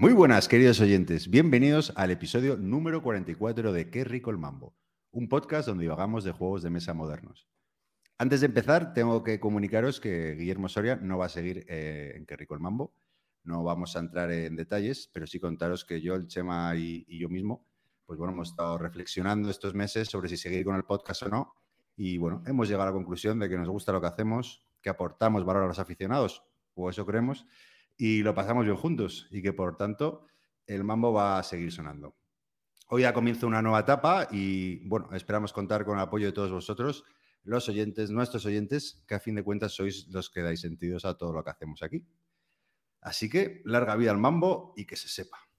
[0.00, 1.28] Muy buenas, queridos oyentes.
[1.28, 4.74] Bienvenidos al episodio número 44 de Qué rico el mambo,
[5.10, 7.46] un podcast donde divagamos de juegos de mesa modernos.
[8.16, 12.24] Antes de empezar, tengo que comunicaros que Guillermo Soria no va a seguir eh, en
[12.24, 12.94] Qué rico el mambo.
[13.44, 17.28] No vamos a entrar en detalles, pero sí contaros que yo, el Chema y, yo
[17.28, 17.66] mismo,
[18.06, 21.54] pues bueno, hemos estado reflexionando estos meses sobre si seguir con el podcast o no.
[21.94, 24.88] Y bueno, hemos llegado a la conclusión de que nos gusta lo que hacemos, que
[24.88, 26.42] aportamos valor a los aficionados,
[26.72, 27.44] o eso creemos,
[28.00, 30.26] y lo pasamos bien juntos y que por tanto
[30.66, 32.16] el mambo va a seguir sonando.
[32.88, 36.50] Hoy ya comienza una nueva etapa y bueno, esperamos contar con el apoyo de todos
[36.50, 37.04] vosotros,
[37.42, 41.18] los oyentes, nuestros oyentes, que a fin de cuentas sois los que dais sentidos a
[41.18, 42.02] todo lo que hacemos aquí.
[43.02, 45.49] Así que larga vida al mambo y que se sepa.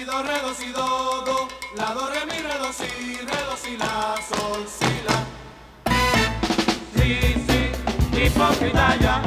[0.00, 2.86] Si do, re, do, si, do, do, la, do, re, mi, re, do, si,
[3.18, 5.26] re, do, si, la, sol, si, la.
[6.96, 9.20] Sí, sí, hipócrita ya,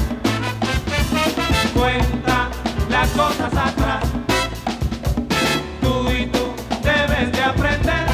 [1.76, 2.50] cuenta
[2.90, 4.04] las cosas atrás.
[5.80, 8.08] Tú y tú debes de aprender,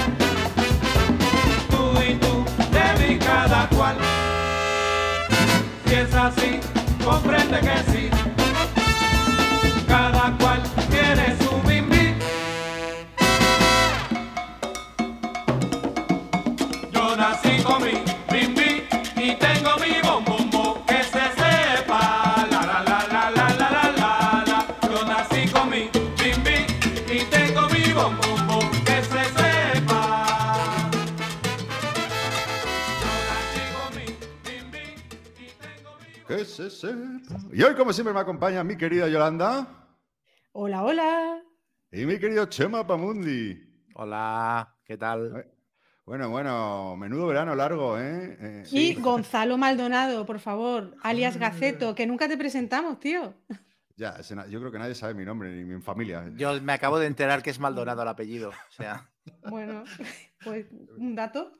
[1.69, 3.95] tú y tú debes cada cual.
[5.85, 6.59] Si es así,
[7.05, 8.18] comprende que sí.
[36.59, 37.37] Se sepa.
[37.53, 39.87] Y hoy, como siempre, me acompaña mi querida Yolanda
[40.51, 41.41] Hola, hola.
[41.91, 43.57] y mi querido Chema Pamundi.
[43.95, 45.37] Hola, ¿qué tal?
[45.37, 45.51] Eh,
[46.05, 48.37] Bueno, bueno, menudo verano largo, ¿eh?
[48.41, 53.33] Eh, Y Gonzalo Maldonado, por favor, alias Gaceto, que nunca te presentamos, tío.
[53.95, 54.19] Ya,
[54.49, 56.29] yo creo que nadie sabe mi nombre ni mi familia.
[56.35, 58.49] Yo me acabo de enterar que es Maldonado el apellido.
[58.49, 59.09] O sea,
[59.49, 59.83] Bueno,
[60.43, 60.65] pues
[60.97, 61.51] un dato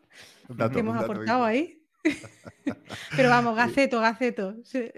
[0.48, 1.79] Un dato, que hemos dato aportado ahí.
[3.16, 4.56] Pero vamos, Gaceto, Gaceto.
[4.64, 4.92] sí.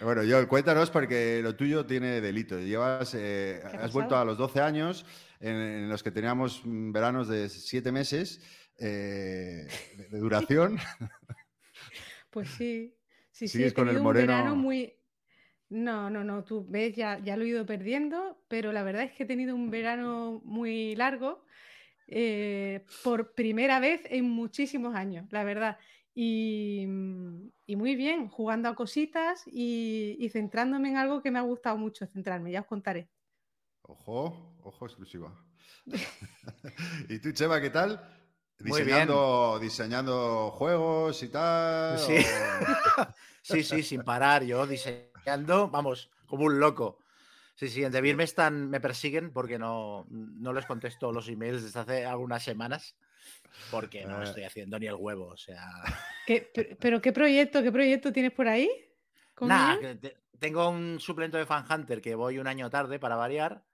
[0.00, 2.58] Bueno, yo cuéntanos porque lo tuyo tiene delito.
[2.60, 5.04] Llevas, eh, ¿Qué ha has vuelto a los 12 años
[5.40, 8.40] en, en los que teníamos mm, veranos de 7 meses
[8.78, 9.66] eh,
[9.96, 10.78] de, de duración.
[12.30, 12.96] Pues sí.
[13.30, 14.56] Sí, sí, ¿Sigues he con el tenido un verano moreno?
[14.56, 14.94] muy.
[15.68, 19.12] No, no, no, tú ves, ya, ya lo he ido perdiendo, pero la verdad es
[19.12, 21.44] que he tenido un verano muy largo,
[22.06, 25.78] eh, por primera vez en muchísimos años, la verdad.
[26.14, 31.38] Y, mm, y muy bien, jugando a cositas y, y centrándome en algo que me
[31.38, 33.10] ha gustado mucho centrarme, ya os contaré.
[33.82, 35.34] Ojo, ojo exclusiva.
[37.08, 38.00] ¿Y tú, Cheva, qué tal?
[38.58, 41.98] Diseñando, diseñando juegos y tal.
[41.98, 42.16] Sí.
[42.16, 43.06] o-
[43.42, 46.98] sí, sí, sin parar, yo diseñando, vamos, como un loco.
[47.56, 51.62] Sí, sí, en Debir me están, me persiguen porque no, no les contesto los emails
[51.62, 52.96] desde hace algunas semanas.
[53.70, 54.24] Porque no Eh.
[54.24, 55.26] estoy haciendo ni el huevo.
[55.28, 55.62] O sea,
[56.26, 58.68] ¿Qué- pe- ¿Pero qué proyecto, qué proyecto tienes por ahí?
[59.36, 63.64] Que te- tengo un suplente de Fan Hunter que voy un año tarde para variar.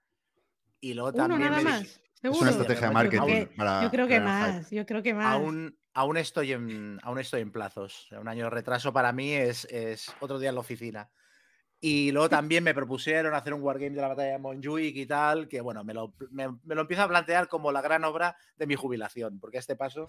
[0.79, 1.99] Y luego Uno también nada me más.
[2.23, 3.23] Es una estrategia de Yo marketing.
[3.23, 5.33] creo que- para Yo creo que más, yo creo que más.
[5.35, 8.07] Aún, aún, estoy en, aún estoy en plazos.
[8.11, 11.09] Un año de retraso para mí es, es otro día en la oficina.
[11.81, 15.47] Y luego también me propusieron hacer un wargame de la batalla de Montjuic y tal,
[15.47, 18.67] que bueno, me lo, me, me lo empiezo a plantear como la gran obra de
[18.67, 20.07] mi jubilación, porque a este paso.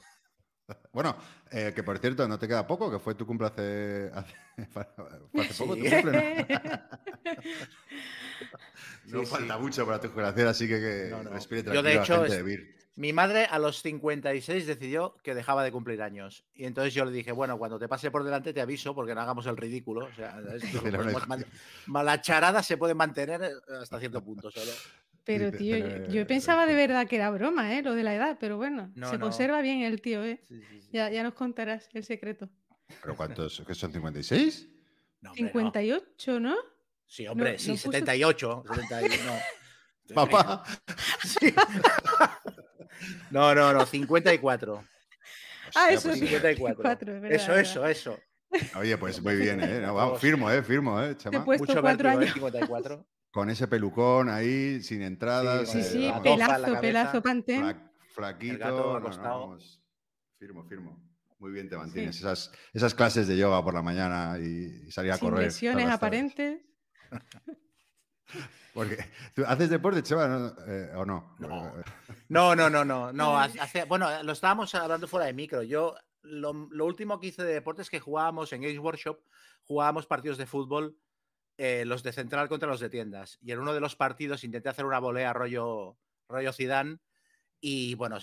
[0.92, 1.16] Bueno,
[1.50, 4.34] eh, que por cierto, no te queda poco, que fue tu cumple hace, hace,
[5.58, 5.90] poco tu Sí.
[5.90, 6.46] cumple, ¿no?
[9.06, 9.60] No Sí, falta sí.
[9.60, 11.38] mucho para tu jubilación, así que que No, no.
[11.72, 12.81] Yo, de hecho, de.
[12.94, 16.44] Mi madre a los 56 decidió que dejaba de cumplir años.
[16.54, 19.22] Y entonces yo le dije, bueno, cuando te pase por delante te aviso porque no
[19.22, 20.06] hagamos el ridículo.
[20.06, 21.46] O sea, esto lo Pero no podemos es- man-
[21.86, 23.50] ma- la charada se puede mantener eh,
[23.80, 24.70] hasta cierto punto solo.
[25.24, 27.82] Pero tío, yo- pero, yo eh, pensaba de verdad que era broma, ¿eh?
[27.82, 29.20] Lo de la edad, pero bueno, No, se no.
[29.24, 30.40] conserva bien el tío, ¿eh?
[30.48, 30.88] Sí, sí, sí.
[30.92, 32.50] Ya, ya nos contarás el secreto.
[33.00, 33.62] ¿Pero cuántos?
[33.66, 34.68] ¿Que son 56?
[35.22, 35.48] No, hombre, no.
[35.48, 36.56] 58, ¿no?
[37.06, 38.64] Sí, hombre, No- sí, no puso- 78.
[38.74, 39.14] 71,
[40.08, 40.14] no.
[40.14, 40.62] Papá.
[41.24, 41.54] Sí.
[43.30, 44.84] No, no, no, 54.
[45.74, 46.26] Ah, eso pues sí.
[46.26, 46.54] 54.
[46.56, 48.18] 54, es verdad, eso, es eso, eso.
[48.78, 49.80] Oye, pues muy bien, ¿eh?
[49.80, 50.20] No, vamos, Vamos.
[50.20, 50.62] firmo, ¿eh?
[50.62, 51.44] Firmo, ¿eh, Te he Chema?
[51.44, 52.50] puesto Mucho cuatro vértigo, ¿eh?
[52.50, 52.60] años.
[52.66, 53.06] 54.
[53.30, 55.70] Con ese pelucón ahí, sin entradas.
[55.70, 56.80] Sí, eh, sí, en la pelazo, cabeza.
[56.82, 57.64] pelazo, pantén.
[58.40, 59.40] El gato no, no, acostado.
[59.40, 59.82] vamos.
[60.38, 61.02] Firmo, firmo.
[61.38, 62.18] Muy bien te mantienes.
[62.18, 65.44] Esas, esas clases de yoga por la mañana y, y salir a Sin correr.
[65.46, 66.60] lesiones aparentes.
[68.74, 68.96] Porque
[69.34, 70.64] tú haces deporte, chaval, ¿no?
[70.66, 71.36] Eh, o no.
[71.38, 71.72] No.
[72.28, 73.12] No, no, no, no.
[73.12, 75.62] no hace- bueno, lo estábamos hablando fuera de micro.
[75.62, 79.20] Yo lo, lo último que hice de deporte es que jugábamos en Games Workshop,
[79.64, 80.96] jugábamos partidos de fútbol,
[81.58, 83.38] eh, los de central contra los de tiendas.
[83.42, 85.98] Y en uno de los partidos intenté hacer una volea rollo,
[86.28, 86.98] rollo Zidane.
[87.60, 88.16] Y bueno,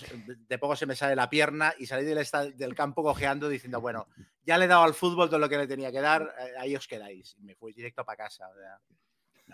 [0.48, 2.26] de- poco se me sale la pierna y salí del,
[2.56, 4.08] del campo cojeando diciendo, bueno,
[4.42, 6.74] ya le he dado al fútbol todo lo que le tenía que dar, eh, ahí
[6.74, 7.36] os quedáis.
[7.38, 8.48] Y me fui directo para casa.
[8.48, 8.80] o sea,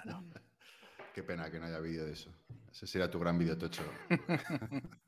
[0.05, 0.33] no, no.
[1.17, 2.31] Qué pena que no haya vídeo de eso.
[2.71, 3.83] Ese sería tu gran vídeo tocho.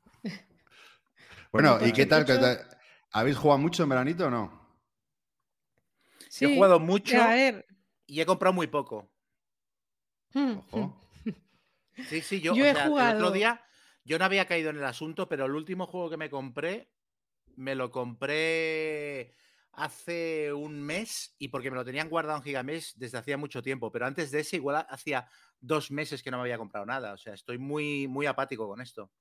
[1.51, 2.25] bueno, ¿y qué tal?
[3.11, 4.79] ¿Habéis jugado mucho en veranito o no?
[6.27, 7.67] Sí, he jugado mucho A ver.
[8.07, 9.11] y he comprado muy poco.
[10.33, 11.07] hmm, Ojo.
[12.07, 13.63] Sí, sí, yo, Yo o he sea, el jugado- otro día
[14.03, 16.91] yo no había caído en el asunto, pero el último juego que me compré,
[17.55, 19.35] me lo compré
[19.73, 23.91] hace un mes y porque me lo tenían guardado en Gigamesh desde hacía mucho tiempo,
[23.91, 25.29] pero antes de ese igual ha- hacía
[25.61, 28.81] dos meses que no me había comprado nada, o sea, estoy muy, muy apático con
[28.81, 29.11] esto.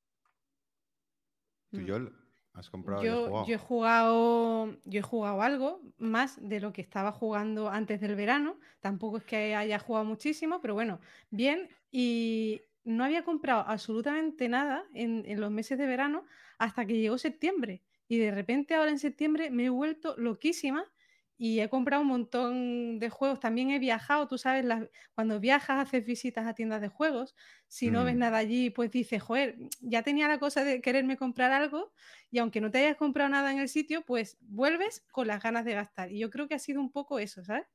[1.72, 1.88] ¿Tú, Mm.
[1.88, 2.12] Joel,
[2.54, 7.12] has comprado Yo, yo he jugado, yo he jugado algo más de lo que estaba
[7.12, 8.58] jugando antes del verano.
[8.80, 11.00] Tampoco es que haya jugado muchísimo, pero bueno,
[11.30, 11.68] bien.
[11.90, 16.24] Y no había comprado absolutamente nada en, en los meses de verano
[16.58, 17.82] hasta que llegó septiembre.
[18.08, 20.90] Y de repente ahora en septiembre me he vuelto loquísima
[21.38, 23.40] y he comprado un montón de juegos.
[23.40, 27.34] También he viajado, tú sabes, las- cuando viajas haces visitas a tiendas de juegos.
[27.68, 28.18] Si no ves Mm.
[28.18, 31.92] nada allí, pues dices, joder, ya tenía la cosa de quererme comprar algo
[32.30, 35.64] y aunque no te hayas comprado nada en el sitio, pues vuelves con las ganas
[35.64, 36.12] de gastar.
[36.12, 37.66] Y yo creo que ha sido un poco eso, ¿sabes?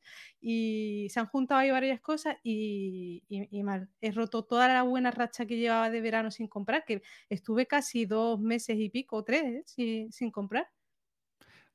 [0.41, 3.89] Y se han juntado ahí varias cosas y, y- y mal.
[4.01, 8.05] He roto toda la buena racha que llevaba de verano sin comprar, que estuve casi
[8.05, 9.63] dos meses y pico, tres, ¿eh?
[9.65, 10.67] sin, sin comprar.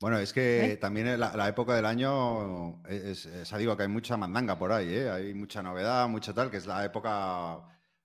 [0.00, 0.76] Bueno, es que ¿Eh?
[0.76, 4.94] también la, la época del año, es, es- digo que hay mucha mandanga por ahí,
[4.94, 5.10] ¿eh?
[5.10, 7.58] Hay mucha novedad, mucho tal, que es la época,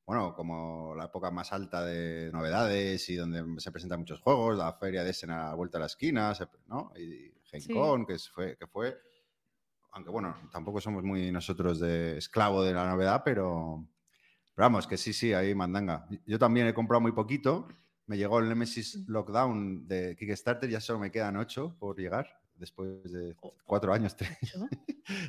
[0.05, 4.73] bueno, como la época más alta de novedades y donde se presentan muchos juegos, la
[4.73, 6.33] feria de Essen a la vuelta de la esquina,
[6.65, 6.91] ¿no?
[6.97, 7.73] Y Gen Sí.
[8.07, 8.97] Que fue, que fue,
[9.91, 13.87] aunque bueno, tampoco somos muy nosotros de esclavo de la novedad, pero,
[14.55, 16.07] pero vamos, que sí, sí, hay mandanga.
[16.25, 17.67] Yo también he comprado muy poquito.
[18.05, 23.11] Me llegó el Nemesis Lockdown de Kickstarter, ya solo me quedan ocho por llegar, después
[23.11, 23.53] de Oh.
[23.65, 24.37] cuatro años, tres.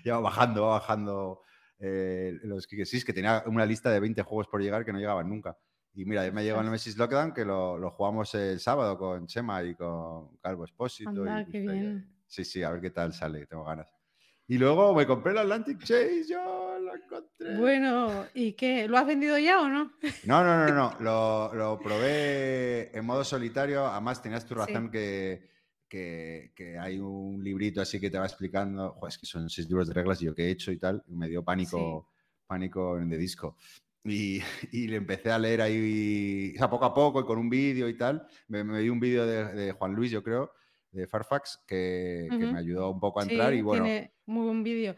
[0.04, 1.40] Ya va bajando, va bajando
[1.78, 5.28] eh, los Kickstarter, que tenía una lista de 20 juegos por llegar que no llegaban
[5.28, 5.56] nunca.
[5.96, 6.64] Y mira, me llegó el.
[6.64, 11.24] Nemesis Lockdown, que lo, lo jugamos el sábado con Chema y con Calvo Espósito.
[11.40, 12.10] Y qué bien.
[12.26, 13.93] Sí, sí, a ver qué tal sale, tengo ganas.
[14.46, 17.56] Y luego me compré el Atlantic Chase, yo lo encontré.
[17.56, 18.86] Bueno, ¿y qué?
[18.88, 19.92] ¿Lo has vendido ya o no?
[20.24, 20.92] No, no, no, no.
[21.00, 23.86] Lo, lo probé en modo solitario.
[23.86, 24.60] Además, tenías tu Sí.
[24.60, 25.48] razón que,
[25.88, 28.92] que, que hay un librito así que te va explicando.
[28.92, 31.02] Joder, es que son seis libros de reglas y yo qué he hecho y tal.
[31.08, 32.10] Y me dio pánico,
[32.46, 33.56] pánico en de disco.
[34.04, 34.40] Y,
[34.72, 37.88] y le empecé a leer ahí, o sea, poco a poco y con un vídeo
[37.88, 38.26] y tal.
[38.48, 40.52] Me, me di un vídeo de, de Juan Luis, yo creo,
[40.94, 43.54] de Farfax, que, me ayudó un poco a Sí, entrar.
[43.54, 44.94] y bueno, tiene muy buen vídeo.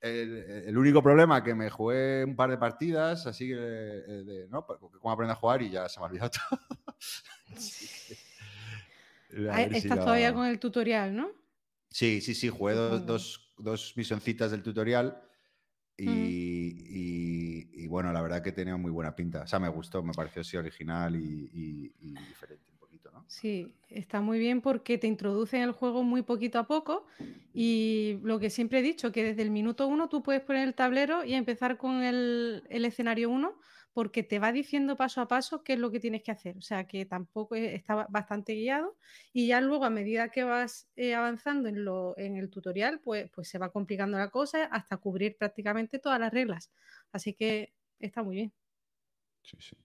[0.00, 0.36] el,
[0.66, 4.64] el único problema que me jugué un par de partidas, así que, eh, de, ¿no?
[4.66, 6.60] Porque cómo aprender a jugar y ya se me ha olvidado todo.
[9.72, 11.30] Si Estás todavía con el tutorial, ¿no?
[11.90, 15.22] Sí, sí, sí, jugué dos, dos, dos misioncitas del tutorial
[15.96, 19.42] y, y- y, bueno, la verdad que tenía muy buena pinta.
[19.42, 22.72] O sea, me gustó, me pareció así original y, diferente
[23.18, 23.28] ¿no?
[23.30, 27.06] Sí, está muy bien porque te introduce en el juego muy poquito a poco
[27.52, 30.74] y lo que siempre he dicho, que desde el minuto uno tú puedes poner el
[30.74, 33.58] tablero y empezar con el, el escenario 1
[33.92, 36.56] porque te va diciendo paso a paso qué es lo que tienes que hacer.
[36.56, 38.96] O sea que tampoco es- está ba- bastante guiado
[39.32, 43.30] y ya luego a medida que vas eh, avanzando en, lo, en el tutorial, pues,
[43.30, 46.72] pues se va complicando la cosa hasta cubrir prácticamente todas las reglas.
[47.12, 48.54] Así que está muy bien.
[49.42, 49.76] Sí, sí.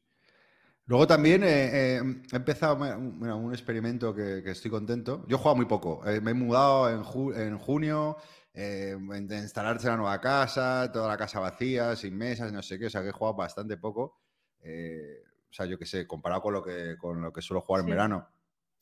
[0.86, 5.26] Luego también eh, eh, he empezado mira, un, experimento que, que estoy contento.
[5.28, 6.06] Yo he jugado muy poco.
[6.08, 8.18] Eh, me he mudado en, ju- en junio,
[8.54, 12.88] eh, de instalarse la nueva casa, toda la casa vacía, sin mesas, no sé qué.
[12.88, 14.20] O sea que he jugado bastante poco.
[14.60, 17.82] Eh, o sea, yo qué sé, comparado con lo que, con lo que suelo jugar
[17.82, 17.92] en Sí.
[17.92, 18.28] verano.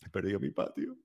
[0.03, 0.97] He perdido mi patio.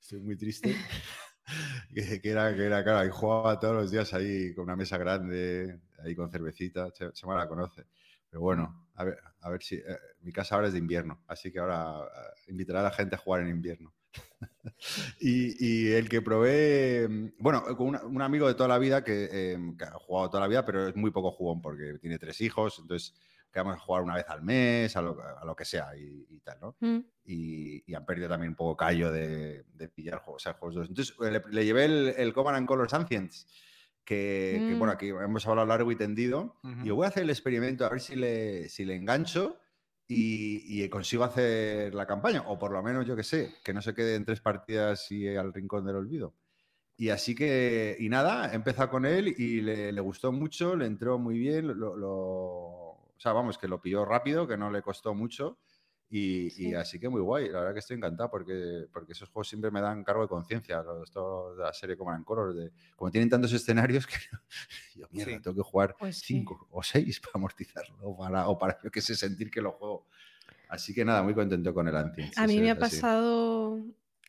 [0.00, 0.74] Estoy muy triste.
[1.94, 4.98] que, que era, que era, claro, ahí jugaba todos los días ahí con una mesa
[4.98, 6.90] grande, ahí con cervecita.
[6.92, 7.86] Se, se me la conoce.
[8.30, 9.76] Pero bueno, a ver, a ver si.
[9.76, 9.82] eh,
[10.20, 13.18] mi casa ahora es de invierno, así que ahora eh, invitaré a la gente a
[13.18, 13.94] jugar en invierno.
[15.20, 17.06] y, y el que probé.
[17.08, 20.30] mm, Bueno, con una- un amigo de toda la vida que, eh, que ha jugado
[20.30, 23.14] toda la vida, pero es muy poco jugón porque tiene tres hijos, entonces
[23.52, 26.40] quedamos a jugar una vez al mes, a lo, a lo que sea y, y
[26.40, 26.76] tal, ¿no?
[26.80, 26.98] Mm.
[27.24, 30.74] y, y han perdido también un poco callo de, de pillar juegos, o sea, juegos
[30.76, 33.46] de- Entonces eh, le, le llevé el, el Command and Colors Ancients
[34.04, 34.78] que, que, Mm.
[34.78, 36.56] bueno, aquí hemos hablado largo y tendido.
[36.62, 36.82] Ujú.
[36.82, 39.58] Y yo voy a hacer el experimento a ver si le, si le engancho
[40.06, 42.42] y, y consigo hacer la campaña.
[42.46, 45.26] O por lo menos, yo que sé, que no se quede en tres partidas y
[45.36, 46.34] al rincón del olvido.
[46.96, 50.86] Y así que, y nada, he empezado con él y le, le gustó mucho, le
[50.86, 54.82] entró muy bien, lo, lo- o sea, vamos, que lo pilló rápido, que no le
[54.82, 55.58] costó mucho.
[56.10, 56.74] Y, y Sí.
[56.74, 59.80] así que muy guay, la verdad que estoy encantado porque, porque esos juegos siempre me
[59.80, 63.52] dan cargo de conciencia, los estos de la serie Command Color, de, como tienen tantos
[63.52, 64.16] escenarios que
[64.94, 65.40] yo, mierda, Sí.
[65.40, 66.36] tengo que jugar Pues sí.
[66.36, 69.72] cinco o seis para amortizarlo o para, o para yo que sé, sentir que lo
[69.72, 70.06] juego.
[70.68, 72.36] Así que nada, muy contento con el Ancient.
[72.36, 73.78] A mí me ha pasado,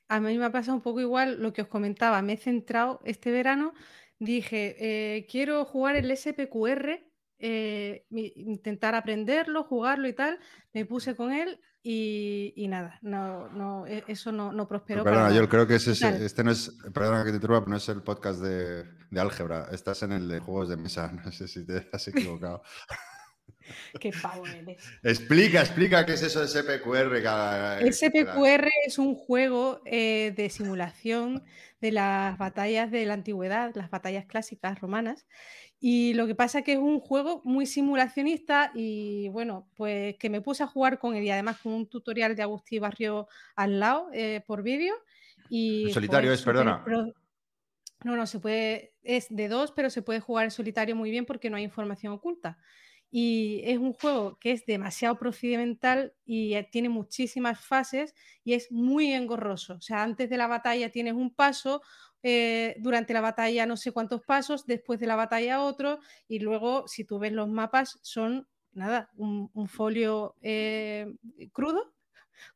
[0.07, 2.21] a mí me ha pasado un poco igual lo que os comentaba.
[2.21, 3.73] Me he centrado este verano,
[4.19, 4.75] dije,
[5.17, 7.03] eh, quiero jugar el SPQR,
[7.39, 10.39] eh, intentar aprenderlo, jugarlo y tal.
[10.73, 15.15] Me puse con él y, y nada, no, no, e- eso no, no prosperó Pero
[15.15, 15.91] para perdona, yo creo que ese,
[16.25, 19.67] este no es, perdona que te interrumpa, pero no es el podcast de, de álgebra,
[19.71, 22.63] estás en el de juegos de mesa, no sé si te has equivocado.
[23.99, 24.83] Qué pavo eres.
[25.03, 27.23] explica, explica qué es eso de SPQR.
[27.23, 31.43] cada- SPQR es un juego eh, de simulación
[31.81, 35.25] de las batallas de la antigüedad, las batallas clásicas romanas.
[35.87, 40.31] Y lo que pasa es que es un juego muy simulacionista y bueno, pues que
[40.31, 43.79] me puse a jugar con él y además con un tutorial de Agustí Barrio al
[43.79, 44.95] lado eh, por vídeo.
[45.47, 46.83] Y ¿En solitario es, perdona?
[46.83, 47.13] pro-
[48.03, 51.25] No, no, se puede, es de dos, pero se puede jugar en solitario muy bien
[51.25, 52.57] porque no hay información oculta.
[53.11, 58.13] Y es un juego que es demasiado procedimental y eh, tiene muchísimas fases
[58.43, 59.75] y es muy engorroso.
[59.75, 61.81] O sea, antes de la batalla tienes un paso,
[62.23, 66.87] eh, durante la batalla no sé cuántos pasos, después de la batalla otro, y luego
[66.87, 71.13] si tú ves los mapas son, nada, un, folio eh,
[71.53, 71.93] crudo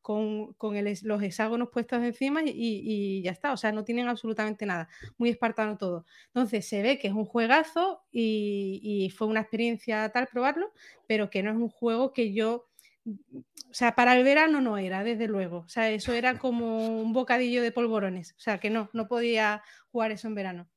[0.02, 3.54] con, con los hexágonos puestos encima y, ya está.
[3.54, 4.90] O sea, no tienen absolutamente nada.
[5.18, 6.06] Muy espartano todo.
[6.28, 10.72] Entonces se ve que es un juegazo y fue una experiencia tal probarlo,
[11.08, 12.69] pero que no es un juego que yo...
[13.06, 15.60] O sea, para el verano no era, desde luego.
[15.60, 18.34] O sea, eso era como un bocadillo de polvorones.
[18.34, 20.70] O sea, que no, no podía jugar eso en verano.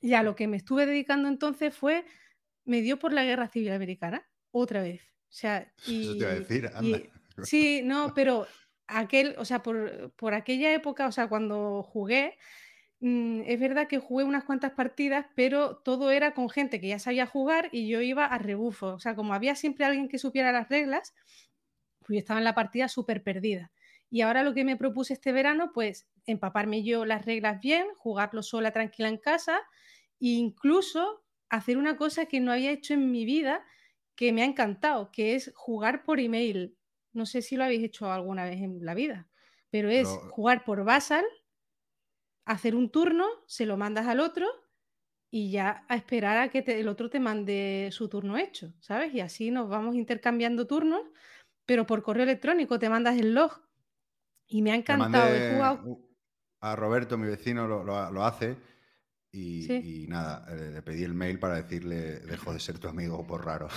[0.00, 2.04] Y a lo que me estuve dedicando entonces fue,
[2.64, 5.02] me dio por la guerra civil americana, otra vez.
[5.02, 7.00] O sea, y, Eso te iba a decir, y- anda.
[7.42, 8.46] sí, no, pero
[8.86, 12.36] aquel, o sea, por, por aquella época, o sea, cuando jugué,
[13.00, 16.98] mm, es verdad que jugué unas cuantas partidas, pero todo era con gente que ya
[16.98, 18.94] sabía jugar y yo iba a rebufo.
[18.94, 21.14] O sea, como había siempre alguien que supiera las reglas,
[22.00, 23.72] pues yo estaba en la partida súper perdida.
[24.10, 28.42] Y ahora lo que me propuse este verano, pues empaparme yo las reglas bien, jugarlo
[28.42, 29.60] sola, tranquila en casa,
[30.20, 33.64] e incluso hacer una cosa que no había hecho en mi vida,
[34.16, 36.76] que me ha encantado, que es jugar por email.
[37.12, 39.28] No sé si lo habéis hecho alguna vez en la vida,
[39.70, 41.24] pero es jugar por Basal,
[42.52, 44.46] hacer un turno, se lo mandas al otro
[45.30, 49.14] y ya a esperar a que te- el otro te mande su turno hecho, ¿sabes?
[49.14, 51.02] Y así nos vamos intercambiando turnos,
[51.66, 53.52] pero por correo electrónico te mandas el log.
[54.46, 55.34] Y me ha encantado.
[55.34, 56.00] He jugado.
[56.62, 58.56] a Roberto, mi vecino, lo, lo- lo hace.
[59.32, 60.02] Y, Sí.
[60.04, 63.44] y nada, eh, le pedí el mail para decirle, dejo de ser tu amigo por
[63.46, 63.68] raro.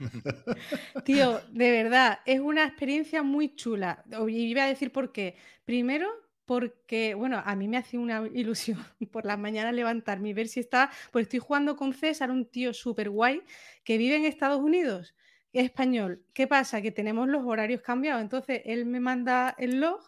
[1.04, 4.02] Tío, de verdad, es una experiencia muy chula.
[4.28, 5.36] Y iba a decir por qué.
[5.64, 6.08] Primero,
[6.44, 8.78] porque, bueno, a mí me hace una ilusión
[9.10, 10.90] por las mañanas levantarme y ver si está.
[11.10, 13.42] Pues estoy jugando con César, un tío súper guay
[13.84, 15.14] que vive en Estados Unidos,
[15.52, 16.24] es español.
[16.32, 16.82] ¿Qué pasa?
[16.82, 18.22] Que tenemos los horarios cambiados.
[18.22, 20.00] Entonces, él me manda el log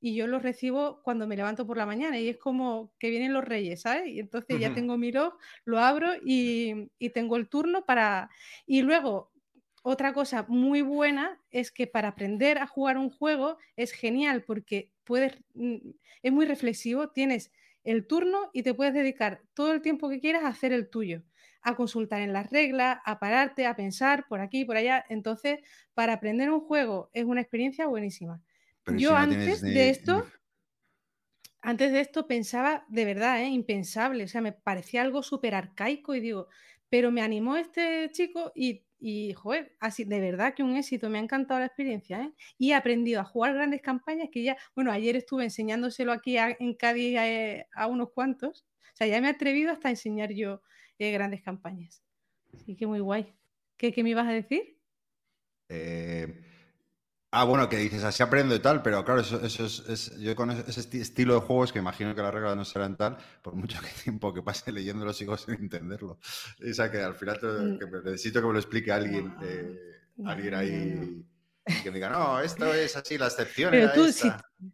[0.00, 2.18] y yo lo recibo cuando me levanto por la mañana.
[2.18, 4.08] Y es como que vienen los reyes, ¿sabes?
[4.08, 8.30] Y entonces ya tengo mi log, lo abro y, y tengo el turno para.
[8.66, 9.32] Y luego
[9.82, 14.91] otra cosa muy buena es que para aprender a jugar un juego es genial porque
[15.04, 15.38] puedes,
[16.22, 17.52] es muy reflexivo, tienes
[17.84, 21.22] el turno y te puedes dedicar todo el tiempo que quieras a hacer el tuyo,
[21.62, 25.04] a consultar en las reglas, a pararte, a pensar por aquí, por allá.
[25.08, 25.60] Entonces,
[25.94, 28.42] para aprender un juego es una experiencia buenísima.
[28.84, 30.32] Pero Yo si no antes ni- de esto,
[31.60, 33.48] antes de esto pensaba de verdad, ¿eh?
[33.48, 36.48] impensable, o sea, me parecía algo súper arcaico y digo,
[36.88, 41.18] pero me animó este chico y, y, joder, así, de verdad que un éxito, me
[41.18, 42.32] ha encantado la experiencia, ¿eh?
[42.56, 46.74] Y he aprendido a jugar grandes campañas que ya, bueno, ayer estuve enseñándoselo aquí en
[46.74, 50.62] Cádiz eh, a, unos cuantos, o sea, ya me he atrevido hasta enseñar yo
[50.98, 52.04] eh, grandes campañas.
[52.54, 53.34] Así que muy guay.
[53.76, 54.78] ¿Qué, qué me ibas a decir?
[55.68, 56.51] eh,
[57.32, 60.36] ah, bueno, que dices, así aprendo y tal, pero claro, eso, eso es, es- yo
[60.36, 63.54] con ese esti- estilo de juegos que imagino que las reglas no serán tal, por
[63.54, 66.18] mucho que tiempo que pase leyéndolo sigo sin entenderlo.
[66.70, 67.78] O sea, que al final te- Mm.
[67.78, 69.78] que necesito que me lo explique alguien, No, eh,
[70.24, 71.24] alguien ahí
[71.66, 74.38] y que me diga, no, esto es así, la excepción Pero era tú, esta".
[74.58, 74.68] si-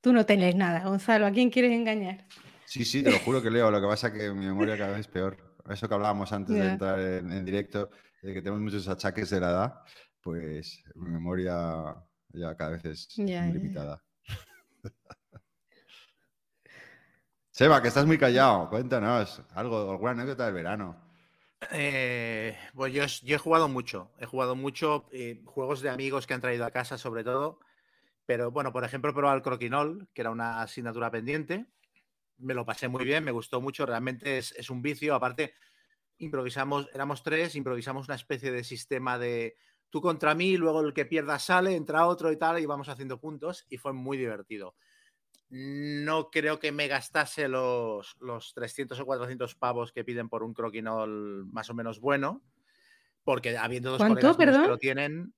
[0.00, 2.24] tú no te lees nada, Gonzalo, ¿a quién quieres engañar?
[2.66, 4.90] Sí, sí, te lo juro que leo, lo que pasa es que mi memoria cada
[4.90, 5.36] vez es peor.
[5.68, 6.72] eso que hablábamos antes de Ya.
[6.72, 7.90] entrar en, en directo,
[8.22, 9.74] de que tenemos muchos achaques de la edad,
[10.26, 11.94] pues mi memoria
[12.30, 13.08] ya cada vez es
[13.52, 14.02] limitada.
[17.52, 21.00] Seba, que estás muy callado, cuéntanos algo, alguna anécdota del verano.
[21.70, 26.26] Eh, pues yo, es- yo he jugado mucho, he jugado mucho eh, juegos de amigos
[26.26, 27.60] que han traído a casa sobre todo,
[28.26, 31.66] pero bueno, por ejemplo, he probado el croquinol, que era una asignatura pendiente,
[32.38, 35.54] me lo pasé muy bien, me gustó mucho, realmente es, es un vicio, aparte
[36.18, 39.56] improvisamos, éramos tres, improvisamos una especie de sistema de
[39.90, 43.20] tú contra mí, luego el que pierda sale, entra otro y tal, y vamos haciendo
[43.20, 44.74] puntos y fue muy divertido.
[45.48, 50.54] No creo que me gastase los, los 300 o 400 pavos que piden por un
[50.54, 52.42] croquinol más o menos bueno,
[53.24, 55.34] porque habiendo dos ¿Cuánto, colegas que lo tienen,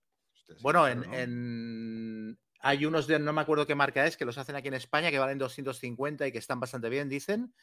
[0.62, 4.69] bueno, en- hay unos de no me acuerdo qué marca es, que los hacen aquí
[4.69, 7.55] en España, que valen 250 y que están bastante bien, dicen.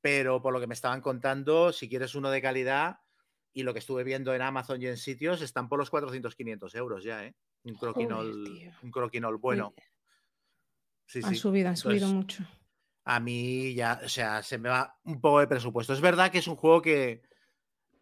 [0.00, 2.96] Pero por lo que me estaban contando, si quieres uno de calidad
[3.52, 6.74] y lo que estuve viendo en Amazon y en sitios, están por los 400, 500
[6.74, 7.34] euros ya, ¿eh?
[7.64, 8.72] Un croquinol, tío.
[8.82, 9.74] un croquinol bueno.
[11.06, 11.36] Sí, han sí.
[11.36, 12.52] subido, han subido Entonces, mucho.
[13.04, 15.92] a mí ya, o sea, se me va un poco de presupuesto.
[15.92, 17.22] Es verdad que es un juego que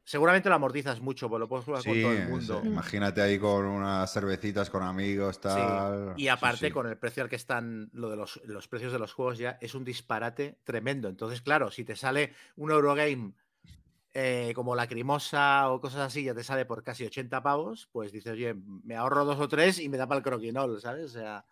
[0.04, 2.62] seguramente lo amortizas mucho, porque lo puedes jugar con todo el mundo.
[2.64, 6.14] imagínate ahí con unas cervecitas con amigos, tal.
[6.16, 6.72] Y Sí, aparte, sí.
[6.72, 9.58] con el precio al que están lo de los, los precios de los juegos ya
[9.60, 11.08] es un disparate tremendo.
[11.08, 13.32] Entonces, claro, si te sale un Eurogame
[14.14, 18.32] eh, como Lacrimosa o cosas así, ya te sale por casi 80 pavos, pues dices,
[18.32, 21.04] oye, me ahorro dos o tres y me da para el croquinol, ¿sabes?
[21.04, 21.44] O sea.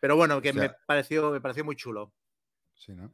[0.00, 2.12] Pero bueno, que O sea- me pareció, me pareció muy chulo.
[2.74, 3.10] Sí, ¿no?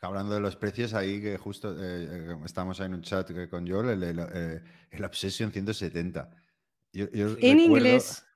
[0.00, 3.68] Hablando de los precios, ahí que justo eh, eh, estamos ahí en un chat con
[3.68, 6.28] Joel, el, el, eh, el Obsession 170.
[6.92, 8.26] Yo- yo En recuerdo- inglés.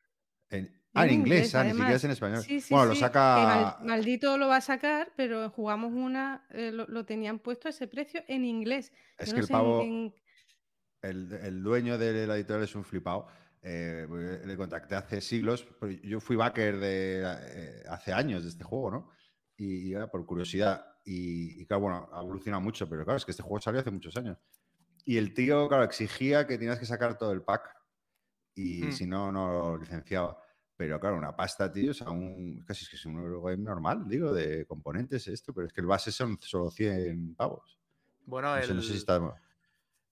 [0.50, 2.42] en- ah, en inglés, ah, ni siquiera es en español.
[2.42, 3.76] Sí, sí, bueno, lo saca.
[3.78, 7.70] mal- maldito lo va a sacar, pero jugamos una, eh, lo, lo tenían puesto a
[7.70, 8.92] ese precio en inglés.
[9.18, 10.14] Es Yo que no el pavo, en-
[11.02, 13.26] el, el dueño de la editorial es un flipado.
[13.68, 15.66] Eh, porque le contacté hace siglos.
[15.80, 19.10] pero Yo fui backer de eh, hace años de este juego, ¿no?
[19.56, 20.86] Y, y era por curiosidad.
[21.04, 23.90] Y, y claro, bueno, ha evolucionado mucho, pero claro, es que este juego salió hace
[23.90, 24.38] muchos años.
[25.04, 27.68] Y el tío, claro, exigía que tenías que sacar todo el pack.
[28.54, 28.92] Y Hmm.
[28.92, 30.38] si no, no lo licenciaba.
[30.76, 34.04] Pero claro, una pasta, tío, o sea, un, casi es que es un Eurogame normal,
[34.06, 37.78] digo, de componentes esto, pero es que el base son solo 100 pavos.
[38.26, 39.42] Bueno, No sé, no sé si el- está...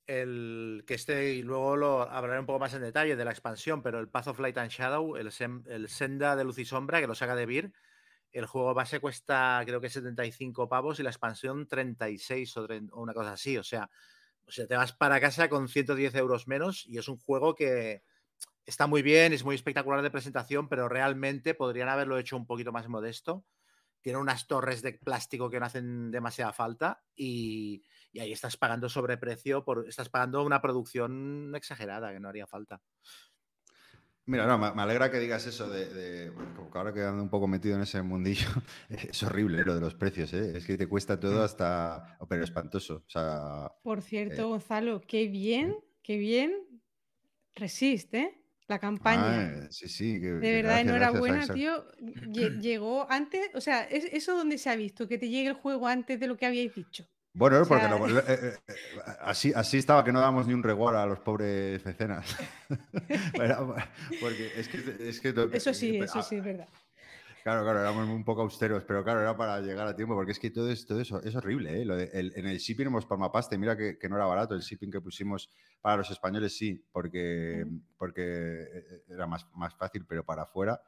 [0.06, 3.82] el que este, y luego lo hablaré un poco más en detalle de la expansión,
[3.82, 7.00] pero el Path of Light and Shadow, el, Sem- el Senda de Luz y Sombra,
[7.00, 7.72] que lo saca de Beer,
[8.32, 13.02] el juego base cuesta creo que 75 pavos y la expansión 36 o, 30 o
[13.02, 13.56] una cosa así.
[13.56, 13.90] O sea,
[14.46, 18.02] o sea, te vas para casa con 110 euros menos y es un juego que
[18.66, 22.72] está muy bien, es muy espectacular de presentación, pero realmente podrían haberlo hecho un poquito
[22.72, 23.46] más modesto.
[24.02, 28.88] Tiene unas torres de plástico que no hacen demasiada falta y, y ahí estás pagando
[28.88, 32.82] sobreprecio, por, estás pagando una producción exagerada que no haría falta.
[34.26, 37.28] Mira, no, me alegra que digas eso de, de- bueno, como que ahora quedando un
[37.28, 38.48] poco metido en ese mundillo,
[38.88, 40.56] es horrible lo de los precios, ¿eh?
[40.56, 41.44] Es que te cuesta todo Mm.
[41.44, 43.04] hasta, pero espantoso.
[43.06, 46.82] O sea, Por cierto, Eh, Gonzalo, qué bien, qué bien
[47.54, 48.43] resiste ¿eh?
[48.66, 49.64] La campaña.
[49.64, 50.20] ah, sí, sí.
[50.20, 51.86] que- De que verdad, enhorabuena, tío.
[52.00, 55.54] Lle- Llegó antes, o sea, es eso donde se ha visto, que te llegue el
[55.54, 57.06] juego antes de lo que habíais dicho.
[57.36, 58.74] Bueno, O porque sea, eh, eh, eh,
[59.22, 62.24] así, así estaba que no damos ni un reward a los pobres mecenas.
[64.20, 66.68] Porque es que, es que Eso sí, eh, eso sí, es verdad.
[67.44, 70.38] Claro, claro, éramos un poco austeros, pero claro, era para llegar a tiempo, porque es
[70.38, 71.78] que todo, es, todo eso es horrible.
[71.78, 71.84] ¿eh?
[71.84, 74.54] Lo de- el- en el shipping hemos palmapasta y mira que, que no era barato
[74.54, 75.50] el shipping que pusimos
[75.82, 77.66] para los españoles, sí, porque,
[77.98, 80.80] porque eh, era más, más fácil, pero para afuera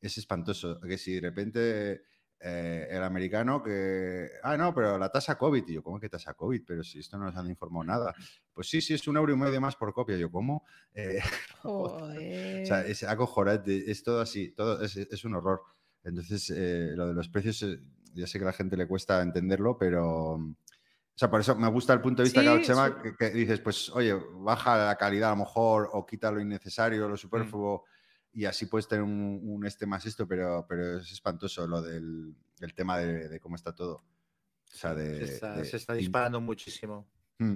[0.00, 0.80] es espantoso.
[0.80, 2.02] Que si de repente
[2.38, 6.34] eh, el americano que, ah, no, pero la tasa COVID, y yo, ¿cómo que tasa
[6.34, 6.62] COVID?
[6.64, 8.14] Pero si esto no nos han informado nada.
[8.52, 10.16] Pues sí, sí, es un euro y medio más por copia.
[10.16, 10.64] Yo, ¿cómo?
[10.94, 11.18] Eh,
[11.64, 12.90] O sea, Joder.
[12.90, 15.60] es acojonante, es todo así, todo es, es un horror.
[16.04, 17.80] Entonces, eh, lo de los precios, eh,
[18.14, 20.38] ya sé que a la gente le cuesta entenderlo, pero.
[20.38, 23.30] mm, O sea, por eso me gusta el punto de vista Sí, Chema, que, que
[23.30, 27.10] dices, pues, oye, baja la calidad a lo mejor, o quita lo innecesario, Mm.
[27.10, 27.84] lo superfluo,
[28.32, 32.34] y así puedes tener un, un este más esto, pero, pero es espantoso lo del,
[32.74, 33.94] tema de, de cómo está todo.
[33.94, 35.18] O sea, de.
[35.26, 37.06] Se está, de- se está in- disparando muchísimo.
[37.38, 37.54] Mm.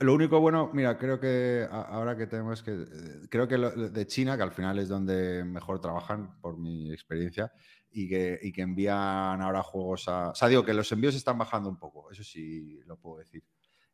[0.00, 2.72] Lo único bueno, mira, creo que ahora que tenemos que.
[2.72, 6.92] eh, Creo que lo de China, que al final es donde mejor trabajan, por mi
[6.92, 7.52] experiencia,
[7.90, 10.30] y que, y que envían ahora juegos a.
[10.30, 13.44] O sea, digo que los envíos están bajando un poco, eso sí lo puedo decir.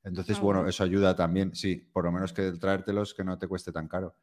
[0.04, 0.70] Entonces, Ah, bueno, bueno.
[0.70, 3.88] eso ayuda también, sí, por lo menos que el traértelos que no te cueste tan
[3.88, 4.16] caro.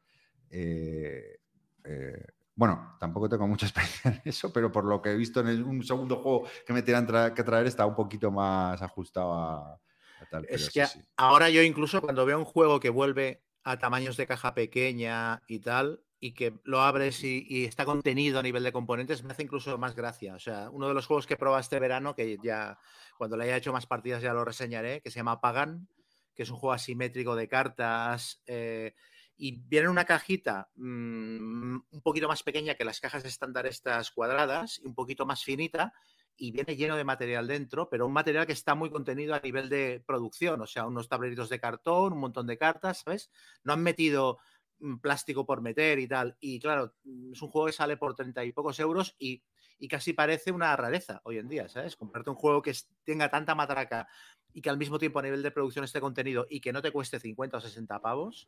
[0.49, 1.39] Eh,
[1.83, 5.47] eh, bueno, tampoco tengo mucha experiencia en eso, pero por lo que he visto en
[5.47, 9.33] el- un segundo juego que me tiran tra- que traer está un poquito más ajustado
[9.33, 9.79] a
[10.25, 14.17] tal, Es que sí, ahora yo incluso cuando veo un juego que vuelve a tamaños
[14.17, 18.63] de caja pequeña y tal, y que lo abres y, y está contenido a nivel
[18.63, 20.35] de componentes, me hace incluso más gracia.
[20.35, 22.77] O sea, uno de los juegos que probado este verano, que ya
[23.17, 25.87] cuando le haya hecho más partidas ya lo reseñaré, que se llama Pagan,
[26.35, 28.41] que es un juego asimétrico de cartas.
[28.45, 28.93] eh,
[29.39, 34.11] y viene en una cajita mm, un poquito más pequeña que las cajas estándar estas
[34.11, 35.93] cuadradas y un poquito más finita
[36.39, 39.69] y viene lleno de material dentro, pero un material que está muy contenido a nivel
[39.69, 43.29] de producción, o sea, unos tableritos de cartón, un montón de cartas, ¿sabes?
[43.63, 44.39] No han metido
[44.79, 46.37] mm, plástico por meter y tal.
[46.39, 49.43] Y claro, mm, es un juego que sale por treinta y pocos euros y,
[49.77, 51.97] y casi parece una rareza hoy en día, ¿sabes?
[51.97, 52.73] Comprarte un juego que
[53.03, 54.07] tenga tanta matraca
[54.53, 56.91] y que al mismo tiempo a nivel de producción esté contenido y que no te
[56.91, 58.47] cueste 50 o 60 pavos.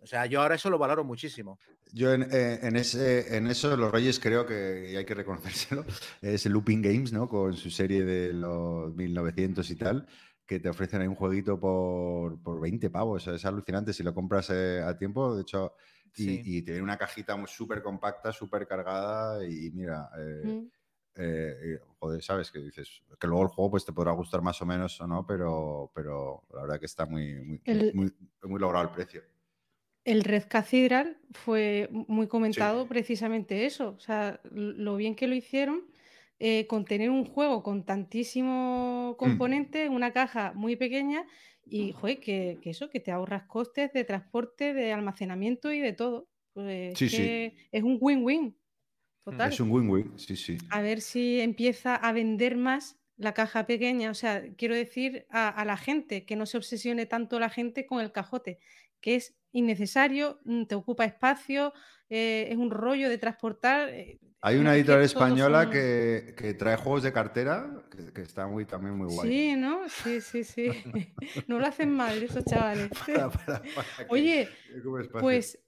[0.00, 1.58] O sea, yo ahora eso lo valoro muchísimo.
[1.92, 5.84] Yo en, eh, en ese, en eso los Reyes creo que, y hay que reconocérselo,
[6.22, 7.28] es Looping Games, ¿no?
[7.28, 10.06] Con su serie de los 1900 y tal,
[10.46, 13.26] que te ofrecen ahí un jueguito por, por 20 pavos.
[13.26, 15.34] Es alucinante si lo compras eh, a tiempo.
[15.34, 15.74] De hecho,
[16.14, 16.42] y, Sí.
[16.44, 20.66] y te viene una cajita súper compacta, súper cargada y mira, eh, Mm.
[21.16, 24.60] eh, eh, joder, sabes que dices que luego el juego pues te podrá gustar más
[24.62, 28.12] o menos o no, pero, pero la verdad que está muy, muy, El- muy,
[28.44, 29.22] muy logrado el precio.
[30.04, 35.90] El Red Cathedral fue muy comentado precisamente eso, o sea, lo bien que lo hicieron,
[36.38, 41.26] eh, con tener un juego con tantísimo componente en una caja muy pequeña
[41.64, 45.92] y, joder, que, que eso, que te ahorras costes de transporte, de almacenamiento y de
[45.92, 46.28] todo.
[46.54, 47.16] Pues Sí, es sí.
[47.16, 48.56] que es un win-win,
[49.24, 49.50] total.
[49.52, 50.58] Es un win-win, sí, sí.
[50.70, 54.10] A ver si empieza a vender más la caja pequeña.
[54.10, 57.84] O sea, quiero decir a, a la gente, que no se obsesione tanto la gente
[57.86, 58.58] con el cajote,
[59.00, 61.72] que es innecesario, mm, te ocupa espacio,
[62.08, 63.88] eh, es un rollo de transportar.
[63.90, 68.12] eh, Hay una es que editorial española son- que, que trae juegos de cartera que,
[68.12, 69.28] que está muy, también muy guay.
[69.28, 69.88] Sí, ¿no?
[69.88, 70.68] Sí, sí, sí.
[71.48, 72.88] no lo hacen mal esos chavales.
[73.06, 74.48] Para- para- para que Oye.
[75.20, 75.58] Pues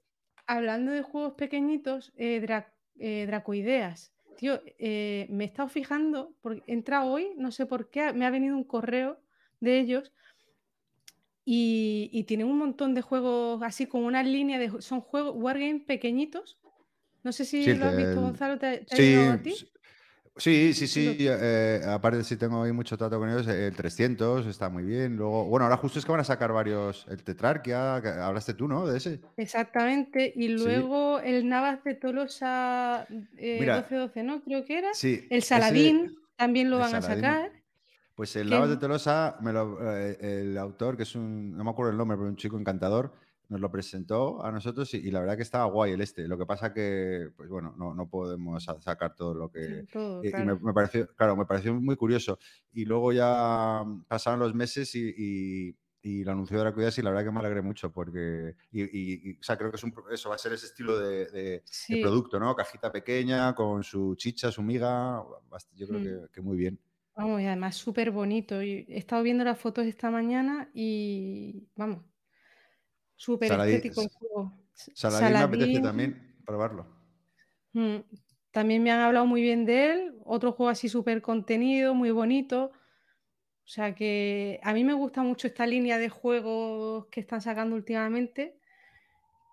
[0.47, 4.13] hablando de juegos pequeñitos, eh, Dra- eh, Dracoideas.
[4.41, 8.25] Tío, eh, me he estado fijando, porque he entrado hoy, no sé por qué, me
[8.25, 9.23] ha venido un correo
[9.61, 10.13] de ellos
[11.45, 14.81] y, y tienen un montón de juegos así con una línea de...
[14.83, 16.61] Son juegos, wargames pequeñitos.
[17.23, 19.71] No sé si Sí, lo has visto, Gonzalo, ¿te, te ha Sí, llegado a ti?
[20.41, 21.05] Sí, sí, sí.
[21.25, 23.47] Lo- eh, aparte, sí tengo ahí mucho trato con ellos.
[23.47, 25.17] El 300 está muy bien.
[25.17, 27.07] Luego, bueno, ahora justo es que van a sacar varios.
[27.09, 28.87] El Tetrarquia, que hablaste tú, ¿no?
[28.87, 29.21] De ese.
[29.37, 30.33] Exactamente.
[30.35, 34.43] Y luego el Navas de Tolosa eh, Mira, 12-12, ¿no?
[34.43, 34.95] Creo que era.
[34.95, 35.27] Sí.
[35.31, 37.53] El ese- Saladín también lo van a sacar.
[38.15, 41.71] Pues el Navas de Tolosa, me lo- eh, el autor, que es un, no me
[41.71, 43.15] acuerdo el nombre, pero un chico encantador,
[43.51, 46.27] nos lo presentó a nosotros y, y la verdad que estaba guay el este.
[46.29, 49.85] Lo que pasa que, pues bueno, no, no podemos sa- sacar todo lo que...
[49.93, 52.39] Todo, y- y me, me pareció, claro, me pareció muy curioso.
[52.73, 57.31] Y luego ya pasaron los meses y, y, lo anunció Dracuidas y la verdad que
[57.33, 60.37] me alegré mucho porque, y, y- y, o sea, creo que es un, eso va
[60.37, 61.97] a ser ese estilo de, de- de Sí.
[62.01, 62.55] producto, ¿no?
[62.57, 65.23] Cajita pequeña, con su chicha, su miga,
[65.75, 66.03] yo creo Mm.
[66.03, 66.81] que, que muy bien.
[67.15, 68.63] Vamos, y además súper bonito.
[68.63, 72.05] Y he estado viendo las fotos esta mañana y vamos,
[73.21, 74.53] súper estético el juego.
[74.73, 76.87] Saladín me apetece también probarlo.
[77.75, 77.97] mm,
[78.51, 80.15] también me han hablado muy bien de él.
[80.25, 82.73] Otro juego así súper contenido, muy bonito.
[83.65, 87.77] O sea que a mí me gusta mucho esta línea de juegos que están sacando
[87.77, 88.59] últimamente.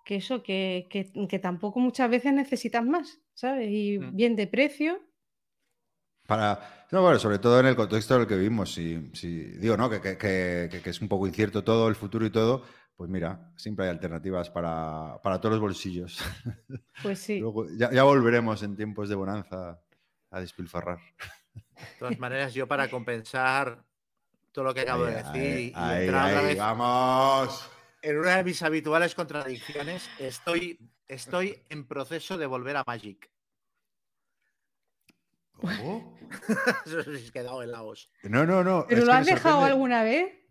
[0.04, 3.68] Que eso, que, que- que tampoco muchas veces necesitas más, ¿sabes?
[3.70, 4.16] Y Mm.
[4.16, 4.98] bien de precio.
[6.26, 8.72] Para, no, bueno, sobre todo en el contexto en el que vivimos.
[8.74, 9.88] Si, si- digo, ¿no?
[9.88, 12.64] Que, que- que- que- que es un poco incierto todo, el futuro y todo,
[12.98, 16.20] pues mira, siempre hay alternativas para, para todos los bolsillos.
[17.00, 17.38] Pues sí.
[17.38, 19.80] Luego, ya, ya volveremos en tiempos de bonanza
[20.32, 20.98] a despilfarrar.
[21.54, 23.84] De todas maneras, yo para compensar
[24.50, 27.70] todo lo que acabo de Ahí, decir y ahí, entrar ahí, vez vamos.
[28.02, 33.30] en una de mis habituales contradicciones, estoy, estoy en proceso de volver a Magic.
[35.52, 36.18] ¿Cómo?
[36.84, 38.10] Eso se quedado helados.
[38.24, 38.86] No, no, no.
[38.88, 39.72] ¿Pero es lo has dejado sorprende.
[39.72, 40.47] alguna vez?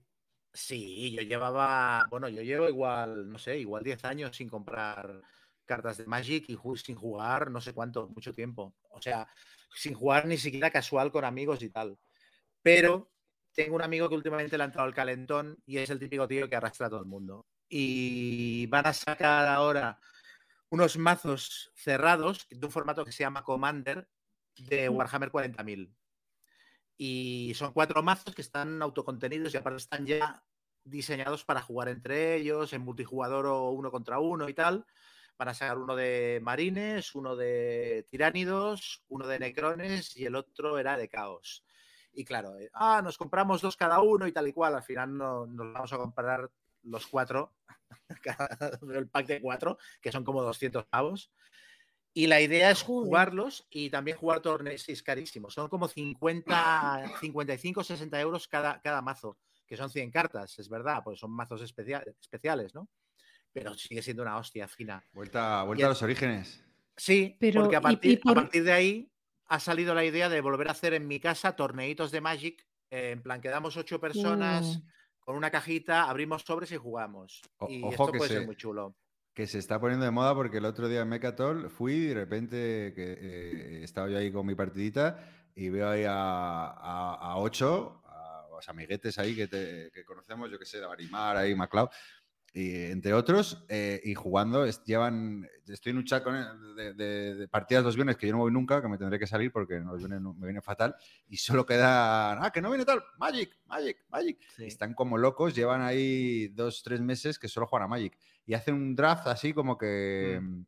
[0.57, 5.21] Sí, yo llevaba, bueno, yo llevo igual, no sé, igual 10 años sin comprar
[5.65, 8.73] cartas de Magic y ju- sin jugar no sé cuánto, mucho tiempo.
[8.89, 9.27] O sea,
[9.75, 11.99] sin jugar ni siquiera casual con amigos y tal.
[12.63, 13.11] Pero
[13.53, 16.49] tengo un amigo que últimamente le ha entrado el calentón y es el típico tío
[16.49, 17.45] que arrastra a todo el mundo.
[17.69, 19.99] Y van a sacar ahora
[20.69, 24.09] unos mazos cerrados de un formato que se llama Commander
[24.57, 24.95] de Mm.
[24.95, 25.93] Warhammer 40.000.
[26.97, 30.43] Y son cuatro mazos que están autocontenidos y aparte están ya
[30.83, 34.85] diseñados para jugar entre ellos, en multijugador o uno contra uno y tal.
[35.37, 40.79] Van a sacar uno de marines, uno de tiránidos, uno de necrones y el otro
[40.79, 41.63] era de caos.
[42.11, 44.73] Y claro, eh, ah, nos compramos dos cada uno y tal y cual.
[44.73, 46.49] Al final no, nos vamos a comprar
[46.81, 47.53] los cuatro,
[48.91, 51.31] el pack de cuatro, que son como 200 pavos.
[52.17, 55.51] Y la idea es jugarlos y también jugar torneos, es carísimo.
[55.51, 61.03] Son como 50, 55, 60 euros cada, cada mazo, que son 100 cartas, es verdad,
[61.03, 62.89] pues son mazos especia- especiales, ¿no?
[63.53, 65.03] Pero sigue siendo una hostia fina.
[65.13, 66.65] Vuelta, vuelta Y a los orígenes.
[66.95, 69.11] Sí, Pero, porque a y partir, a partir de ahí
[69.45, 72.65] ha salido la idea de volver a hacer en mi casa torneitos de Magic.
[72.89, 74.83] eh, en plan, quedamos ocho personas Uh,
[75.19, 77.41] con una cajita, abrimos sobres y jugamos.
[77.57, 78.95] O- y ojo esto que puede se- ser muy chulo.
[79.37, 82.13] Que se está poniendo de moda porque el otro día en Mecatol fui y de
[82.15, 88.01] repente que, eh, estaba yo ahí con mi partidita y veo ahí a, a, ocho,
[88.05, 91.53] a los amiguetes ahí que, que conocemos, yo que sé, Barimar, ahí,
[92.53, 96.93] y, entre otros, eh, y jugando, es- llevan, estoy en un chat con él de,
[96.93, 99.51] de- de partidas los viernes que yo no voy nunca, que me tendré que salir
[99.51, 100.95] porque no, viene- no- me viene fatal,
[101.29, 104.39] y solo quedan, ah, que no viene tal, Magic, Magic, Magic.
[104.55, 104.65] Sí.
[104.65, 108.73] Están como locos, llevan ahí dos, tres meses que solo juegan a Magic y hacen
[108.75, 110.61] un draft así como que Mm.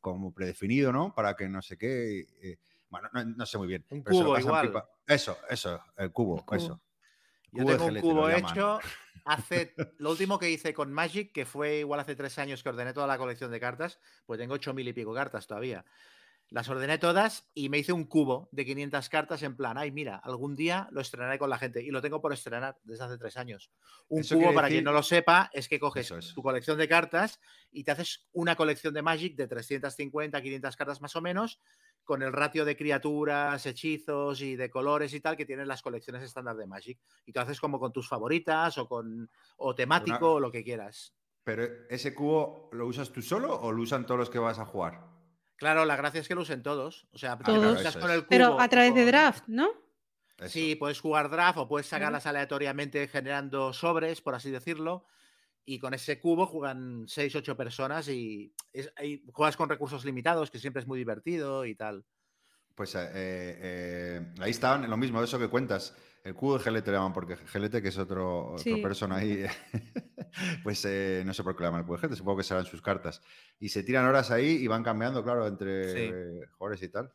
[0.00, 1.12] como predefinido, ¿no?
[1.14, 2.26] Para que no sé qué.
[2.40, 2.58] eh,
[2.88, 3.84] bueno, no, no sé muy bien.
[3.90, 4.68] Un cubo igual.
[4.68, 4.88] pipa.
[5.08, 6.56] Eso, eso, el cubo, El cubo.
[6.56, 6.80] eso.
[7.52, 8.80] Yo tengo un cubo hecho
[9.24, 9.74] hace.
[9.98, 13.06] Lo último que hice con Magic, que fue igual hace tres años que ordené toda
[13.06, 15.84] la colección de cartas, pues tengo ocho mil y pico cartas todavía.
[16.48, 20.16] Las ordené todas y me hice un cubo de 500 cartas en plan, ay, mira,
[20.16, 23.36] algún día lo estrenaré con la gente y lo tengo por estrenar desde hace tres
[23.36, 23.72] años.
[24.08, 26.34] Un Eso cubo, para quien no lo sepa, es que coges es.
[26.34, 27.40] tu colección de cartas
[27.72, 31.60] y te haces una colección de Magic de 350, 500 cartas más o menos,
[32.04, 36.22] con el ratio de criaturas, hechizos y de colores y tal que tienen las colecciones
[36.22, 37.00] estándar de Magic.
[37.24, 41.12] Y tú haces como con tus favoritas o con o temático o lo que quieras.
[41.42, 44.64] Pero ese cubo, ¿lo usas tú solo o lo usan todos los que vas a
[44.64, 45.15] jugar?
[45.56, 47.08] Claro, la gracia es que lo usen todos.
[47.12, 47.96] O sea, te Todos.
[47.96, 49.68] con el cubo Pero a través de draft, ¿no?
[50.38, 50.48] Eso.
[50.50, 55.06] Sí, puedes jugar draft o puedes sacarlas aleatoriamente generando sobres, por así decirlo.
[55.64, 58.92] Y con ese cubo juegan 6, 8 personas y es-
[59.32, 62.04] juegas con recursos limitados, que siempre es muy divertido y tal.
[62.76, 65.96] Pues eh, eh, ahí estaban, lo mismo, eso que cuentas.
[66.22, 68.76] El cubo de gelete le llaman, porque gelete, que es otro, otro Sí.
[68.82, 69.46] persona ahí,
[70.62, 72.66] pues eh, no sé por qué le llaman el cubo de gelete, supongo que serán
[72.66, 73.22] sus cartas.
[73.58, 75.98] Y se tiran horas ahí y van cambiando, claro, entre Sí.
[76.12, 77.12] eh, jugadores y tal.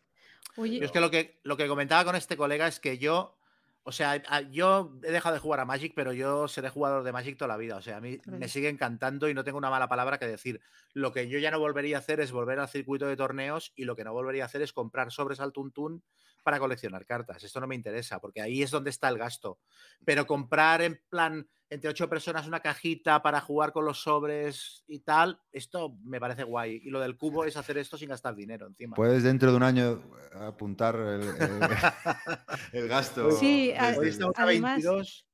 [0.58, 3.38] Oye, Yo es que lo que, lo que comentaba con este colega es que yo,
[3.84, 7.38] o sea, yo he dejado de jugar a Magic, pero yo seré jugador de Magic
[7.38, 7.78] toda la vida.
[7.78, 10.62] O sea, a mí me sigue encantando y no tengo una mala palabra que decir.
[10.94, 13.86] Lo que yo ya no volvería a hacer es volver al circuito de torneos y
[13.86, 16.04] lo que no volvería a hacer es comprar sobres al tuntún
[16.44, 17.44] para coleccionar cartas.
[17.44, 19.60] Esto no me interesa, porque ahí es donde está el gasto.
[20.06, 24.99] Pero comprar en plan entre ocho personas una cajita para jugar con los sobres y
[24.99, 26.81] tal, esto me parece guay.
[26.84, 28.93] Y lo del cubo es hacer esto sin gastar dinero encima.
[28.97, 30.03] Puedes dentro de un año
[30.36, 31.29] apuntar el, el-
[32.73, 33.31] el gasto.
[33.31, 33.95] Sí, a-
[34.36, 35.27] además- 22.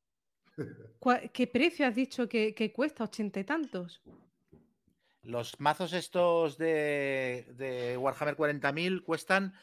[0.99, 3.03] ¿cuál- ¿qué precio has dicho que, que cuesta?
[3.05, 4.03] ¿Ochenta y tantos?
[5.23, 9.53] Los mazos estos de, de Warhammer 40.000 cuestan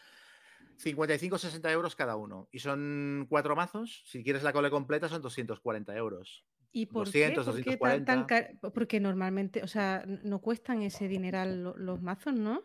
[0.83, 2.49] 55-60 euros cada uno.
[2.51, 4.03] Y son cuatro mazos.
[4.07, 6.45] Si quieres la cole completa son 240 euros.
[6.77, 7.77] ¿Y por 200, qué?
[7.79, 8.13] ¿Por tan- 240?
[8.13, 8.25] tan
[8.61, 12.65] car- Porque normalmente, o sea, no cuestan ese dineral lo- los mazos, ¿no?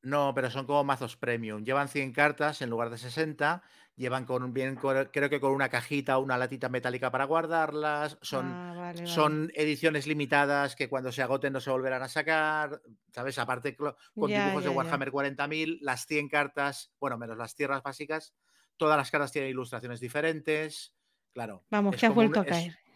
[0.00, 1.64] No, pero son como mazos premium.
[1.64, 3.62] Llevan 100 cartas en lugar de 60.
[3.96, 8.16] Llevan con bien, con- creo que con una cajita o una latita metálica para guardarlas.
[8.22, 9.06] Son, Ah, vale, vale.
[9.08, 12.80] son ediciones limitadas que cuando se agoten no se volverán a sacar,
[13.12, 13.40] ¿sabes?
[13.40, 13.96] Aparte con
[14.30, 14.76] Ya, dibujos ya, de.
[14.76, 18.34] Warhammer 40.000, las 100 cartas, bueno, menos las tierras básicas,
[18.76, 20.94] todas las cartas tienen ilustraciones diferentes.
[21.32, 21.64] Claro.
[21.70, 22.70] Vamos, que has un- vuelto a caer.
[22.70, 22.87] Es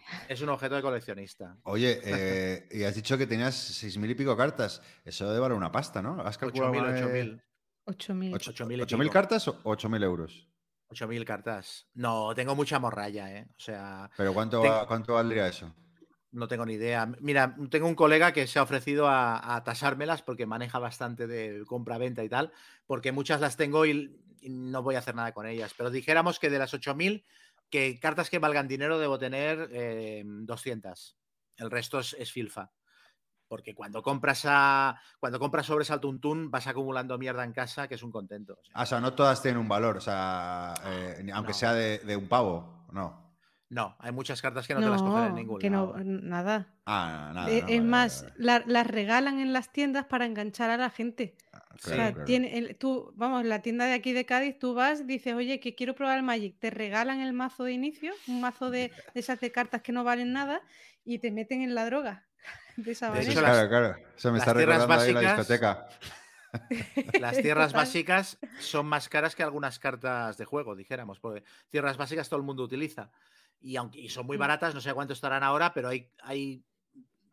[0.42, 1.56] un objeto de coleccionista.
[1.64, 4.82] Oye, eh, y has dicho que tenías seis mil y pico cartas.
[5.04, 6.20] Eso debe valer una pasta, ¿no?
[6.22, 7.42] ¿Has calculado 8.000, alguna vez 8.000.
[7.84, 8.34] 8.000.
[8.34, 9.12] ocho- 8.000 y 8.000 pico.
[9.12, 10.48] cartas o 8.000 euros?
[10.88, 11.88] 8.000 cartas.
[11.94, 13.46] No, tengo mucha morralla, ¿eh?
[13.56, 15.74] O sea, ¿Pero cuánto, va- cuánto valdría eso?
[16.32, 17.04] no tengo ni idea.
[17.20, 21.62] Mira, tengo un colega que se ha ofrecido a, a tasármelas porque maneja bastante de
[21.66, 22.52] compra-venta y tal,
[22.86, 25.74] porque muchas las tengo y, y no voy a hacer nada con ellas.
[25.76, 27.24] Pero dijéramos que de las 8.000,
[27.72, 31.16] que cartas que valgan dinero debo tener eh, 200.
[31.56, 32.70] El resto es, es filfa.
[33.48, 37.96] Porque cuando compras a cuando compras sobres al tuntún vas acumulando mierda en casa, que
[37.96, 38.54] es un contento.
[38.60, 38.72] o sea.
[38.76, 41.58] Ah, o sea, no todas tienen un valor, o sea, eh, ni- aunque No.
[41.58, 43.31] sea de, de un pavo, no.
[43.72, 45.94] No, hay muchas cartas que no, te las cogen en ningún que lado.
[45.96, 46.66] no, nada.
[46.84, 47.48] Ah, nada.
[47.50, 50.90] Eh, no, es vale, más, la- las regalan en las tiendas para enganchar a la
[50.90, 51.36] gente.
[51.54, 52.24] Ah, O sea, claro.
[52.26, 55.74] tiene el- tú, vamos, la tienda de aquí de Cádiz, tú vas, dices, oye, que
[55.74, 59.40] quiero probar el Magic, te regalan el mazo de inicio, un mazo de, de esas
[59.40, 60.60] de cartas que no valen nada,
[61.02, 62.26] y te meten en la droga.
[62.76, 63.96] De esa De hecho, claro, claro.
[64.16, 65.88] Eso me las está tierras recordando ahí la básicas- discoteca.
[67.20, 72.28] Las tierras básicas son más caras que algunas cartas de juego, dijéramos, porque tierras básicas
[72.28, 73.10] todo el mundo utiliza.
[73.62, 76.64] Y aunque y son muy baratas, no sé cuánto estarán ahora, pero hay, hay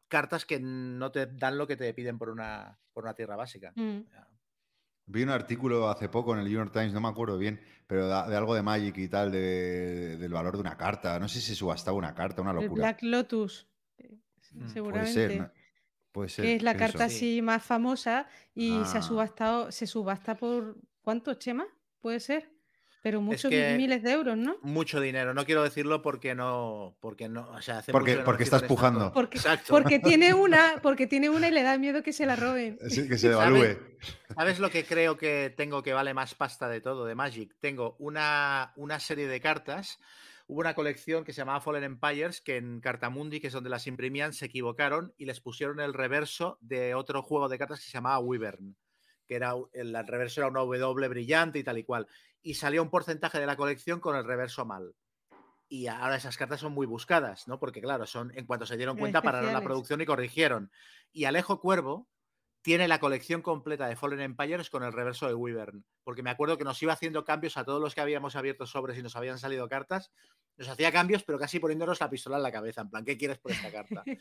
[0.07, 3.71] cartas que no te dan lo que te piden por una, por una tierra básica.
[3.75, 3.99] Mm.
[5.11, 8.07] Vi un artículo hace poco en el New York Times, no me acuerdo bien, pero
[8.07, 11.17] de, de algo de Magic y tal, de- del valor de una carta.
[11.19, 12.83] No sé si subastaba una carta, una El locura.
[12.83, 14.19] Black Lotus, eh,
[14.51, 15.13] Mm, puede seguramente.
[15.13, 15.51] Puede ser, ¿no?
[16.11, 16.45] Puede ser.
[16.45, 17.15] que es la carta Sí.
[17.15, 19.03] así más famosa y se ha Ah.
[19.03, 21.67] subastado, se subasta por ¿cuántos chemas?
[21.99, 22.51] Puede ser,
[23.01, 24.57] pero muchos que- miles de euros, ¿no?
[24.61, 25.33] Mucho dinero.
[25.33, 26.97] No quiero decirlo porque no.
[26.99, 27.49] Porque no.
[27.51, 29.11] O sea, hace Porque- mucho porque estás pujando.
[29.13, 29.67] Porque, Exacto.
[29.69, 32.77] porque tiene una, porque tiene una y le da miedo que se la roben.
[32.89, 33.77] Sí, que se devalúe.
[34.35, 37.55] ¿Sabes lo que creo que tengo que vale más pasta de todo de Magic?
[37.59, 39.99] Tengo una, una serie de cartas.
[40.47, 43.85] Hubo una colección que se llamaba Fallen Empires que en Cartamundi, que es donde las
[43.85, 47.91] imprimían, se equivocaron y les pusieron el reverso de otro juego de cartas que se
[47.91, 48.75] llamaba Wyvern,
[49.27, 52.07] que era el, el reverso era una W brillante y tal y cual.
[52.41, 54.95] Y salió un porcentaje de la colección con el reverso mal.
[55.67, 57.59] Y ahora esas cartas son muy buscadas, ¿no?
[57.59, 60.71] Porque claro, son en cuanto se dieron cuenta pararon la producción y corrigieron.
[61.11, 62.07] Y Alejo Cuervo,
[62.61, 65.85] tiene la colección completa de Fallen Empires con el reverso de Wyvern.
[66.03, 68.97] Porque me acuerdo que nos iba haciendo cambios a todos los que habíamos abierto sobres
[68.97, 70.11] y nos habían salido cartas.
[70.57, 72.81] Nos hacía cambios, pero casi poniéndonos la pistola en la cabeza.
[72.81, 74.03] En plan, ¿qué quieres por esta carta?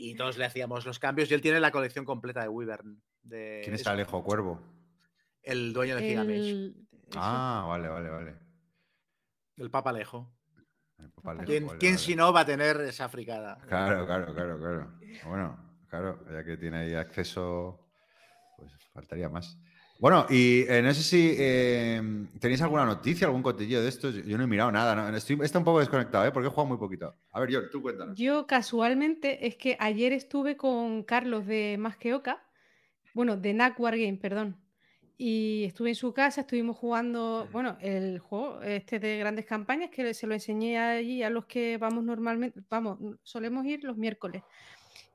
[0.00, 3.02] Y todos le hacíamos los cambios y él tiene la colección completa de Wyvern.
[3.20, 4.62] De, ¿Quién es Alejo Cuervo?
[5.42, 7.18] El dueño de Gigamage, El- eso.
[7.20, 8.34] Ah, vale, vale, vale.
[9.56, 10.30] el Papa Alejo.
[10.98, 12.04] El papá Alejo, ¿Quién, vale, quién vale.
[12.04, 13.58] si no va a tener esa fricada?
[13.68, 14.98] Claro, claro, claro, claro.
[15.26, 17.88] Bueno, claro, ya que tiene ahí acceso,
[18.56, 19.58] pues faltaría más.
[20.00, 22.00] Bueno, y eh, no sé si eh,
[22.38, 24.14] tenéis alguna noticia, algún cotillo de estos.
[24.14, 25.16] Yo, yo no he mirado nada, ¿no?
[25.16, 26.30] Estoy está un poco desconectado, ¿eh?
[26.30, 27.16] Porque he jugado muy poquito.
[27.32, 28.16] A ver, yo, tú cuéntanos.
[28.16, 32.44] Yo casualmente es que ayer estuve con Carlos de Más que Oca,
[33.12, 34.56] bueno, de NAC Wargame, perdón.
[35.20, 40.14] Y estuve en su casa, estuvimos jugando, bueno, el juego este de grandes campañas que
[40.14, 44.44] se lo enseñé allí a los que vamos normalmente, vamos, solemos ir los miércoles.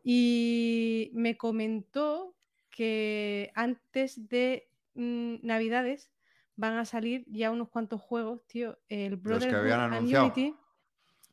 [0.04, 2.36] Y me comentó
[2.70, 6.12] que antes de mm, Navidades
[6.58, 8.78] van a salir ya unos cuantos juegos, tío.
[8.90, 9.54] El Brotherhood
[9.94, 10.08] and.
[10.26, 10.56] Unity.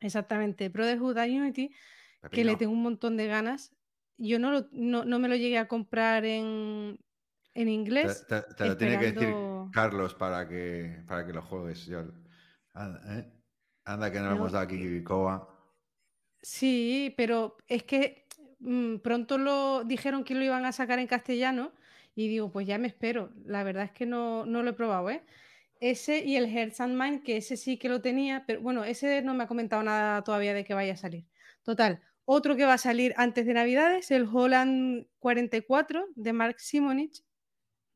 [0.00, 1.72] Exactamente, Brotherhood and Unity,
[2.30, 3.74] que le tengo un montón de ganas.
[4.16, 6.98] Yo no, lo- no, no me lo llegué a comprar en,
[7.60, 8.26] en inglés.
[8.28, 9.34] te- te lo tiene que decir
[9.72, 11.86] Carlos para que, para que lo juegues.
[11.86, 12.00] Yo,
[12.74, 13.32] anda, ¿eh?
[13.84, 15.48] Anda, que no, No, hemos dado aquí coba.
[16.42, 18.26] Sí, pero es que
[18.60, 21.72] mm, pronto lo dijeron que lo iban a sacar en castellano
[22.14, 23.32] y digo, pues ya me espero.
[23.44, 25.22] La verdad es que no, no lo he probado, ¿eh?
[25.80, 29.22] Ese y el Hearts and Mind, que ese sí que lo tenía, pero bueno, ese
[29.22, 31.26] no me ha comentado nada todavía de que vaya a salir.
[31.62, 37.22] Total, otro que va a salir antes de Navidades, el Holland 44 de Mark Simonich.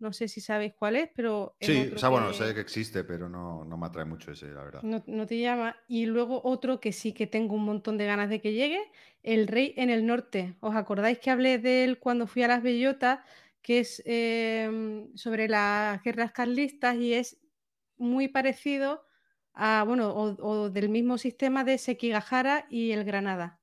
[0.05, 2.61] No sé si sabéis cuál es, pero es Sí, o sea, bueno, que- sé que
[2.61, 4.83] existe, pero no, no me atrae mucho ese, la verdad.
[4.83, 5.77] no, no te llama.
[5.89, 8.81] Y luego otro que sí que tengo un montón de ganas de que llegue,
[9.23, 10.57] El Rey en el Norte.
[10.61, 13.21] ¿Os acordáis que hablé de él cuando fui a las Bellotas?
[13.63, 17.41] Que es em, sobre las guerras carlistas y es
[17.97, 19.07] muy parecido
[19.55, 23.59] a, bueno, o, o del mismo sistema de Sekigahara y el Granada.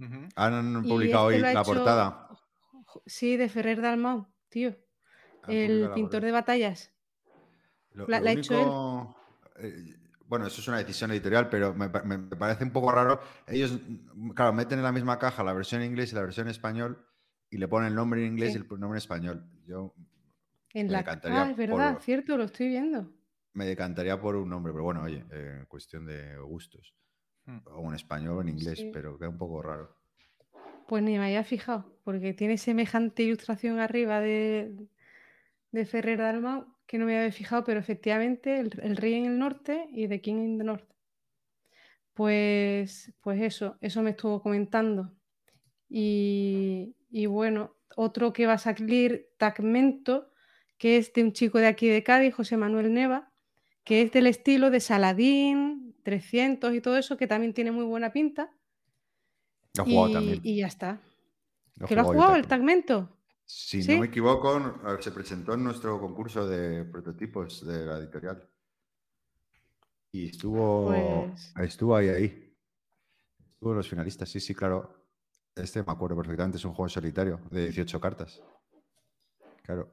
[0.00, 0.26] Ujú.
[0.34, 2.28] Han Y publicado este hoy la hecho- portada.
[3.06, 4.74] Sí, de Ferrer Dalmau, tío.
[5.48, 6.92] El pintor de batallas.
[7.92, 9.14] Lo, La- lo la ha hecho
[9.56, 9.66] él.
[9.66, 12.90] eh, bueno, eso es una decisión editorial, pero me, pa- me- me parece un poco
[12.90, 13.20] raro.
[13.46, 13.78] Ellos,
[14.34, 17.06] claro, meten en la misma caja la versión en inglés y la versión en español
[17.50, 18.58] y le ponen el nombre en inglés Sí.
[18.58, 19.44] y el nombre en español.
[19.66, 19.94] Yo
[20.72, 21.00] En Me la...
[21.00, 23.12] encantaría Ah, es verdad, por- cierto, lo estoy viendo.
[23.52, 26.92] me decantaría por un nombre, pero bueno, oye, eh, cuestión de gustos.
[27.46, 27.58] Hmm.
[27.66, 28.90] O en español o en inglés, Sí.
[28.92, 29.94] pero queda un poco raro.
[30.88, 34.88] Pues ni me había fijado, porque tiene semejante ilustración arriba de,
[35.74, 39.38] de Ferrer Dalmau que no me había fijado, pero efectivamente el, el Rey en el
[39.38, 40.88] Norte y The King in the North.
[42.12, 45.12] Pues, pues eso, eso me estuvo comentando.
[45.88, 50.30] Y, y bueno, otro que va a salir, Tagmento,
[50.78, 53.32] que es de un chico de aquí de Cádiz, José Manuel Neva,
[53.82, 58.12] que es del estilo de Saladín, 300 y todo eso, que también tiene muy buena
[58.12, 58.52] pinta.
[59.76, 60.40] Lo y, también.
[60.42, 61.00] y ya está.
[61.76, 62.46] Lo ¿Que lo yo jugado el.
[62.46, 63.13] Tagmento?
[63.46, 63.92] Si ¿Sí?
[63.94, 68.48] no me equivoco, se presentó en nuestro concurso de prototipos de la editorial.
[70.12, 72.56] Y estuvo, Pues- estuvo ahí, ahí.
[73.52, 75.04] Estuvo en los finalistas, sí, sí, claro.
[75.54, 78.42] Este me acuerdo perfectamente, es un juego solitario de 18 cartas.
[79.62, 79.92] Claro,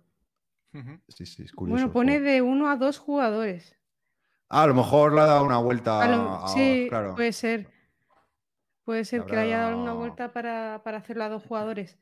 [1.08, 1.76] sí, sí, es curioso.
[1.76, 3.76] Bueno, pone de uno a dos jugadores.
[4.49, 6.02] Ah, a lo mejor le ha dado una vuelta.
[6.02, 7.16] A lo- a- sí, claro.
[7.16, 7.70] puede ser.
[8.84, 11.97] Puede ser que le haya dado una vuelta para, para hacerlo a dos jugadores.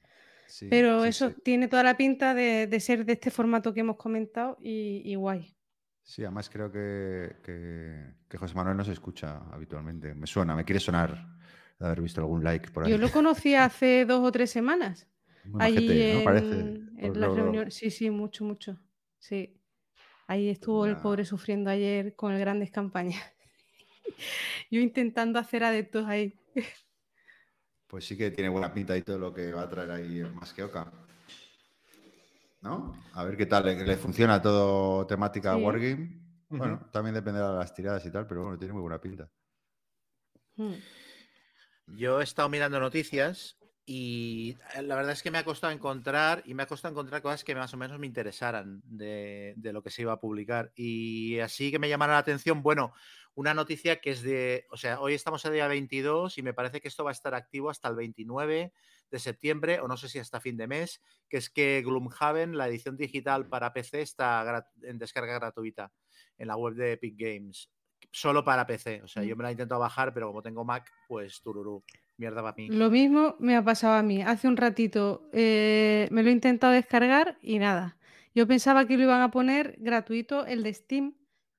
[0.50, 1.36] Sí, Pero sí, eso sí.
[1.44, 5.14] tiene toda la pinta de, de ser de este formato que hemos comentado y, y
[5.16, 5.56] guay.
[6.02, 10.16] Sí, además creo que, que- que José Manuel no se escucha habitualmente.
[10.16, 11.24] Me suena, me quiere sonar
[11.80, 12.92] de haber visto algún like por ahí.
[12.92, 15.08] Yo lo conocí hace dos o tres semanas.
[15.46, 16.20] Muy Allí majete, ¿no?
[16.20, 16.60] en, Parece.
[17.06, 17.74] en lo- reuniones.
[17.76, 18.80] Sí, sí, mucho, mucho.
[19.20, 19.56] Sí.
[20.28, 23.22] Ahí estuvo el pobre sufriendo ayer con el grandes campañas.
[24.72, 26.34] Yo intentando hacer adeptos ahí.
[27.90, 30.54] Pues sí que tiene buena pinta y todo lo que va a traer ahí más
[30.54, 30.92] que Oca.
[32.62, 32.94] ¿No?
[33.14, 35.64] A ver qué tal, le, le funciona todo temática Sí.
[35.64, 36.20] Wargame.
[36.50, 39.30] Bueno, también dependerá de las tiradas y tal, pero bueno, tiene muy buena pinta.
[40.56, 40.74] Mm.
[41.98, 43.59] Yo he estado mirando noticias
[43.92, 47.24] y eh, la verdad es que me ha costado encontrar y me ha costado encontrar
[47.24, 50.72] cosas que más o menos me interesaran de, de lo que se iba a publicar.
[50.76, 52.94] Y así que me llamaron la atención, bueno,
[53.34, 56.82] una noticia que es de, o sea, hoy estamos a día 22 y me parece
[56.82, 58.74] que esto va a estar activo hasta el 29
[59.10, 62.68] de septiembre o no sé si hasta fin de mes, que es que Gloomhaven, la
[62.68, 65.92] edición digital para PC, está en descarga gratuita
[66.38, 67.72] en la web de Epic Games.
[68.12, 69.02] Solo para PC.
[69.04, 71.84] O sea, yo me la he intentado bajar, pero como tengo Mac, pues tururú.
[72.18, 72.68] Mierda para mí.
[72.70, 74.22] Lo mismo me ha pasado a mí.
[74.22, 77.98] Hace un ratito eh, me lo he intentado descargar y nada.
[78.36, 81.16] Yo pensaba que lo iban a poner gratuito el de Steam,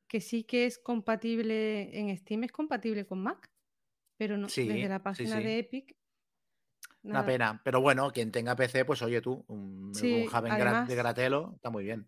[0.06, 3.50] que sí que es compatible en Steam, es compatible con Mac,
[4.16, 5.42] pero no, Sí, desde la página sí.
[5.44, 5.96] de Epic.
[7.02, 7.60] Una pena.
[7.64, 11.84] Pero bueno, quien tenga PC, pues oye tú, un, un además- de Gratelo está muy
[11.84, 12.06] bien.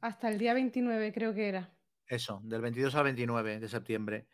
[0.00, 1.75] Hasta el día 29 creo que era.
[2.08, 4.26] Eso, del 22 al 29 de septiembre.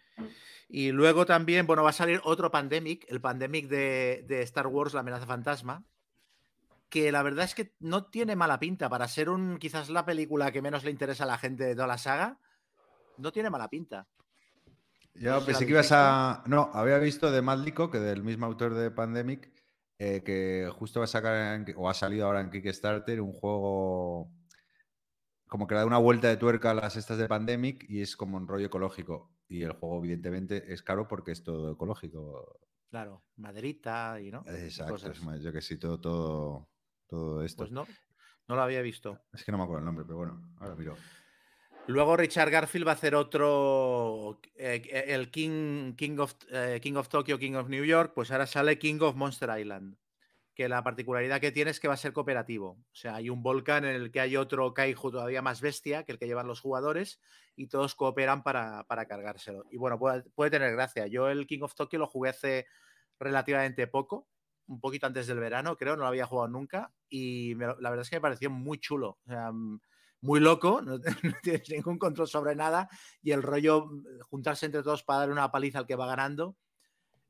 [0.68, 4.94] Y luego también, bueno, va a salir otro Pandemic, el Pandemic de, de Star Wars,
[4.94, 5.84] la amenaza fantasma,
[6.88, 10.52] que la verdad es que no tiene mala pinta para ser un quizás la película
[10.52, 12.38] que menos le interesa a la gente de toda la saga.
[13.16, 14.06] No tiene mala pinta.
[15.14, 16.42] Yo No pensé que ibas a.
[16.46, 19.50] No, había visto de Madlico, que del mismo autor de Pandemic,
[19.98, 24.30] eh, que justo va a sacar en- o ha salido ahora en Kickstarter un juego
[25.52, 28.16] como que le da una vuelta de tuerca a las estas de Pandemic y es
[28.16, 29.30] como un rollo ecológico.
[29.48, 32.58] Y el juego, evidentemente, es caro porque es todo ecológico.
[32.88, 34.46] Claro, maderita y no.
[34.46, 35.18] Exacto, Cosas.
[35.18, 36.70] es más, yo que sí, todo, todo,
[37.06, 37.64] todo esto.
[37.64, 37.86] Pues no,
[38.48, 39.20] no lo había visto.
[39.30, 40.96] Es que no me acuerdo el nombre, pero bueno, ahora miro.
[41.86, 47.10] Luego Richard Garfield va a hacer otro, eh, el King, King, of, eh, King of
[47.10, 49.98] Tokyo, King of New York, pues ahora sale King of Monster Island,
[50.54, 52.70] que la particularidad que tiene es que va a ser cooperativo.
[52.70, 56.12] O sea, hay un volcán en el que hay otro Kaiju todavía más bestia que
[56.12, 57.20] el que llevan los jugadores
[57.56, 59.64] y todos cooperan para, para cargárselo.
[59.70, 61.06] Y bueno, puede, puede tener gracia.
[61.06, 62.66] Yo el King of Tokyo lo jugué hace
[63.18, 64.28] relativamente poco,
[64.66, 68.10] un poquito antes del verano, creo, no lo había jugado nunca y la verdad es
[68.10, 69.18] que me pareció muy chulo.
[69.24, 69.76] Mm,
[70.22, 72.88] muy loco, no, no tienes ningún control sobre nada
[73.22, 76.56] y el rollo mm, juntarse entre todos para dar una paliza al que va ganando,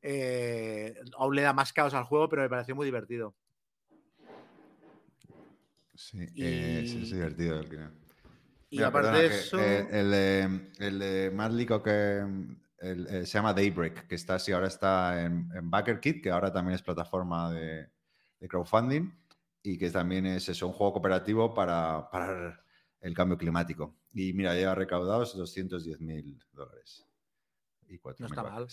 [0.03, 3.34] eh, aún le da más caos al juego, pero me pareció muy divertido.
[5.94, 7.61] Sí, eh, sí, es divertido.
[7.61, 7.88] el que-
[8.70, 12.18] Y Mira, aparte perdona, de que, eso, eh, el, de- de Madlico que
[12.78, 16.53] el- eh, se llama Daybreak, que está así, ahora está en, en BackerKit, que ahora
[16.53, 17.90] también es plataforma de,
[18.40, 19.12] de crowdfunding
[19.62, 22.09] y que también es eso, un juego cooperativo para,
[23.00, 23.94] el cambio climático.
[24.12, 27.07] Y mira, lleva recaudados 210 mil dólares.
[27.88, 28.66] Y 4.000 está mal.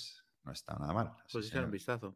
[0.50, 1.14] No está nada mal.
[1.32, 2.16] pues echar un vistazo.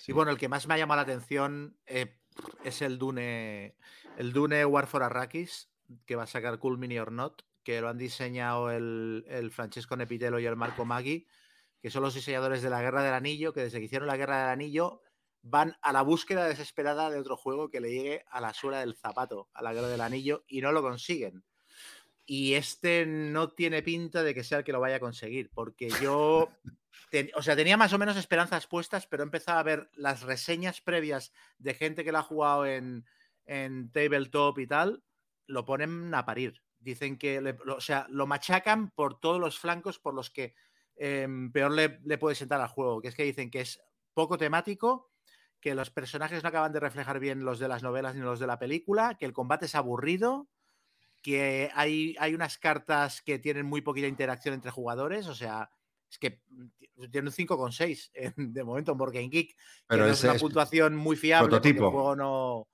[0.00, 0.10] Sí.
[0.10, 2.18] Y bueno, el que más me ha llamado la atención eh,
[2.64, 3.76] es el Dune,
[4.16, 5.70] el Dune War for Arrakis,
[6.04, 9.96] que va a sacar Cool Mini or Not, que lo han diseñado el, el Francesco
[9.96, 11.28] Nepitelo y el Marco Maggi,
[11.80, 14.40] que son los diseñadores de la Guerra del Anillo, que desde que hicieron la Guerra
[14.40, 15.00] del Anillo
[15.42, 18.96] van a la búsqueda desesperada de otro juego que le llegue a la suela del
[18.96, 21.44] zapato, a la Guerra del Anillo, y no lo consiguen.
[22.34, 25.90] Y este no tiene pinta de que sea el que lo vaya a conseguir, porque
[26.00, 26.48] yo
[27.34, 30.80] o sea, tenía más o menos esperanzas puestas, pero he empezado a ver las reseñas
[30.80, 33.04] previas de gente que la ha jugado en,
[33.92, 35.04] tabletop y tal,
[35.46, 36.62] lo ponen a parir.
[36.78, 40.54] Dicen que, lo- o sea, lo machacan por todos los flancos por los que
[40.96, 43.78] em, peor le, le puede sentar al juego, que es que dicen que es
[44.14, 45.12] poco temático,
[45.60, 48.46] que los personajes no acaban de reflejar bien los de las novelas ni los de
[48.46, 50.48] la película, que el combate es aburrido,
[51.22, 55.70] que hay, hay unas cartas que tienen muy poquita interacción entre jugadores, o sea,
[56.10, 59.56] es que mm, tiene un 5,6 en- de momento en Board Game Geek,
[59.86, 61.86] Pero que no es una puntuación muy fiable porque prototipo.
[61.86, 62.68] el juego no...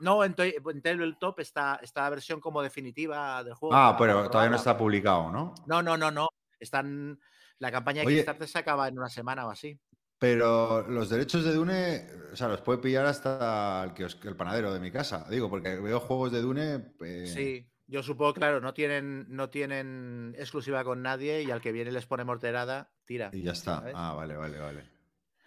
[0.00, 3.76] No, en, en Tabletop está, está la versión como definitiva del juego.
[3.76, 5.54] Ah, pero todavía no está publicado, ¿no?
[5.66, 6.28] No, no, no, no.
[6.58, 7.18] Están...
[7.60, 8.16] La campaña de Oye.
[8.16, 9.78] Kickstarter se acaba en una semana o así.
[10.18, 13.84] Pero los derechos de Dune, o sea, los puede pillar hasta
[14.24, 15.26] el panadero de mi casa.
[15.30, 16.92] Digo, porque veo juegos de Dune.
[17.04, 21.72] eh, Sí, yo supongo, claro, no tienen, no tienen exclusiva con nadie y al que
[21.72, 23.30] viene les pone morterada, tira.
[23.32, 23.80] Y ya está.
[23.80, 23.94] ¿sabes?
[23.96, 24.84] Ah, vale, vale, vale.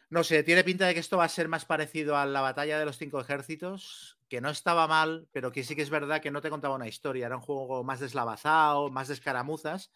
[0.10, 2.80] No sé, tiene pinta de que esto va a ser más parecido a la batalla
[2.80, 6.32] de los cinco ejércitos, que no estaba mal, pero que sí que es verdad que
[6.32, 7.26] no te contaba una historia.
[7.26, 9.92] Era un juego más deslavazado, más de escaramuzas,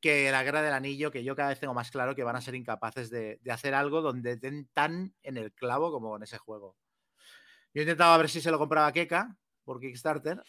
[0.00, 2.40] que la guerra del anillo, que yo cada vez tengo más claro que van a
[2.40, 6.38] ser incapaces de, de hacer algo donde den tan en el clavo como en ese
[6.38, 6.76] juego.
[7.72, 10.42] Yo intentaba ver si se lo compraba a Keka por Kickstarter.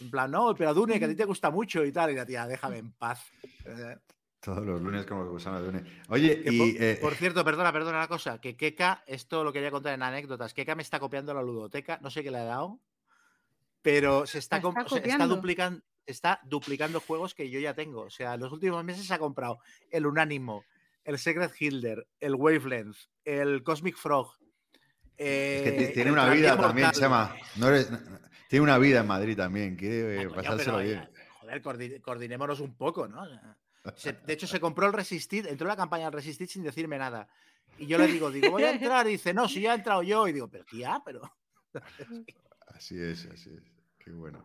[0.00, 2.10] En plan, no, pero Dune, que a ti te gusta mucho y tal.
[2.10, 3.30] Y la tía, déjame en paz.
[3.64, 3.96] Eh,
[4.40, 5.84] Todos los lunes como que usaba de Dune.
[6.08, 9.52] Oye, que y por, eh, por cierto, perdona, perdona una cosa, que Keka, esto lo
[9.52, 12.44] quería contar en anécdotas, Keka me está copiando la ludoteca, no sé qué le ha
[12.44, 12.78] dado,
[13.82, 15.28] pero se está, está o sea, está copiando.
[15.36, 18.02] duplicando, está duplicando juegos que yo ya tengo.
[18.02, 19.58] O sea, en los últimos meses se ha comprado
[19.90, 20.64] el Unánimo,
[21.04, 24.36] el Secret Hilder, el Wavelength, el Cosmic Frog.
[25.16, 26.90] Es que eh, ti- tiene una vida también.
[26.92, 27.34] Chema.
[27.56, 27.90] No eres-
[28.48, 29.76] tiene una vida en Madrid también.
[29.76, 31.00] Quiere Ah, eh, coño, pasárselo pero, bien.
[31.02, 31.10] ya,
[31.40, 33.24] Joder, coordi- coordinémonos un poco, ¿no?
[33.96, 36.98] Se- de hecho, se compró el Resisted, entró en la campaña del Resisted sin decirme
[36.98, 37.28] nada.
[37.78, 39.06] Y yo le digo, digo, voy a entrar.
[39.06, 40.26] Y dice, no, si ya he entrado yo.
[40.28, 41.20] Y digo, pero tía, pero.
[42.68, 43.62] Así es, así es.
[43.98, 44.44] Qué bueno.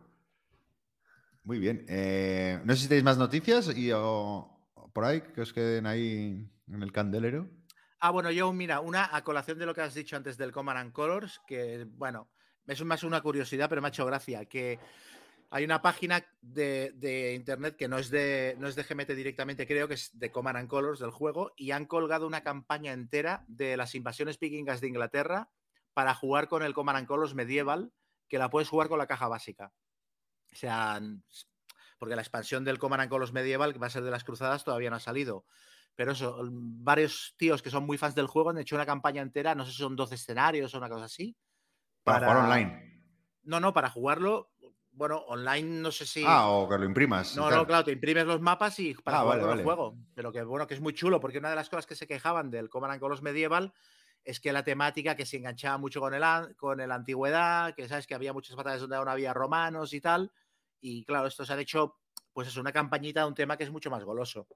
[1.43, 1.85] Muy bien.
[1.87, 4.59] eh, no sé si tenéis más noticias y o
[4.93, 7.49] por ahí que os queden ahí en el candelero.
[8.01, 10.79] Ah, bueno, yo, mira, una a colación de lo que has dicho antes del Command
[10.79, 12.29] and Colors, que, bueno,
[12.65, 14.79] es más una curiosidad, pero me ha hecho gracia, que
[15.49, 19.89] hay una página de, internet que no es de, no es de GMT directamente, creo
[19.89, 23.75] que es de Command and Colors del juego, y han colgado una campaña entera de
[23.75, 25.49] las invasiones vikingas de Inglaterra
[25.93, 27.91] para jugar con el Command and Colors medieval,
[28.29, 29.73] que la puedes jugar con la caja básica.
[30.53, 31.01] O sea,
[31.97, 34.63] porque la expansión del Command and Colors medieval, que va a ser de las cruzadas,
[34.63, 35.45] todavía no ha salido.
[35.95, 39.21] Pero eso, mm, varios tíos que son muy fans del juego han hecho una campaña
[39.21, 41.35] entera, no sé si son 12 escenarios o una cosa así.
[42.03, 43.03] Para, jugar online.
[43.43, 44.51] No, no, para jugarlo,
[44.91, 46.23] bueno, online no sé si...
[46.25, 47.35] Ah, o que lo imprimas.
[47.35, 49.61] No, no, claro, te imprimes los mapas y para Ah, jugar vale, con vale.
[49.61, 49.97] el juego.
[50.13, 52.49] Pero que bueno, que es muy chulo, porque una de las cosas que se quejaban
[52.49, 53.73] del Command and Colors Medieval
[54.23, 56.23] es que la temática que se enganchaba mucho con el,
[56.57, 60.31] con la antigüedad, que sabes que había muchas batallas donde aún había romanos y tal.
[60.81, 61.97] Y claro, estos han hecho,
[62.33, 64.47] pues es una campañita de un tema que es mucho más goloso.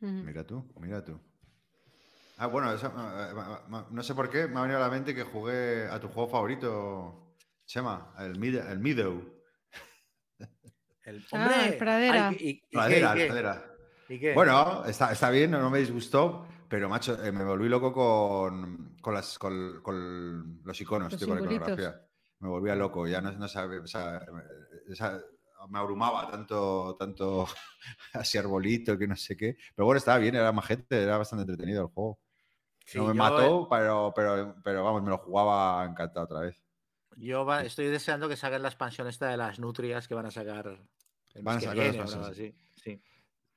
[0.00, 1.20] Mira tú, mira tú.
[2.38, 3.34] Ah, bueno, eso, eh,
[3.90, 6.28] no sé por qué me ha venido a la mente que jugué a tu juego
[6.30, 7.34] favorito,
[7.66, 9.22] Chema, el, Mid- el Meadow.
[11.04, 11.66] El, Ah, ¡Hombre!
[11.68, 12.28] el Pradera.
[12.28, 13.26] Ay, ¿y- y Pradera, y qué?
[13.26, 13.74] pradera.
[14.08, 14.34] ¿Y qué?
[14.34, 18.96] Bueno, está, está bien, no, no me disgustó, pero macho, eh, me volví loco con,
[19.02, 22.06] con, las, con, con los iconos, Los tío, con la iconografía.
[22.38, 24.24] Me volvía loco, ya no, no sabía, o sea,
[24.88, 25.20] esa-
[25.68, 27.46] me abrumaba tanto, tanto
[28.14, 29.56] así arbolito que no sé qué.
[29.74, 32.18] Pero bueno, estaba bien, era majete, era bastante entretenido el juego.
[32.84, 36.60] Sí, no me mató, pero, pero, pero vamos, me lo jugaba encantado otra vez.
[37.16, 40.30] Yo va- estoy deseando que saquen la expansión esta de las nutrias que van a
[40.30, 40.80] sacar.
[41.42, 42.30] Van a sacar las viene expansiones.
[42.30, 42.54] así.
[42.82, 43.02] Sí.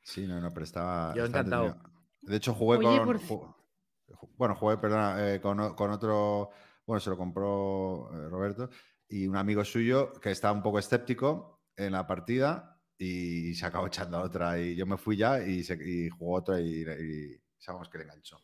[0.01, 1.13] Sí, no, no, pero estaba.
[1.15, 1.77] Yo encantado.
[2.21, 3.05] De hecho, jugué Oye, con.
[3.05, 3.55] por ju-
[4.09, 6.49] ju- bueno, jugué, perdona, eh, con otro.
[6.85, 8.69] Bueno, se lo compró eh, Roberto
[9.07, 13.87] y un amigo suyo que estaba un poco escéptico en la partida y se acabó
[13.87, 14.59] echando otra.
[14.59, 18.03] Y yo me fui ya y, se- y jugó otra y, y sabemos que le
[18.05, 18.37] enganchó.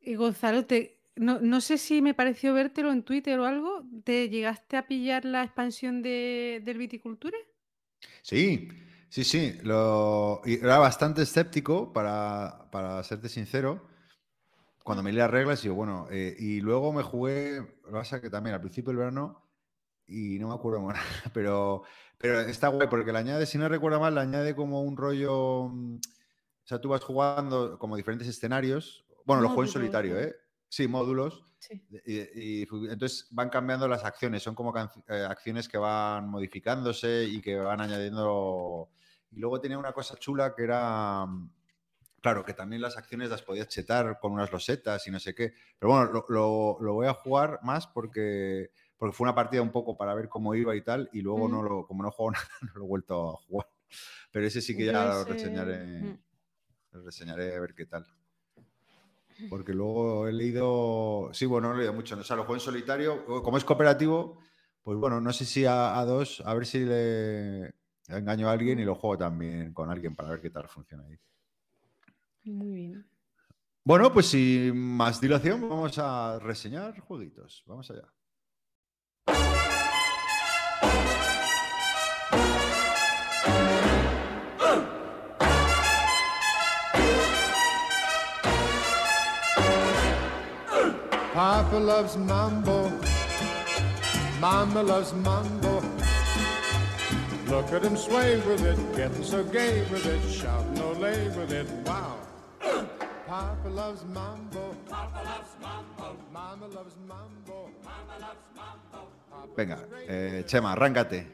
[0.00, 3.84] Y Gonzalo, te, no, no sé si me pareció vértelo en Twitter o algo.
[4.04, 7.36] ¿Te llegaste a pillar la expansión de, del Viticulture?
[8.22, 8.68] Sí,
[9.08, 9.58] sí, sí.
[9.62, 13.86] Lo, y era bastante escéptico, para, para serte sincero,
[14.84, 15.60] cuando me leí las reglas.
[15.60, 18.90] Y digo, bueno, eh, y luego me jugué, lo que pasa que también al principio
[18.90, 19.49] del verano,
[20.10, 20.98] y no me acuerdo más,
[21.34, 21.82] pero,
[22.18, 25.68] pero está guay porque le añade, si no recuerdo mal, le añade como un rollo.
[25.68, 29.04] mm, O sea, tú vas jugando como diferentes escenarios.
[29.24, 30.18] Bueno, lo juego en solitario.
[30.20, 30.34] ¿eh?
[30.68, 31.44] Sí, módulos.
[31.58, 31.82] Sí.
[32.06, 37.56] Y, entonces van cambiando las acciones, son como eh, acciones que van modificándose y que
[37.56, 38.90] van añadiendo.
[39.30, 41.50] Y luego tenía una cosa chula que era, mm,
[42.20, 45.52] claro, que también las acciones las podías chetar con unas losetas y no sé qué.
[45.78, 48.70] Pero bueno, lo, lo- lo voy a jugar más porque,
[49.00, 51.62] porque fue una partida un poco para ver cómo iba y tal, y luego no
[51.62, 53.66] lo, como no juego nada, no lo he vuelto a jugar.
[54.30, 56.18] Pero ese sí que ya lo ese- reseñaré, mm.
[56.92, 58.06] lo reseñaré a ver qué tal.
[59.48, 61.30] Porque luego he leído.
[61.32, 62.14] Sí, bueno, no he leído mucho.
[62.14, 63.24] O sea, lo juego en solitario.
[63.24, 64.38] Como es cooperativo,
[64.82, 67.72] pues bueno, no sé si a, a dos, a ver si le
[68.08, 71.18] engaño a alguien y lo juego también con alguien para ver qué tal funciona ahí.
[72.44, 73.06] Muy bien.
[73.82, 77.64] Bueno, pues sin más dilación, vamos a reseñar jueguitos.
[77.66, 78.12] Vamos allá.
[91.32, 92.90] Papa loves mambo.
[94.40, 95.82] Mama loves mambo.
[97.46, 101.68] Look at him sway with it, getting so gay with it, shouting ole with it.
[101.86, 102.16] Wow.
[103.26, 104.76] Papa loves mambo.
[104.88, 107.70] Papa loves mambo Mama loves mambo.
[107.84, 109.19] Mama loves mambo.
[109.56, 111.26] Venga, eh, Chema, arráncate.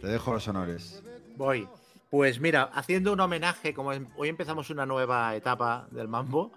[0.00, 1.02] Te dejo los honores.
[1.36, 1.68] Voy.
[2.10, 6.52] Pues mira, haciendo un homenaje, como em- hoy empezamos una nueva etapa del Mambo,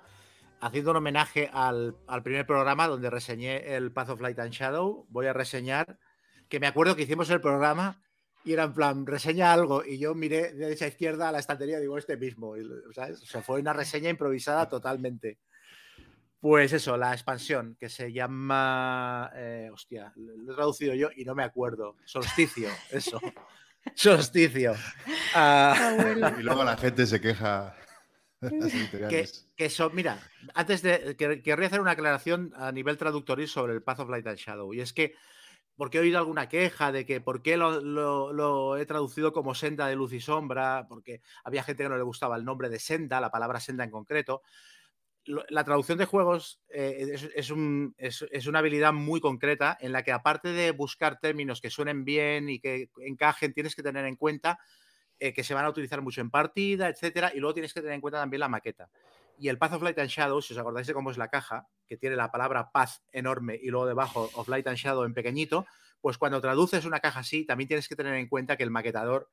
[0.59, 5.05] haciendo un homenaje al, al primer programa donde reseñé el Path of Light and Shadow,
[5.09, 5.97] voy a reseñar,
[6.47, 8.03] que me acuerdo que hicimos el programa
[8.43, 11.39] y era en plan, reseña algo, y yo miré de derecha a izquierda a la
[11.39, 12.61] estantería y digo, este mismo, y.
[12.61, 15.39] O sea, fue una reseña improvisada totalmente.
[16.39, 19.31] Pues eso, la expansión, que se llama.
[19.35, 21.95] eh, hostia, lo he traducido yo y no me acuerdo.
[22.05, 23.19] Solsticio, eso.
[23.95, 24.75] Solsticio.
[25.33, 26.39] Ah, Abuelo.
[26.39, 27.75] Y luego la gente se queja.
[29.09, 30.19] que, que eso, mira,
[30.53, 31.15] antes de.
[31.17, 34.73] que- querría hacer una aclaración a nivel traductoril sobre el Path of Light and Shadow.
[34.73, 35.15] Y es que.
[35.75, 39.53] Porque he oído alguna queja de que por qué lo, lo- lo he traducido como
[39.53, 42.79] senda de luz y sombra, porque había gente que no le gustaba el nombre de
[42.79, 44.41] senda, la palabra senda en concreto.
[45.27, 49.91] La traducción de juegos eh, es, es un- es- es una habilidad muy concreta en
[49.91, 54.05] la que aparte de buscar términos que suenen bien y que encajen, tienes que tener
[54.05, 54.57] en cuenta
[55.19, 57.95] eh, que se van a utilizar mucho en partida, etcétera, y luego tienes que tener
[57.95, 58.89] en cuenta también la maqueta.
[59.39, 61.67] Y el Path of Light and Shadow, si os acordáis de cómo es la caja,
[61.87, 65.65] que tiene la palabra Path enorme y luego debajo of Light and Shadow en pequeñito,
[66.01, 69.29] pues cuando traduces una caja así, también tienes que tener en cuenta que el maquetador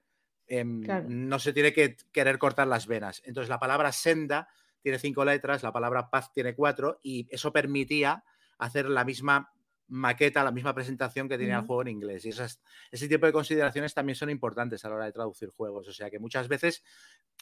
[0.47, 1.07] em, Claro.
[1.09, 3.23] no se tiene que querer cortar las venas.
[3.25, 4.49] Entonces la palabra senda
[4.85, 8.23] tiene cinco letras, la palabra Path tiene cuatro, y eso permitía
[8.59, 9.51] hacer la misma
[9.89, 12.25] maqueta, la misma presentación que tenía el juego en inglés.
[12.25, 12.61] Y esas,
[12.91, 15.89] ese tipo de consideraciones también son importantes a la hora de traducir juegos.
[15.89, 16.83] O sea que muchas veces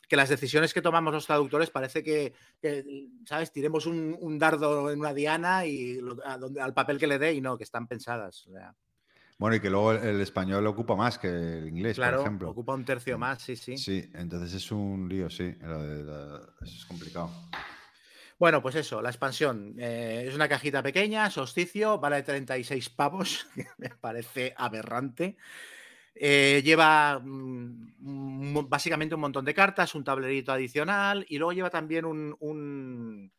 [0.08, 3.52] que las decisiones que tomamos los traductores parece que, que, ¿sabes?
[3.52, 7.18] Tiremos un, un dardo en una diana y lo- a donde- al papel que le
[7.18, 8.46] dé y no, que están pensadas.
[8.46, 8.74] O sea,
[9.42, 12.50] Bueno, y que luego el, el español ocupa más que el inglés, claro, por ejemplo.
[12.50, 13.76] ocupa un tercio más, sí, sí.
[13.76, 15.52] Sí, entonces es un lío, sí.
[15.60, 17.28] la- eso es complicado.
[18.38, 19.74] Bueno, pues eso, la expansión.
[19.80, 25.36] eh, es una cajita pequeña, solsticio, vale 36 pavos, que me parece aberrante.
[26.14, 31.70] Eh, lleva mm, mm, básicamente un montón de cartas, un tablerito adicional y luego lleva
[31.70, 33.32] también un, un,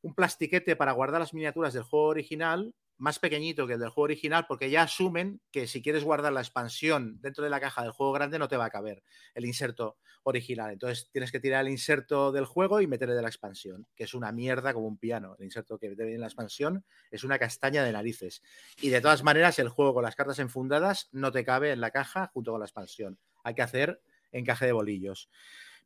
[0.00, 4.04] un plastiquete para guardar las miniaturas del juego original, más pequeñito que el del juego
[4.04, 7.90] original, porque ya asumen que si quieres guardar la expansión dentro de la caja del
[7.90, 9.02] juego grande no te va a caber
[9.34, 10.72] el inserto original.
[10.72, 14.14] Entonces tienes que tirar el inserto del juego y meterle de la expansión, que es
[14.14, 15.36] una mierda como un piano.
[15.38, 18.42] El inserto que viene en la expansión es una castaña de narices.
[18.80, 21.90] Y de todas maneras, el juego con las cartas enfundadas no te cabe en la
[21.90, 23.18] caja junto con la expansión.
[23.44, 24.00] Hay que hacer
[24.32, 25.28] encaje de bolillos.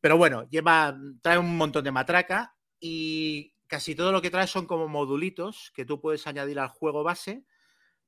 [0.01, 4.67] Pero bueno, lleva, trae un montón de matraca y casi todo lo que trae son
[4.67, 7.45] como modulitos que tú puedes añadir al juego base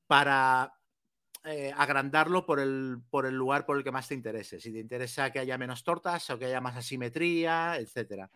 [0.07, 0.73] para
[1.45, 4.59] eh, agrandarlo por el, por el lugar por el que más te interese.
[4.59, 8.29] Si te interesa que haya menos tortas o que haya más asimetría, etcétera.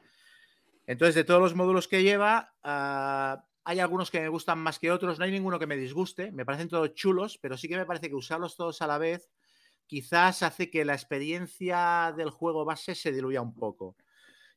[0.87, 4.91] Entonces, de todos los módulos que lleva, ah, hay algunos que me gustan más que
[4.91, 5.19] otros.
[5.19, 6.31] No hay ninguno que me disguste.
[6.31, 9.29] Me parecen todos chulos, pero sí que me parece que usarlos todos a la vez
[9.87, 13.95] quizás hace que la experiencia del juego base se diluya un poco.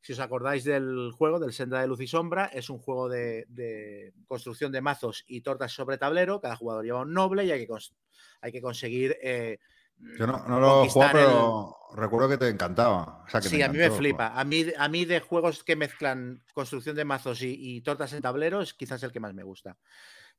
[0.00, 3.44] Si os acordáis del juego, del Senda de Luz y Sombra, es un juego de,
[3.48, 6.40] de construcción de mazos y tortas sobre tablero.
[6.40, 7.92] Cada jugador lleva un noble y hay que, cons-
[8.40, 9.16] hay que conseguir.
[9.22, 9.58] eh,
[10.18, 13.24] Yo no, no lo he jugado, el- pero recuerdo que te encantaba.
[13.26, 14.28] O sea, que te Sí, a mí me flipa.
[14.38, 18.22] A mí, a mí de juegos que mezclan construcción de mazos y, y tortas en
[18.22, 19.76] tablero es quizás el que más me gusta.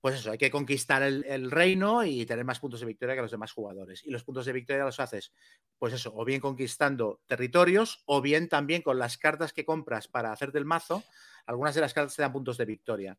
[0.02, 3.32] Pues eso, hay que conquistar el, reino y tener más puntos de victoria que los
[3.32, 4.02] demás jugadores.
[4.06, 5.34] Y los puntos de victoria los haces,
[5.78, 10.32] pues eso, o bien conquistando territorios, o bien también con las cartas que compras para
[10.32, 11.04] hacerte el mazo.
[11.46, 13.18] Algunas de las cartas te dan puntos de victoria.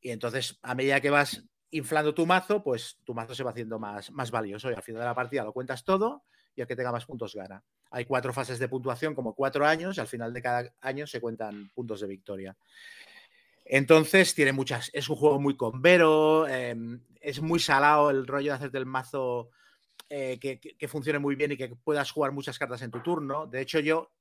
[0.00, 3.78] Y entonces, a medida que vas inflando tu mazo, pues tu mazo se va haciendo
[3.78, 4.70] más, más valioso.
[4.70, 6.24] Y al final de la partida lo cuentas todo
[6.56, 7.62] y el que tenga más puntos gana.
[7.90, 11.20] Hay cuatro fases de puntuación, como cuatro años, y al final de cada año se
[11.20, 12.56] cuentan puntos de victoria.
[13.64, 14.90] Entonces tiene muchas.
[14.92, 16.76] Es un juego muy convero, eh,
[17.20, 19.50] es muy salado el rollo de hacerte el mazo
[20.10, 23.46] eh, que- que funcione muy bien y que puedas jugar muchas cartas en tu turno.
[23.46, 24.12] De hecho, yo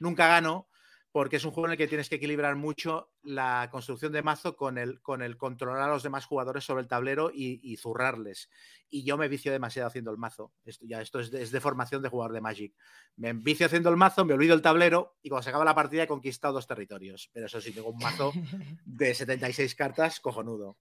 [0.00, 0.68] nunca gano
[1.12, 4.56] porque es un juego en el que tienes que equilibrar mucho la construcción de mazo
[4.56, 8.48] con el, con el controlar a los demás jugadores sobre el tablero y, y zurrarles.
[8.88, 10.52] Y yo me vicio demasiado haciendo el mazo.
[10.64, 12.74] Esto, ya, esto es de, es de formación de jugador de Magic.
[13.16, 16.04] Me vicio haciendo el mazo, me olvido el tablero y cuando se acaba la partida
[16.04, 17.28] he conquistado dos territorios.
[17.32, 18.32] Pero eso sí, tengo un mazo
[18.84, 20.78] de 76 cartas cojonudo.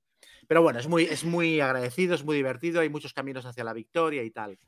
[0.47, 3.73] Pero bueno, es muy, es muy agradecido, es muy divertido, hay muchos caminos hacia la
[3.73, 4.59] victoria y tal.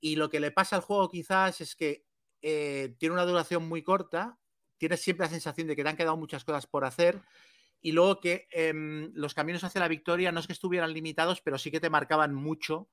[0.00, 2.04] Y lo que le pasa al juego quizás es que
[2.40, 4.38] eh, tiene una duración muy corta,
[4.82, 7.20] tienes siempre la sensación de que te han quedado muchas cosas por hacer
[7.80, 11.56] y luego que em, los caminos hacia la victoria no es que estuvieran limitados, pero
[11.56, 12.88] sí que te marcaban mucho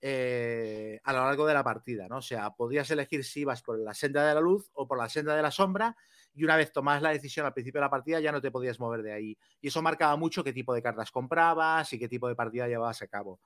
[0.00, 2.18] eh, a lo largo de la partida, ¿no?
[2.18, 5.08] O sea, podías elegir si ibas por la senda de la luz o por la
[5.08, 5.96] senda de la sombra
[6.32, 8.78] y una vez tomabas la decisión al principio de la partida ya no te podías
[8.78, 9.36] mover de ahí.
[9.60, 13.02] Y eso marcaba mucho qué tipo de cartas comprabas y qué tipo de partida llevabas
[13.02, 13.40] a cabo.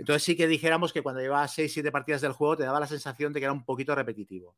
[0.00, 2.86] Entonces sí que dijéramos que cuando llevabas 6, 7 partidas del juego te daba la
[2.88, 4.56] sensación de que era un poquito repetitivo.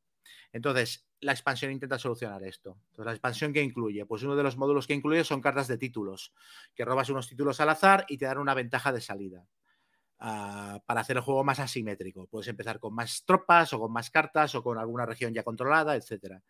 [0.52, 2.78] Entonces, la expansión intenta solucionar esto.
[2.90, 5.78] Entonces, la expansión que incluye, pues uno de los módulos que incluye son cartas de
[5.78, 6.34] títulos,
[6.74, 9.46] que robas unos títulos al azar y te dan una ventaja de salida.
[10.18, 12.26] ah, para hacer el juego más asimétrico.
[12.28, 15.96] Puedes empezar con más tropas o con más cartas o con alguna región ya controlada,
[15.96, 16.42] etcétera.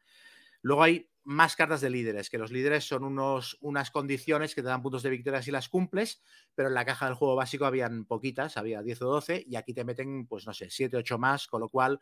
[0.62, 4.68] Luego hay más cartas de líderes, que los líderes son unos, unas condiciones que te
[4.68, 6.22] dan puntos de victoria si las cumples,
[6.54, 9.74] pero en la caja del juego básico habían poquitas, había 10 o 12, y aquí
[9.74, 12.00] te meten, pues no sé, 7 o 8 más, con lo cual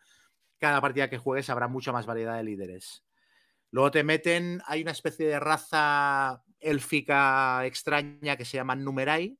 [0.58, 3.04] cada partida que juegues habrá mucha más variedad de líderes.
[3.70, 9.38] Luego te meten, hay una especie de raza élfica extraña que se llama Numerai.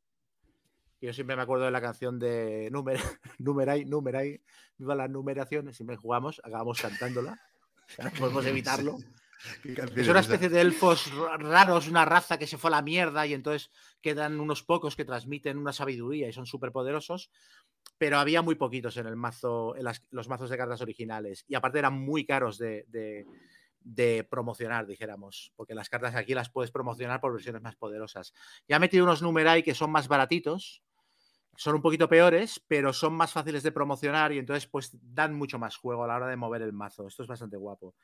[1.00, 2.98] Yo siempre me acuerdo de la canción de Numer
[3.38, 4.42] Numerai, Numerai,
[4.76, 7.40] viva la numeración, siempre jugamos, acabamos cantándola.
[7.98, 8.98] No podemos evitarlo.
[9.62, 12.72] ¿Qué canción Es una especie de elfos ra- raros, una raza que se fue a
[12.72, 13.70] la mierda y entonces
[14.02, 17.30] quedan unos pocos que transmiten una sabiduría y son súper poderosos,
[17.96, 21.54] pero había muy poquitos en el mazo, en las- los mazos de cartas originales y
[21.54, 23.24] aparte eran muy caros de, de-
[23.82, 28.34] de promocionar, dijéramos, porque las cartas aquí las puedes promocionar por versiones más poderosas.
[28.68, 30.82] Ya he metido unos numerai que son más baratitos,
[31.56, 35.58] son un poquito peores, pero son más fáciles de promocionar y entonces pues dan mucho
[35.58, 37.06] más juego a la hora de mover el mazo.
[37.06, 37.94] Esto es bastante guapo.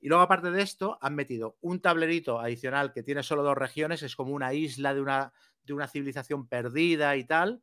[0.00, 4.02] Y luego, aparte de esto, han metido un tablerito adicional que tiene solo dos regiones,
[4.02, 5.32] es como una isla de una,
[5.62, 7.62] de una civilización perdida y tal,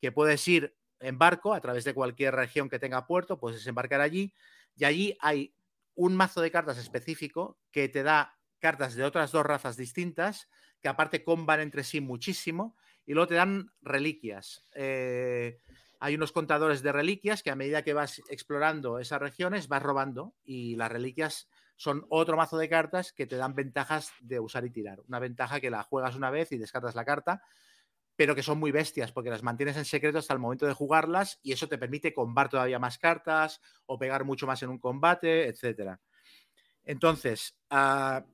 [0.00, 4.00] que puedes ir en barco a través de cualquier región que tenga puerto, puedes desembarcar
[4.00, 4.34] allí,
[4.76, 5.54] y allí hay
[5.94, 10.48] un mazo de cartas específico que te da cartas de otras dos razas distintas,
[10.80, 12.76] que aparte comban entre sí muchísimo,
[13.10, 14.64] y luego te dan reliquias.
[14.72, 15.58] Eh,
[15.98, 20.36] hay unos contadores de reliquias que a medida que vas explorando esas regiones vas robando
[20.44, 24.70] y las reliquias son otro mazo de cartas que te dan ventajas de usar y
[24.70, 25.00] tirar.
[25.08, 27.42] Una ventaja que la juegas una vez y descartas la carta,
[28.14, 31.40] pero que son muy bestias porque las mantienes en secreto hasta el momento de jugarlas
[31.42, 35.48] y eso te permite combar todavía más cartas o pegar mucho más en un combate,
[35.48, 36.00] etcétera.
[36.84, 38.24] Entonces, ah,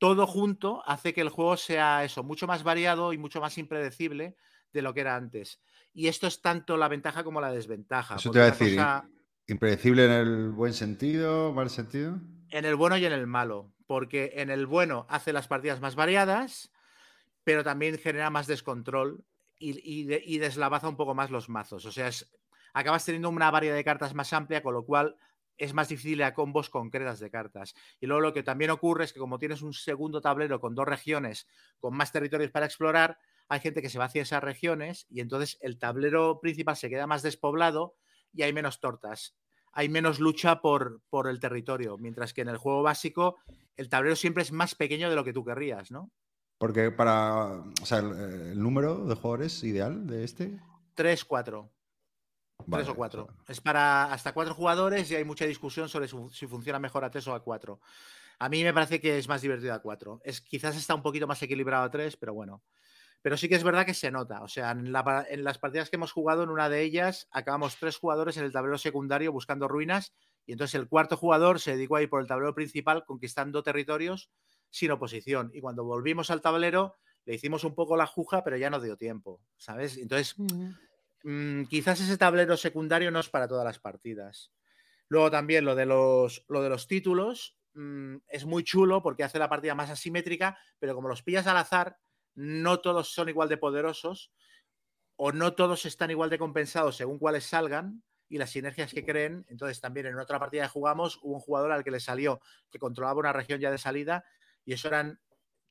[0.00, 4.34] todo junto hace que el juego sea eso, mucho más variado y mucho más impredecible
[4.72, 5.60] de lo que era antes.
[5.92, 8.16] Y esto es tanto la ventaja como la desventaja.
[8.16, 9.08] Eso te iba a decir, cosa-
[9.46, 12.18] ¿Impredecible en el buen sentido, mal sentido?
[12.52, 15.94] en el bueno y en el malo, porque en el bueno hace las partidas más
[15.94, 16.72] variadas,
[17.44, 19.24] pero también genera más descontrol
[19.58, 21.84] y, y de- y deslavaza un poco más los mazos.
[21.84, 22.28] O sea, es-
[22.72, 25.16] acabas teniendo una variedad de cartas más amplia, con lo cual
[25.60, 27.74] es más difícil a combos concretas de cartas.
[28.00, 30.86] Y luego lo que también ocurre es que como tienes un segundo tablero con dos
[30.86, 31.46] regiones,
[31.78, 35.58] con más territorios para explorar, hay gente que se va hacia esas regiones y entonces
[35.60, 37.96] el tablero principal se queda más despoblado
[38.32, 39.36] y hay menos tortas
[39.72, 43.36] hay menos lucha por, por el territorio, mientras que en el juego básico
[43.76, 46.10] el tablero siempre es más pequeño de lo que tú querrías, ¿no?
[46.58, 47.62] Porque para.
[47.80, 48.12] O sea, el,
[48.52, 50.60] el número de jugadores ideal de este.
[50.94, 51.72] Tres, cuatro.
[52.66, 53.28] Vale, tres o cuatro.
[53.48, 57.26] Es para hasta cuatro jugadores y hay mucha discusión sobre si funciona mejor a tres
[57.28, 57.80] o a cuatro.
[58.38, 60.20] A mí me parece que es más divertido a cuatro.
[60.24, 62.62] Es, quizás está un poquito más equilibrado a tres, pero bueno.
[63.22, 64.42] Pero sí que es verdad que se nota.
[64.42, 67.28] O sea, en, la pa- en las partidas que hemos jugado, en una de ellas,
[67.32, 70.14] acabamos tres jugadores en el tablero secundario buscando ruinas.
[70.46, 74.30] Y entonces el cuarto jugador se dedicó a ir por el tablero principal conquistando territorios
[74.70, 75.50] sin oposición.
[75.52, 76.94] Y cuando volvimos al tablero,
[77.26, 79.42] le hicimos un poco la juja, pero ya no dio tiempo.
[79.58, 79.98] ¿Sabes?
[79.98, 80.34] Entonces.
[81.22, 84.52] Mm, quizás ese tablero secundario no es para todas las partidas.
[85.08, 89.90] Luego también lo de los, títulos mm, es muy chulo porque hace la partida más
[89.90, 91.98] asimétrica, pero como los pillas al azar,
[92.34, 94.32] no todos son igual de poderosos
[95.16, 99.44] o no todos están igual de compensados según cuáles salgan y las sinergias que creen.
[99.48, 102.40] Entonces también en otra partida que jugamos hubo un jugador al que le salió
[102.70, 104.24] que controlaba una región ya de salida
[104.64, 105.20] y eso eran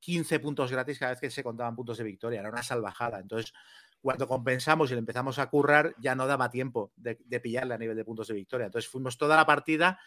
[0.01, 2.41] 15 puntos gratis cada vez que se contaban puntos de victoria.
[2.41, 3.19] Era una salvajada.
[3.19, 3.53] Entonces
[4.01, 7.77] cuando compensamos y le empezamos a currar, ya no daba tiempo de, de pillarle a
[7.77, 8.65] nivel de puntos de victoria.
[8.67, 9.99] Entonces fuimos toda la partida,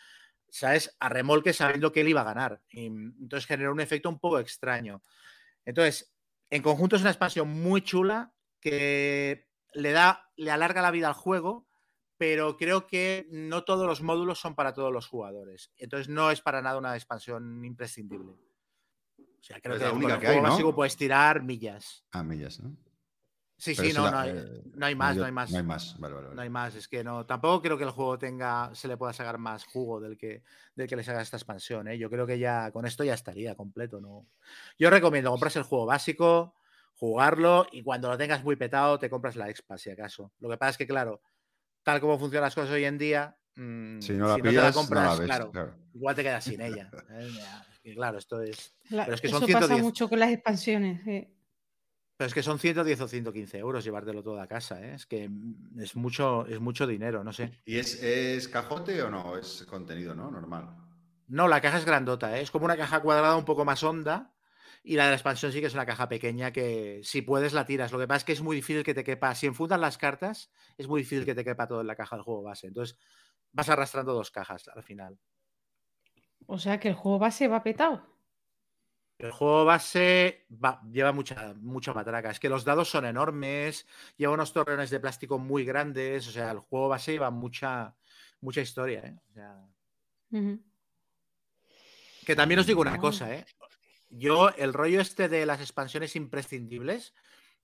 [0.49, 0.97] ¿sabes?
[1.01, 2.63] A remolque sabiendo que él iba a ganar.
[2.71, 5.03] Y, entonces generó un efecto un poco extraño.
[5.65, 6.15] Entonces,
[6.51, 11.15] en conjunto es una expansión muy chula que le da, le alarga la vida al
[11.15, 11.67] juego,
[12.19, 15.73] pero creo que no todos los módulos son para todos los jugadores.
[15.77, 18.33] Entonces no es para nada una expansión imprescindible.
[18.33, 20.51] O sea, creo Es que la única el que juego hay, ¿no?
[20.51, 22.05] básico puedes tirar millas.
[22.13, 22.77] Ah, millas, ¿no?
[23.63, 25.51] Sí, Pero sí, no, la- no hay, eh, no hay más, yo- no hay más.
[25.53, 26.27] No hay más, vale, vale.
[26.27, 26.35] vale.
[26.37, 27.25] No hay más, es que no.
[27.27, 30.43] Tampoco creo que el juego tenga, se le pueda sacar más jugo del que,
[30.75, 31.87] del que le saca esta expansión.
[31.87, 31.97] ¿eh?
[31.97, 34.01] Yo creo que ya con esto ya estaría completo.
[34.01, 34.27] ¿no?
[34.81, 36.57] Yo recomiendo compras el juego básico,
[36.97, 40.33] jugarlo y cuando lo tengas muy petado te compras la expa, si acaso.
[40.41, 41.23] Lo que pasa es que, claro,
[41.85, 44.81] tal como funcionan las cosas hoy en día, mm, Si no la te pillas, no
[44.81, 45.75] compras, la ves, claro, claro.
[45.95, 46.91] igual te quedas sin ella.
[47.11, 47.95] ¿eh?
[47.95, 48.77] Claro, esto es.
[48.91, 49.83] La- Pero es que son eso pasa 110.
[49.83, 51.07] mucho con las expansiones.
[51.07, 51.32] eh.
[52.23, 54.95] Pero es que son 110 o 115 euros llevártelo todo a casa, ¿eh?
[54.95, 57.51] Es que mm, es mucho, es mucho dinero, no sé.
[57.65, 59.37] ¿Y es, es cajote o no?
[59.37, 60.31] Es contenido, ¿no?
[60.31, 60.69] Normal.
[61.27, 62.43] No, la caja es grandota, ¿eh?
[62.43, 64.37] es como una caja cuadrada un poco más honda.
[64.85, 67.67] Y la de la expansión sí que es una caja pequeña que si puedes la
[67.67, 67.91] tiras.
[67.91, 69.35] Lo que pasa es que es muy difícil que te quepa.
[69.35, 72.23] Si enfundan las cartas, es muy difícil que te quepa todo en la caja del
[72.23, 72.69] juego base.
[72.69, 72.97] Entonces
[73.51, 75.19] vas arrastrando dos cajas al final.
[76.47, 78.12] O sea que el juego base va petado.
[79.23, 82.31] El juego base va- lleva mucha, mucha matraca.
[82.31, 86.27] Es que los dados son enormes, lleva unos torreones de plástico muy grandes.
[86.27, 87.95] O sea, el juego base lleva mucha,
[88.41, 89.01] mucha historia.
[89.01, 89.17] ¿eh?
[89.31, 89.65] O sea.
[92.27, 93.47] Que también os digo una cosa, ¿eh?
[94.11, 97.15] Yo, el rollo este de las expansiones imprescindibles,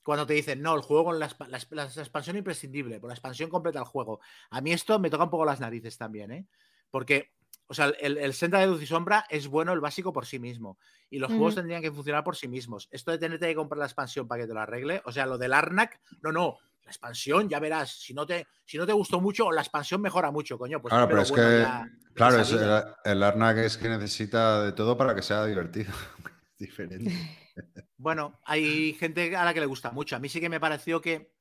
[0.02, 3.14] cuando te dicen, no, el juego con la, la exp- la expansión imprescindible, por la
[3.14, 4.20] expansión completa el juego.
[4.50, 6.46] A mí esto me toca un poco las narices también, ¿eh?
[6.90, 7.32] Porque,
[7.68, 10.38] o sea, el, el Senda de Luz y Sombra es bueno el básico por sí
[10.38, 10.78] mismo.
[11.10, 11.60] Y los juegos Ujú.
[11.60, 12.88] tendrían que funcionar por sí mismos.
[12.90, 15.38] Esto de tenerte que comprar la expansión para que te lo arregle, o sea, lo
[15.38, 16.58] del Arnak, no, no.
[16.82, 20.30] La expansión, ya verás, si no te, si no te gustó mucho, la expansión mejora
[20.30, 20.80] mucho, coño.
[20.80, 24.72] Pues claro, pero es bueno que, claro, es el, el Arnak es que necesita de
[24.72, 25.92] todo para que sea divertido.
[26.58, 27.12] Diferente.
[28.00, 30.14] Bueno, hay gente a la que le gusta mucho.
[30.16, 31.34] A mí sí que me pareció que,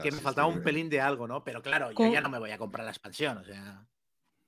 [0.00, 1.42] que me Sí, faltaba sí, un pelín de algo, ¿no?
[1.42, 3.84] Pero claro, yo ya no me voy a comprar la expansión, o sea.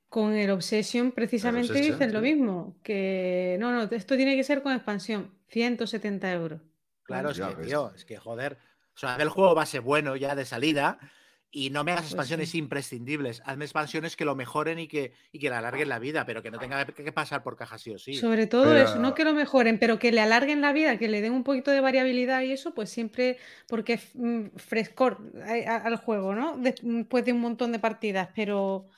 [0.08, 2.24] Con el Obsession precisamente Obsession, dicen lo sí.
[2.34, 6.60] mismo, que no, no, esto tiene que ser con expansión, 170 euros.
[7.02, 8.58] Claro, es Ya que, tío, es que joder.
[8.94, 10.98] O sea, el juego base bueno ya de salida
[11.50, 12.58] y no me hagas Pues expansiones sí.
[12.58, 13.42] imprescindibles.
[13.44, 16.50] Hazme expansiones que lo mejoren y que, y que le alarguen la vida, pero que
[16.50, 18.14] no tenga que pasar por caja sí o sí.
[18.14, 21.08] Sobre todo Pero- eso, no que lo mejoren, pero que le alarguen la vida, que
[21.08, 23.38] le den un poquito de variabilidad y eso, pues siempre,
[23.68, 26.56] porque es mm, frescor a- a- al juego, ¿no?
[26.58, 28.88] Después de un montón de partidas, pero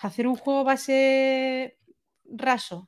[0.00, 1.78] hacer un juego base
[2.24, 2.86] raso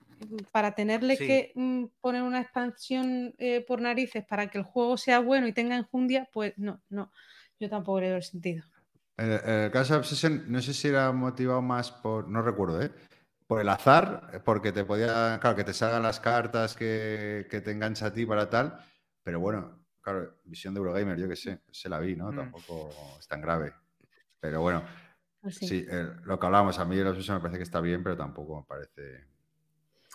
[0.53, 1.27] para tenerle Sí.
[1.27, 5.53] que mm, poner una expansión eh, por narices para que el juego sea bueno y
[5.53, 7.11] tenga enjundia, pues no, no,
[7.59, 8.65] yo tampoco le veo el sentido.
[9.17, 12.91] El, el caso de Obsession, no sé si era motivado más por, no recuerdo, ¿eh?
[13.47, 17.73] Por el azar, porque te podía, claro, que te salgan las cartas que, que te
[17.73, 18.79] engancha a ti para tal,
[19.23, 22.33] pero bueno, claro, visión de Eurogamer, yo qué sé, se la vi, ¿no?
[22.33, 22.37] Mm.
[22.37, 23.75] Tampoco es tan grave.
[24.41, 24.83] Pero bueno,
[25.43, 25.67] Pues sí.
[25.69, 28.17] sí, el- lo que hablábamos, a mí el Obsession me parece que está bien, pero
[28.17, 29.27] tampoco me parece,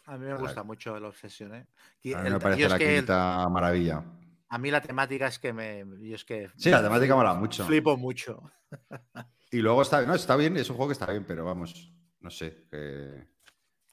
[0.06, 1.68] A mí me gusta mucho la obsesión, ¿eh?
[2.02, 4.04] Y a mí el- me parece la que el- quinta maravilla.
[4.50, 5.84] a mí la temática es que me.
[6.00, 6.50] Yo es que.
[6.56, 7.66] Sí, la temática mola mucho.
[7.66, 8.42] Flipo mucho.
[9.52, 12.30] Y luego está, no, está bien, es un juego que está bien, pero vamos, no
[12.30, 13.28] sé, que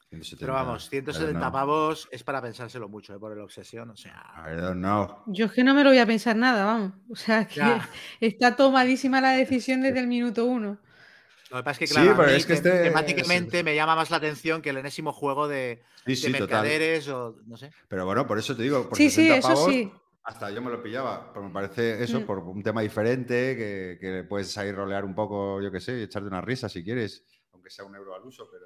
[0.09, 1.51] 170, Pero vamos, I 170 don't know.
[1.51, 3.19] pavos es para pensárselo mucho, ¿eh?
[3.19, 4.21] Por el obsesión, o sea.
[4.51, 5.23] I don't know.
[5.27, 6.93] Yo es que no me lo voy a pensar nada, vamos.
[7.09, 7.89] O sea que Ya.
[8.19, 10.77] está tomadísima la decisión desde el minuto uno.
[11.51, 13.63] Lo que pasa es que, Sí, claro, a pero mí es que tem- este- temáticamente
[13.63, 16.39] me llama más la atención que el enésimo juego de, Sí, de sí, total.
[16.41, 17.69] mercaderes o no sé.
[17.87, 19.91] Pero bueno, por eso te digo, por Sí, sí, 60 eso pavos, sí.
[20.23, 21.31] hasta yo me lo pillaba.
[21.33, 22.25] Pero me parece eso, Mm.
[22.25, 26.03] por un tema diferente, que, que puedes ahí rolear un poco, yo qué sé, y
[26.03, 28.65] echarte una risa si quieres, aunque sea un euro al uso, pero.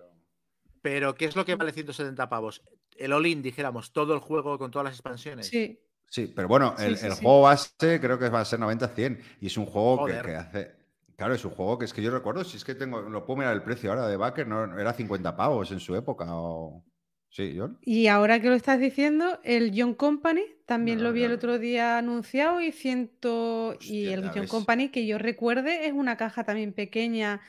[0.81, 2.61] Pero, ¿qué es lo que vale 170 pavos?
[2.95, 5.47] El all-in, dijéramos, todo el juego con todas las expansiones.
[5.47, 5.81] Sí.
[6.11, 7.21] Sí, pero bueno, Sí, el, sí, el sí.
[7.23, 10.78] juego base creo que va a ser 90-100 y es un juego que hace.
[11.19, 13.37] Claro, es un juego que es que yo recuerdo, si es que tengo, lo puedo
[13.39, 16.25] mirar el precio ahora de Backer, no, era 50 pavos en su época.
[16.29, 16.85] O...
[17.29, 17.79] Sí, John.
[17.81, 21.35] Y ahora que lo estás diciendo, el John Company también No, lo vi el no.
[21.35, 24.47] otro día anunciado y ciento y Hostia, el ya John ves.
[24.47, 27.41] Company que yo recuerde es una caja también pequeña,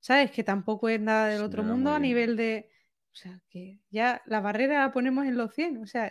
[0.00, 0.30] ¿sabes?
[0.30, 2.70] Que tampoco es nada del Sí, otro mundo a nivel de,
[3.12, 6.10] o sea, que ya la barrera la ponemos en los 100, o sea,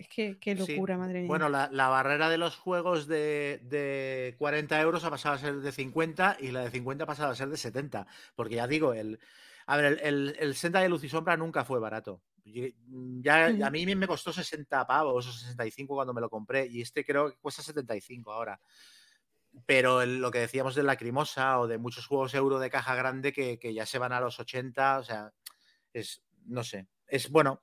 [0.00, 0.74] es que qué Sí.
[0.74, 1.28] locura, madre mía.
[1.28, 5.56] Bueno, la, la barrera de los juegos de, de 40 euros ha pasado a ser
[5.60, 8.06] de 50 y la de 50 ha pasado a ser de 70.
[8.34, 9.18] Porque ya digo, el,
[9.66, 12.22] a ver, el, el, el Senda de Luz y Sombra nunca fue barato.
[12.44, 12.74] Y-
[13.22, 13.46] Ya.
[13.46, 17.30] A mí me costó 60 pavos o 65 cuando me lo compré y este creo
[17.30, 18.60] que cuesta 75 ahora.
[19.66, 23.32] Pero el- lo que decíamos de Lacrimosa o de muchos juegos euro de caja grande
[23.32, 25.32] que, que ya se van a los 80, o sea,
[25.92, 27.62] es, no sé, es bueno,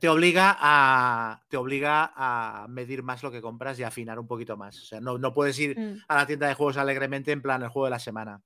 [0.00, 4.26] te obliga a te obliga a medir más lo que compras y a afinar un
[4.26, 4.78] poquito más.
[4.80, 5.98] O sea, no, no puedes ir Mm.
[6.08, 8.40] a la tienda de juegos alegremente en plan el juego de la semana.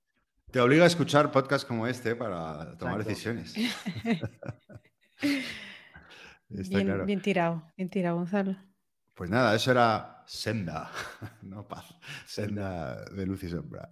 [0.50, 3.08] Te obliga a escuchar podcasts como este para tomar Exacto.
[3.08, 3.54] decisiones.
[6.50, 7.06] Está Bien, claro.
[7.06, 8.56] bien tirado, bien tirado, Gonzalo.
[9.14, 10.90] Pues nada, eso era Senda,
[11.42, 11.94] no paz.
[12.26, 13.88] Senda de luz y sombra.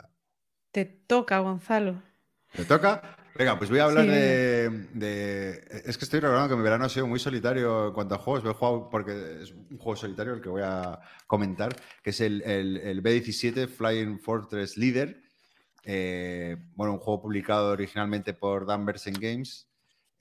[0.71, 2.03] Te toca, Gonzalo.
[2.53, 3.17] ¿Te toca?
[3.37, 6.85] Venga, pues voy a hablar Sí, de, de- Es que estoy recordando que mi verano
[6.85, 8.45] ha sido muy solitario en cuanto a juegos.
[8.45, 12.43] He jugado porque es un juego solitario el que voy a comentar, que es el,
[12.43, 15.23] el- el B-17 Flying Fortress Leader.
[15.85, 19.67] Eh, bueno, un juego publicado originalmente por Danversen Games.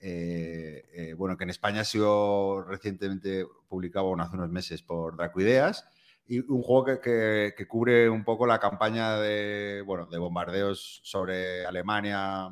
[0.02, 5.14] eh, eh, bueno, que en España ha sido recientemente publicado, bueno, hace unos meses por
[5.16, 5.84] Dracoideas.
[6.26, 11.00] Y un juego que, que- que cubre un poco la campaña de, bueno, de bombardeos
[11.04, 12.48] sobre Alemania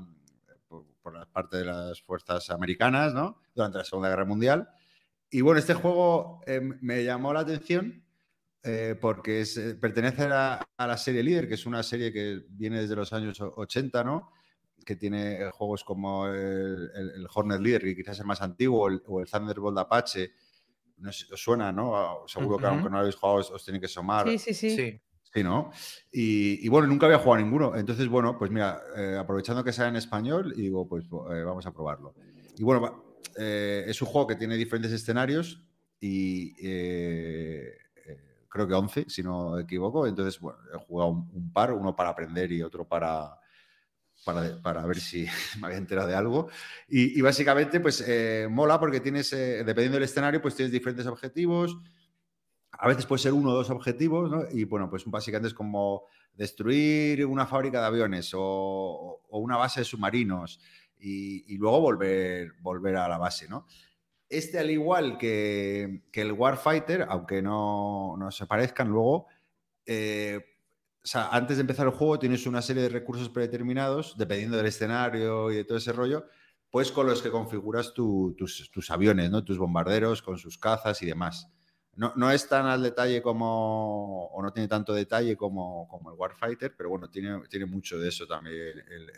[1.11, 3.40] por, la parte de las fuerzas americanas, ¿no?
[3.54, 4.68] Durante la Segunda Guerra Mundial.
[5.30, 8.04] Y bueno, este juego eh, me llamó la atención
[8.62, 12.44] eh, porque es, eh, pertenece a, a la serie Líder, que es una serie que
[12.50, 14.32] viene desde los años o- 80, ¿no?
[14.84, 18.82] Que tiene juegos como el, el- el Hornet Leader, que quizás es el más antiguo,
[18.84, 20.32] o el, o el Thunderbolt Apache.
[20.98, 22.24] No sé si os suena, ¿no?
[22.26, 22.74] Seguro que Ujú.
[22.74, 24.28] aunque no lo habéis jugado, os, os tiene que somar.
[24.28, 24.76] Sí, sí, sí.
[24.76, 25.00] Sí.
[25.33, 25.70] Sí, ¿no?
[26.11, 27.76] Y, bueno, nunca había jugado ninguno.
[27.76, 31.72] Entonces, bueno, pues mira, eh, aprovechando que sale en español, digo, pues eh, vamos a
[31.72, 32.14] probarlo.
[32.57, 35.62] Y bueno, eh, es un juego que tiene diferentes escenarios
[36.01, 36.55] y
[38.49, 40.07] creo que 11, si no equivoco.
[40.07, 43.39] Entonces, bueno, he jugado un, par, uno para aprender y otro para,
[44.24, 45.26] para, ver si
[45.61, 46.49] me había enterado de algo.
[46.89, 51.07] Y, y básicamente, pues eh, mola porque tienes, eh, dependiendo del escenario, pues tienes diferentes
[51.07, 51.76] objetivos.
[52.79, 54.45] A veces puede ser uno o dos objetivos, ¿no?
[54.51, 59.85] Y bueno, pues básicamente es como destruir una fábrica de aviones o, una base de
[59.85, 60.61] submarinos
[60.97, 63.66] y, luego volver, a la base, ¿no?
[64.29, 69.26] Este, al igual que, el Warfighter, aunque no, se parezcan luego,
[69.85, 70.41] eh,
[71.03, 74.66] o sea, antes de empezar el juego tienes una serie de recursos predeterminados, dependiendo del
[74.66, 76.26] escenario y de todo ese rollo,
[76.70, 79.43] pues con los que configuras tu- tus, tus aviones, ¿no?
[79.43, 81.51] tus bombarderos, con sus cazas y demás.
[81.99, 86.16] No, no es tan al detalle como, o no tiene tanto detalle como, como el
[86.16, 88.57] Warfighter, pero bueno, tiene, tiene mucho de eso también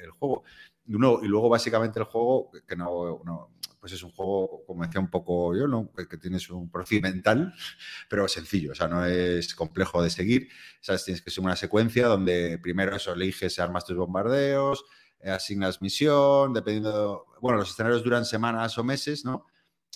[0.03, 0.45] el, juego.
[0.87, 3.21] Y, luego básicamente el juego, que no,
[3.79, 5.91] pues es un juego, como decía un poco yo, ¿no?
[5.93, 7.53] que, tienes un procedimental,
[8.09, 10.49] pero sencillo, o sea, no es complejo de seguir.
[10.81, 11.05] ¿sabes?
[11.05, 14.87] Tienes que ser una secuencia donde primero eso eliges, armas tus bombardeos,
[15.21, 19.50] eh, asignas misión, dependiendo, bueno, los escenarios duran semanas o meses, ¿no?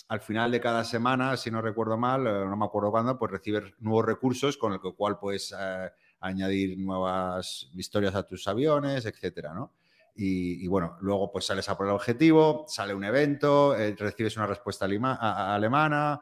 [0.07, 3.31] Al final de cada semana, si no recuerdo mal, eh, no me acuerdo cuándo, pues
[3.31, 5.89] recibes nuevos recursos con el cual puedes eh,
[6.19, 9.73] añadir nuevas historias a tus aviones, etcétera, ¿no?
[10.17, 14.47] Y, bueno, luego pues sales a por el objetivo, sale un evento, eh, recibes una
[14.47, 16.21] respuesta alemana,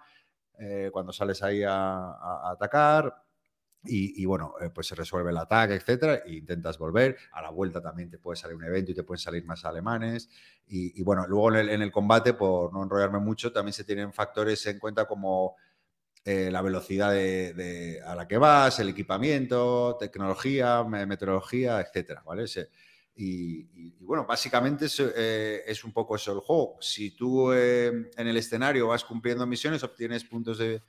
[0.92, 3.23] cuando sales ahí a atacar,
[3.86, 7.18] y, bueno, eh, pues se resuelve el ataque, etcétera, e intentas volver.
[7.34, 10.30] A la vuelta también te puede salir un evento y te pueden salir más alemanes.
[10.68, 14.80] Y, bueno, luego en el, combate, por no enrollarme mucho, también se tienen factores en
[14.80, 15.58] cuenta como
[16.24, 22.46] eh, la velocidad a la que vas, el equipamiento, tecnología, me- meteorología, etcétera, ¿vale?
[23.16, 26.78] Y, bueno, básicamente es, eh, es un poco eso el juego.
[26.80, 30.82] Si tú en el escenario vas cumpliendo misiones, obtienes puntos de,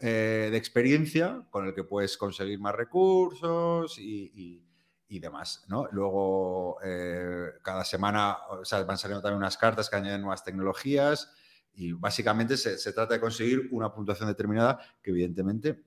[0.00, 4.66] eh, de experiencia con el que puedes conseguir más recursos y, y-
[5.12, 5.86] y demás, ¿no?
[5.90, 11.32] Luego, eh, cada semana o sea, van saliendo también unas cartas que añaden nuevas tecnologías
[11.74, 15.82] y básicamente se, se trata de conseguir una puntuación determinada que evidentemente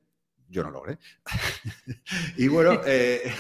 [0.50, 1.00] yo no logré.
[2.38, 3.32] y bueno, eh,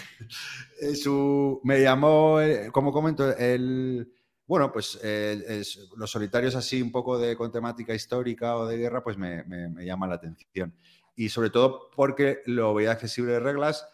[0.95, 2.37] su- me llamó,
[2.71, 4.11] como comento, el...
[4.45, 5.63] Bueno, pues eh,
[5.95, 10.07] los solitarios así un poco de con temática histórica o de guerra, pues me llama
[10.07, 10.75] la atención.
[11.15, 13.87] Y sobre todo porque lo veía accesible de reglas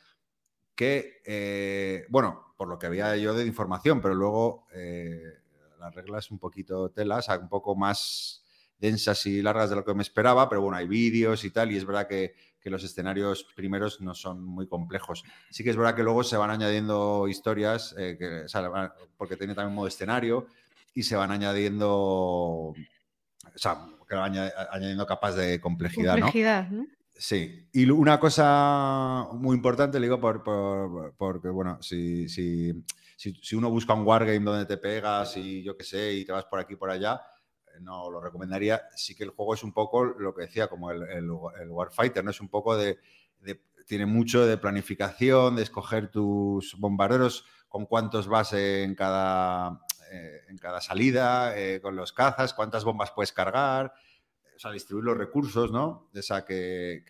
[0.79, 5.21] que, eh, bueno, por lo que había yo de información, pero luego eh,
[5.77, 8.45] las reglas un poquito telas, un poco más
[8.79, 11.77] densas y largas de lo que me esperaba, pero bueno, hay vídeos y tal, y
[11.77, 15.23] es verdad que, que los escenarios primeros no son muy complejos.
[15.49, 18.91] Sí que es verdad que luego se van añadiendo historias, eh, que, o sea, van-
[19.17, 20.47] porque tiene también modo escenario,
[20.93, 22.75] y se van añadiendo, o
[23.55, 26.25] sea, que van aña- añadiendo capas de complejidad, ¿no?
[26.27, 26.87] Complejidad, ¿no?
[27.17, 32.71] Sí, y una cosa muy importante, le digo, por, por- porque, bueno, si, si,
[33.17, 36.31] si, si uno busca un wargame donde te pegas y yo qué sé, y te
[36.31, 37.21] vas por aquí por allá,
[37.81, 38.81] no lo recomendaría.
[38.95, 41.29] Sí que el juego es un poco lo que decía, como el, el,
[41.69, 42.31] Warfighter, ¿no?
[42.31, 42.99] Es un poco de,
[43.85, 50.57] Tiene mucho de planificación, de escoger tus bombarderos, con cuántos vas en cada, eh, en
[50.57, 53.93] cada salida, eh, con los cazas, cuántas bombas puedes cargar
[54.55, 56.09] o sea, distribuir los recursos, ¿no?
[56.13, 57.05] O que,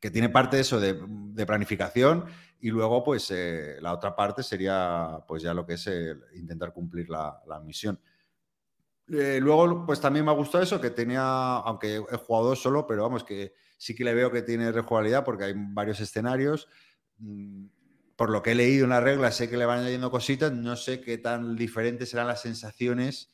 [0.00, 2.24] que tiene parte de eso de, de planificación
[2.60, 6.72] y luego, pues, eh, la otra parte sería, pues, ya lo que es el intentar
[6.72, 8.00] cumplir la, la misión.
[9.10, 13.02] Eh, luego, pues, también me ha gustado eso, que tenía, aunque he jugado solo, pero
[13.02, 16.68] vamos, que sí que le veo que tiene rejugabilidad porque hay varios escenarios.
[17.18, 17.66] Mm,
[18.16, 20.76] Por lo que he leído en las reglas, sé que le van añadiendo cositas, no
[20.76, 23.32] sé qué tan diferentes serán las sensaciones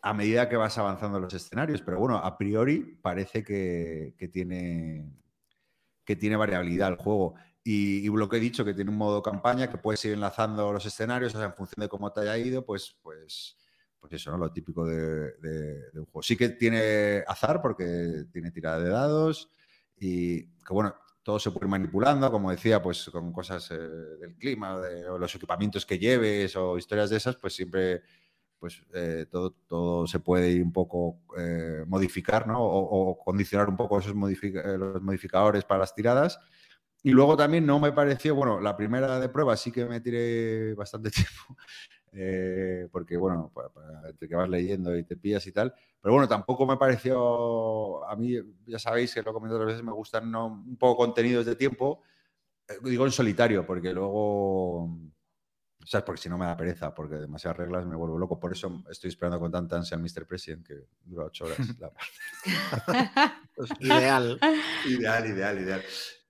[0.00, 1.82] a medida que vas avanzando los escenarios.
[1.82, 5.10] Pero bueno, a priori parece que, que tiene,
[6.04, 7.34] que tiene variabilidad el juego.
[7.66, 10.84] Y, lo que he dicho, que tiene un modo campaña que puedes ir enlazando los
[10.84, 13.56] escenarios, en función de cómo te haya ido, pues, pues,
[14.04, 14.36] pues eso, ¿no?
[14.36, 15.32] Lo típico de,
[15.94, 16.22] un juego.
[16.22, 19.48] Sí que tiene azar porque tiene tirada de dados
[19.96, 24.36] y que bueno, todo se puede ir manipulando, como decía, pues con cosas eh, del
[24.36, 24.76] clima,
[25.10, 28.02] o los equipamientos que lleves o historias de esas, pues siempre
[28.58, 32.62] pues eh, todo, todo se puede ir un poco eh, modificar, ¿no?
[32.62, 36.38] O, condicionar un poco esos eh, los modificadores para las tiradas.
[37.02, 40.74] Y luego también no me pareció, bueno, la primera de prueba sí que me tiré
[40.74, 41.56] bastante tiempo,
[42.16, 46.12] eh, porque bueno, pa- pa- entre que vas leyendo y te pillas y tal, pero
[46.14, 48.34] bueno, tampoco me pareció, a mí
[48.66, 50.46] ya sabéis que lo he comentado otras veces, me gustan ¿no?
[50.46, 52.02] un poco contenidos de tiempo,
[52.68, 54.96] eh, digo en solitario, porque luego,
[55.84, 56.04] ¿sabes?
[56.04, 59.08] Porque si no me da pereza, porque demasiadas reglas me vuelvo loco, por eso estoy
[59.08, 60.26] esperando con tanta ansia al Mr.
[60.26, 61.58] President, que dura ocho horas.
[61.78, 61.92] la
[63.80, 64.38] ideal.
[64.86, 65.82] Ideal, ideal, ideal.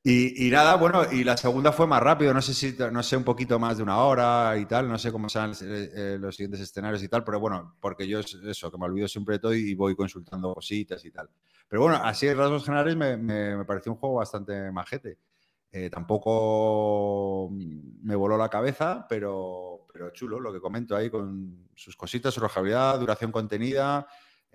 [0.06, 3.16] Y, y nada, bueno, y la segunda fue más rápido, no sé si, no sé,
[3.16, 6.36] un poquito más de una hora y tal, no sé cómo serán eh, eh, los
[6.36, 9.38] siguientes escenarios y tal, pero bueno, porque yo es eso, que me olvido siempre de
[9.38, 11.30] todo y voy consultando cositas y tal.
[11.68, 15.18] Pero bueno, así en rasgos generales me, me- me pareció un juego bastante majete.
[15.72, 21.96] Eh, tampoco me voló la cabeza, pero, pero chulo, lo que comento ahí con sus
[21.96, 24.06] cositas, su rejabilidad, duración contenida.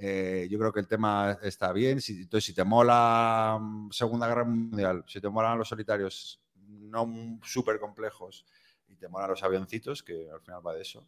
[0.02, 2.00] Eh, yo creo que el tema está bien.
[2.00, 7.40] Si, entonces, si te mola mm, Segunda Guerra Mundial, si te molan los solitarios no
[7.44, 8.46] súper complejos
[8.88, 11.06] y te molan los avioncitos, que al final va de eso,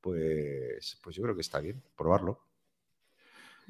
[0.00, 2.40] pues, pues yo creo que está bien probarlo.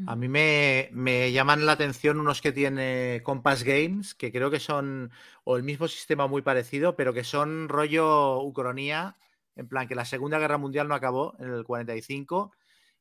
[0.08, 4.58] A mí me, me llaman la atención unos que tiene Compass Games, que creo que
[4.58, 5.12] son
[5.44, 9.16] o el mismo sistema muy parecido, pero que son rollo Ucronía,
[9.54, 12.50] en plan que la Segunda Guerra Mundial no acabó en el 45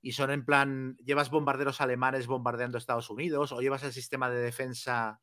[0.03, 4.39] y son en plan, llevas bombarderos alemanes bombardeando Estados Unidos o llevas el sistema de
[4.41, 5.19] defensa,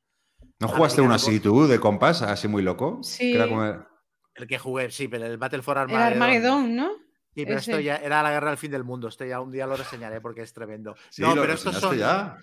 [0.58, 2.98] ¿No jugaste uno así tú, de compás, así muy loco?
[3.02, 3.30] Sí.
[3.30, 3.86] Que era como-
[4.34, 6.12] el que jugué, sí, pero el Battle for El Armageddon.
[6.14, 6.90] Armagedón, ¿no?
[7.34, 9.06] Sí, pero esto ya era la guerra del fin del mundo.
[9.08, 10.96] Esto ya un día lo reseñaré porque es tremendo.
[11.10, 11.96] Sí, no, lo pero estos son.
[11.98, 12.36] ya.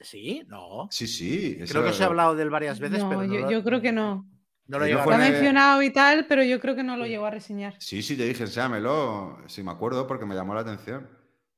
[0.00, 0.86] Sí, no.
[0.90, 1.58] Sí, sí.
[1.68, 3.64] Creo que os he hablado de él varias veces, No, pero no yo, lo- yo
[3.64, 4.24] creo que no.
[4.68, 7.06] No lo he no Lo el- mencionado y tal, pero yo creo que no lo
[7.06, 7.74] llegó a reseñar.
[7.78, 9.38] Sí, sí, te dije, enséñamelo.
[9.46, 11.08] Sí, me acuerdo porque me llamó la atención.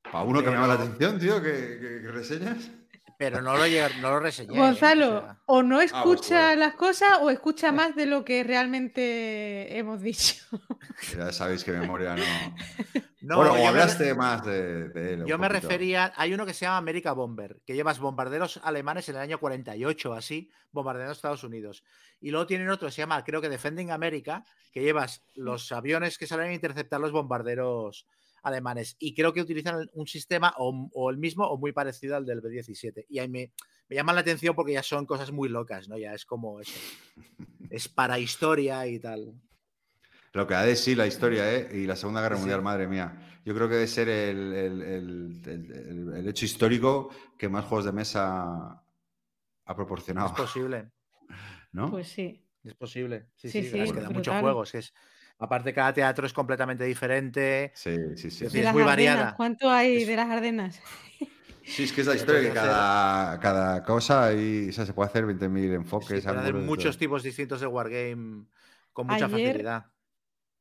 [0.02, 2.70] Para uno que me llama la atención, tío, que, que- que reseñas.
[3.18, 4.54] Pero no lo, llega- no lo reseñé.
[4.54, 4.58] ¿eh?
[4.58, 8.42] Gonzalo, O sea, o no pues, escucha las cosas o escucha más de lo que
[8.44, 10.36] realmente hemos dicho.
[11.16, 12.22] Ya sabéis que memoria no.
[13.22, 15.24] No, bueno, o hablaste más de, de él.
[15.26, 19.16] Yo me refería, hay uno que se llama America Bomber, que llevas bombarderos alemanes en
[19.16, 21.84] el año 48, así, bombardeando Estados Unidos.
[22.20, 26.16] Y luego tienen otro que se llama, creo que Defending America, que llevas los aviones
[26.18, 28.06] que salen a interceptar los bombarderos
[28.42, 28.96] alemanes.
[28.98, 32.40] Y creo que utilizan un sistema o, o el mismo o muy parecido al del
[32.40, 33.04] B-17.
[33.08, 33.52] Y ahí me,
[33.88, 35.98] me llaman la atención porque ya son cosas muy locas, ¿no?
[35.98, 36.78] Ya es como eso.
[37.68, 39.34] Es para historia y tal.
[40.32, 41.68] Lo que ha de sí la historia, ¿eh?
[41.72, 42.46] Y la Segunda Guerra Sí, sí.
[42.46, 43.40] Mundial, madre mía.
[43.44, 47.64] Yo creo que debe ser el, el- el- el- el- el hecho histórico que más
[47.64, 48.42] juegos de mesa
[48.74, 48.82] ha
[49.68, 50.90] Es proporcionado, posible.
[51.72, 51.90] ¿no?
[51.90, 52.44] Pues sí.
[52.62, 53.28] Es posible.
[53.36, 54.70] Sí, Sí, sí, sí, es que da muchos juegos.
[54.70, 54.92] que es,
[55.38, 57.72] aparte, cada teatro es completamente diferente.
[57.74, 58.44] Sí, sí, sí.
[58.44, 59.34] Es De es las muy Ardenas, variada.
[59.34, 60.80] ¿Cuánto hay Es- de las Ardenas?
[61.62, 65.08] Sí, es que es la historia que cada, cada cosa y, o sea, se puede
[65.08, 66.24] hacer 20.000 Sí, enfoques.
[66.24, 68.46] pueden hacer muchos tipos distintos de Wargame
[68.92, 69.86] con mucha Ayer- facilidad.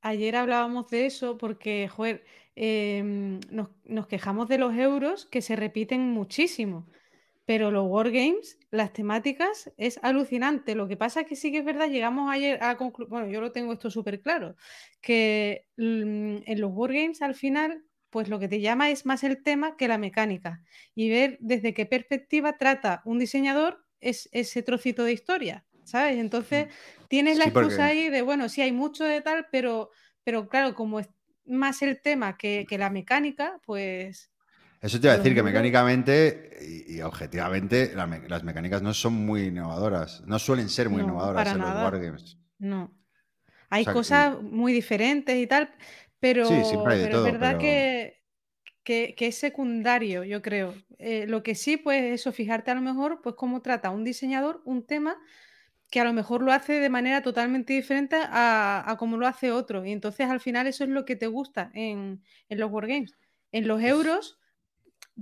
[0.01, 1.89] Ayer hablábamos de eso porque,
[2.55, 6.87] em, nos, nos quejamos de los euros que se repiten muchísimo,
[7.45, 10.75] pero los Wargames, las temáticas, es alucinante.
[10.75, 13.41] Lo que pasa es que sí que es verdad, llegamos ayer a concluir, bueno, yo
[13.41, 14.55] lo tengo esto súper claro,
[15.01, 19.43] que mm, en los Wargames al final, pues lo que te llama es más el
[19.43, 20.63] tema que la mecánica
[20.95, 26.17] y ver desde qué perspectiva trata un diseñador es, ese trocito de historia, ¿sabes?
[26.17, 26.67] Entonces
[27.07, 29.89] tienes la porque- excusa ahí de, bueno, sí hay mucho de tal, pero,
[30.23, 31.09] pero claro, como es
[31.45, 34.31] más el tema que, que la mecánica, pues
[34.81, 38.93] Eso te iba a decir que mecánicamente y, y objetivamente la me- las mecánicas no
[38.93, 40.21] son muy innovadoras.
[40.25, 42.37] No suelen ser muy No, innovadoras para en los wargames.
[42.59, 42.93] no.
[43.71, 45.69] Hay sea, cosas muy diferentes y tal,
[46.19, 46.55] pero, Sí,
[46.85, 48.23] pero todo, es verdad pero- que,
[48.83, 50.73] que, que es secundario, yo creo.
[50.97, 54.61] Eh, lo que sí, pues eso, fijarte a lo mejor, pues cómo trata un diseñador
[54.65, 55.15] un tema
[55.89, 59.51] que a lo mejor lo hace de manera totalmente diferente a, a como lo hace
[59.51, 59.85] otro.
[59.85, 63.13] Y entonces al final eso es lo que te gusta en, en los wargames.
[63.51, 64.39] En los euros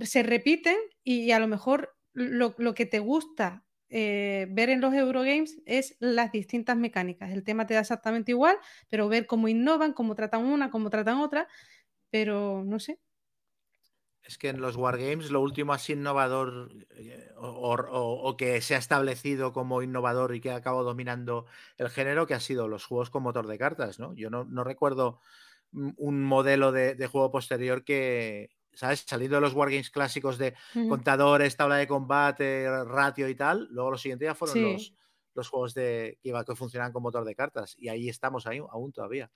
[0.02, 4.94] se repiten y, a lo mejor lo, lo que te gusta eh, ver en los
[4.94, 7.32] Eurogames es las distintas mecánicas.
[7.32, 8.58] El tema te da exactamente igual,
[8.90, 11.48] pero ver cómo innovan, cómo tratan una, cómo tratan otra,
[12.10, 13.00] pero no sé.
[14.28, 18.76] Es que en los Wargames lo último así innovador, eh, o, o- o que se
[18.76, 21.46] ha establecido como innovador y que ha acabado dominando
[21.78, 24.14] el género, que ha sido los juegos con motor de cartas, ¿no?
[24.16, 25.22] Yo no, no recuerdo
[25.72, 29.06] un modelo de, de juego posterior que, ¿sabes?
[29.08, 30.56] Saliendo de los wargames clásicos de
[30.90, 34.62] contadores, tabla de combate, ratio y tal, luego lo siguiente ya fueron Sí.
[34.74, 34.94] los,
[35.36, 37.76] los juegos de, que, iba- que funcionaban con motor de cartas.
[37.78, 39.32] Y ahí estamos ahí aún todavía.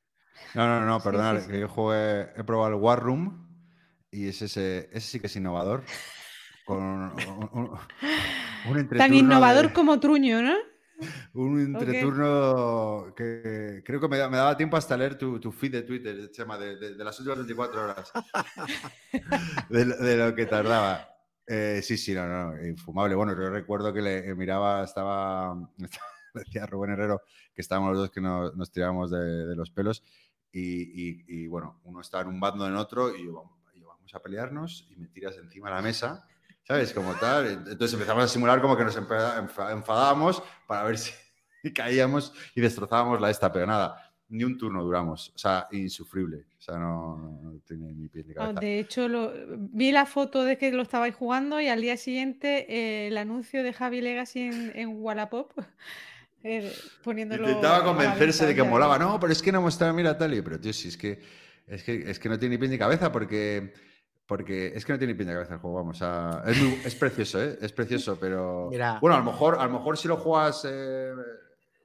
[0.54, 1.52] No, no, no, Sí, perdonad, sí, sí.
[1.52, 3.51] que yo jugué, he probado el War Room
[4.12, 5.84] y ese, ese, ese sí que es innovador.
[6.66, 10.56] Con un, un- un- un Tan innovador de- como Truño, ¿no?
[11.34, 15.72] Un entreturno que creo que me, da- me daba tiempo hasta leer tu, tu feed
[15.72, 18.12] de Twitter, Chema, de, de- de las últimas 24 horas.
[19.70, 21.08] de, lo- de lo que tardaba.
[21.48, 23.16] Eh, sí, sí, no, no, infumable.
[23.16, 25.56] Bueno, yo recuerdo que le eh, miraba, estaba,
[26.36, 27.22] decía Rubén Herrero,
[27.54, 30.04] que estábamos los dos que nos, nos tirábamos de, de los pelos
[30.52, 30.62] y,
[31.10, 33.58] y- y, bueno, uno estaba en un bando en otro y yo,
[34.14, 36.26] a pelearnos y me tiras encima de la mesa.
[36.64, 36.94] ¿Sabes?
[36.94, 37.48] Como tal.
[37.48, 43.30] Entonces empezamos a simular como que nos enfadábamos para ver si caíamos y destrozábamos la
[43.30, 45.30] esta, pero nada, ni un turno duramos.
[45.36, 46.46] O sea, insufrible.
[46.58, 48.60] O sea, no, no- no tiene ni pie ni Ah, cabeza.
[48.60, 52.66] De hecho, lo- vi la foto de que lo estabais jugando y al día siguiente
[52.70, 55.52] eh, el anuncio de Javi Legacy en, en Wallapop
[56.44, 56.72] eh,
[57.04, 57.48] poniéndolo.
[57.48, 59.00] Intentaba convencerse de que molaba.
[59.00, 60.34] No, pero es que no mostraba, mira tal.
[60.36, 61.20] Y pero tío, si es que,
[61.68, 63.74] es que, es que no tiene ni pie ni cabeza porque,
[64.32, 65.76] porque es que no tiene pie ni cabeza el juego.
[65.76, 67.58] Vamos, a, es, muy- es precioso, ¿eh?
[67.62, 68.70] Es precioso, pero.
[68.72, 68.98] Mira.
[69.02, 71.12] Bueno, a lo mejor, a lo mejor si lo juegas eh,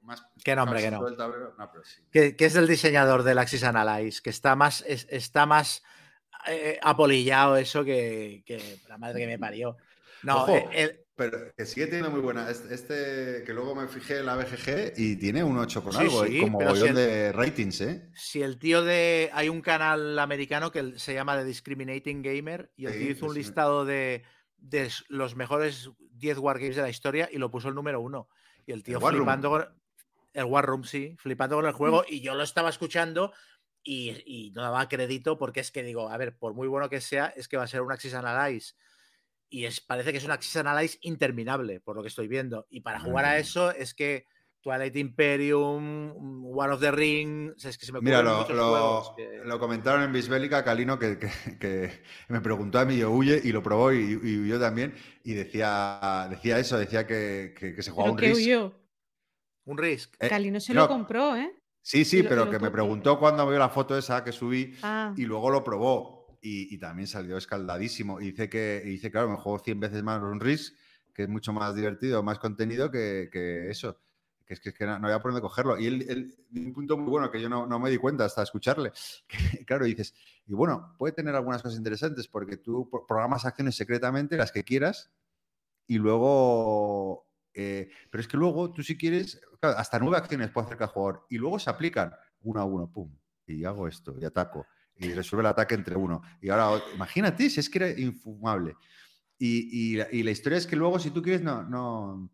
[0.03, 0.23] más.
[0.41, 1.17] Que no, hombre, más que no.
[1.17, 2.01] tablero- no, pero sí.
[2.09, 5.83] que, que es el diseñador del Axis Analyze, que está más, es- está más
[6.47, 9.75] eh, apolillado eso que, que la madre que me parió.
[10.23, 12.49] No, eh, el- Pero que sigue teniendo muy buena.
[12.49, 15.99] Este, este- que luego me fijé en la BGG y tiene un 8 con Sí,
[15.99, 16.27] algo, ¿eh?
[16.29, 18.09] sí, como pero si el- de ratings, ¿eh?
[18.13, 19.31] si el tío de.
[19.33, 23.25] Hay un canal americano que se llama The Discriminating Gamer y el Sí, tío hizo
[23.25, 24.23] un listado de,
[24.57, 28.29] de los mejores 10 wargames de la historia y lo puso el número uno.
[28.67, 29.65] Y el tío flipando con.
[30.33, 32.05] El War Room, sí, flipando con el juego.
[32.07, 33.33] Y yo lo estaba escuchando
[33.81, 37.01] y, y no daba crédito porque es que digo, a ver, por muy bueno que
[37.01, 38.75] sea, es que va a ser un Axis Analyze.
[39.49, 42.67] Y es, parece que es un Axis Analyze interminable, por lo que estoy viendo.
[42.69, 43.39] Y para jugar a Mm.
[43.39, 44.25] eso es que
[44.61, 46.11] Twilight Imperium,
[46.45, 49.13] War of the Ring, o sea, es que se me Mira, lo, muchos lo- juegos
[49.15, 53.39] que- lo comentaron en Bisbélica, Calino, que, que- que me preguntó a mí, yo huye,
[53.43, 54.93] y lo probó, y, y yo también,
[55.23, 58.37] y decía, decía eso, decía que, que- que se jugaba un que Risk.
[58.41, 58.73] huyó.
[59.65, 60.15] Un Risk.
[60.19, 61.53] Eh, Cali no se no, lo compró, ¿eh?
[61.81, 65.13] Sí, sí, pero lo que me preguntó cuando vio la foto esa que subí, Ah,
[65.15, 69.29] y luego lo probó, y, y también salió escaldadísimo, y dice que, y dice, claro,
[69.29, 70.75] me juego 100 veces más un Risk,
[71.13, 73.99] que es mucho más divertido, más contenido que, que eso.
[74.45, 75.77] Que es que, que no, no había por dónde cogerlo.
[75.77, 78.43] Y él, él- un punto muy bueno que yo no, no me di cuenta hasta
[78.43, 78.91] escucharle.
[79.27, 80.13] Que, claro, dices,
[80.45, 84.63] y bueno, puede tener algunas cosas interesantes porque tú pro- programas acciones secretamente, las que
[84.63, 85.11] quieras,
[85.87, 87.27] y luego.
[87.53, 90.89] eh, pero es que luego tú, si quieres, claro, hasta nueve acciones puede hacer cada
[90.91, 93.15] jugador, y luego se aplican uno a uno, pum,
[93.45, 94.67] y hago esto, y ataco,
[94.99, 96.21] y resuelve el ataque entre uno.
[96.41, 98.75] Y ahora, imagínate, si es que era infumable.
[99.37, 102.31] Y, y la, y la historia es que luego, si tú quieres, no, no,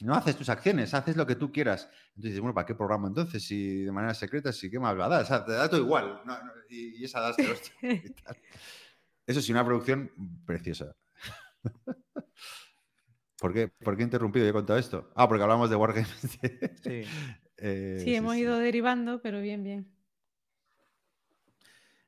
[0.00, 1.88] no haces tus acciones, haces lo que tú quieras.
[2.08, 3.42] Entonces dices, bueno, ¿para qué programa entonces?
[3.42, 5.22] Si de manera secreta, sí, ¿qué más va a dar?
[5.22, 6.20] O sea, te da todo igual.
[6.26, 7.36] no, no, y, y esa das
[7.82, 8.36] y tal.
[9.26, 10.10] Eso sí, una producción
[10.44, 10.94] preciosa.
[13.38, 14.44] ¿Por qué, ¿Por qué he interrumpido?
[14.44, 15.10] Yo he contado esto.
[15.16, 16.38] Ah, porque hablamos de Wargames.
[16.82, 17.02] Sí.
[17.64, 18.40] Eh, sí, hemos sí.
[18.40, 19.88] ido derivando, pero bien, bien.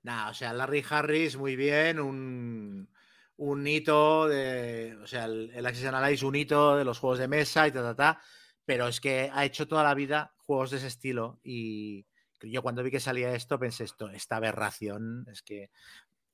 [0.04, 2.90] Nah, o sea, Larry Harris, muy bien, un,
[3.38, 4.98] un hito de.
[5.02, 7.82] O sea, el, el Axis Analyze, un hito de los juegos de mesa y ta,
[7.82, 8.20] ta, ta.
[8.66, 11.40] Pero es que ha hecho toda la vida juegos de ese estilo.
[11.42, 12.06] Y
[12.42, 15.26] yo cuando vi que salía esto, pensé esto, esta aberración.
[15.32, 15.70] Es que.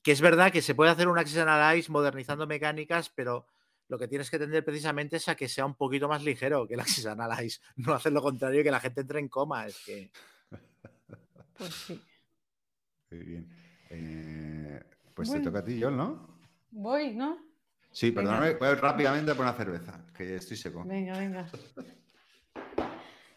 [0.03, 3.47] Que es verdad que se puede hacer un Axis Analyze modernizando mecánicas, pero
[3.87, 6.75] lo que tienes que tender precisamente es a que sea un poquito más ligero que
[6.75, 7.61] el Axis Analyze.
[7.77, 9.67] No hacer lo contrario que la gente entre en coma.
[9.67, 10.11] Es que.
[11.55, 12.03] Pues sí.
[13.11, 13.49] Muy bien.
[13.91, 14.81] Eh,
[15.15, 15.43] pues Bueno.
[15.43, 16.29] te toca a ti, John, ¿no?
[16.71, 17.39] Voy, ¿no?
[17.91, 18.23] Sí, Venga.
[18.23, 20.85] perdóname, voy rápidamente a por una cerveza, que estoy seco.
[20.85, 21.49] Venga, venga.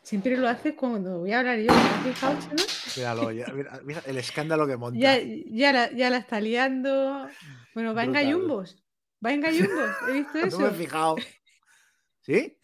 [0.04, 1.68] Siempre lo haces cuando voy a hablar yo.
[1.68, 2.62] ¿te has fijado, Chema?
[2.96, 5.00] Míralo, ya, mira, mira el escándalo que monta.
[5.00, 5.18] Ya,
[5.48, 7.28] ya, la, ya la está liando.
[7.74, 8.84] Bueno, va en gallumbos.
[9.26, 9.90] Va en gallumbos.
[10.08, 10.78] He visto No me he eso.
[10.78, 11.16] fijado.
[12.22, 12.60] ¿Sí?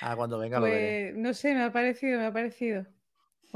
[0.00, 1.10] Ah, cuando venga lo veré.
[1.12, 2.86] Pues no sé, me ha parecido, me ha parecido.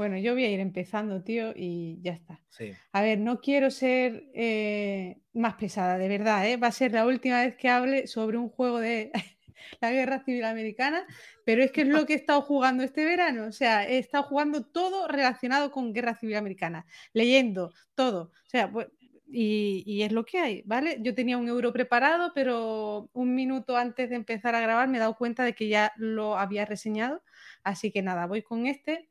[0.01, 2.41] Bueno, yo voy a ir empezando, tío, y ya está.
[2.49, 2.73] Sí.
[2.91, 6.57] A ver, no quiero ser eh, más pesada, de verdad, ¿eh?
[6.57, 9.11] Va a ser la última vez que hable sobre un juego de
[9.79, 11.05] la Guerra Civil Americana,
[11.45, 13.45] pero es que es lo que he estado jugando este verano.
[13.45, 18.31] O sea, he estado jugando todo relacionado con Guerra Civil Americana, leyendo todo.
[18.33, 18.87] O sea, pues,
[19.27, 20.97] y, y es lo que hay, ¿vale?
[21.01, 24.99] Yo tenía un euro preparado, pero un minuto antes de empezar a grabar me he
[24.99, 27.21] dado cuenta de que ya lo había reseñado,
[27.63, 29.10] así que nada, voy con este.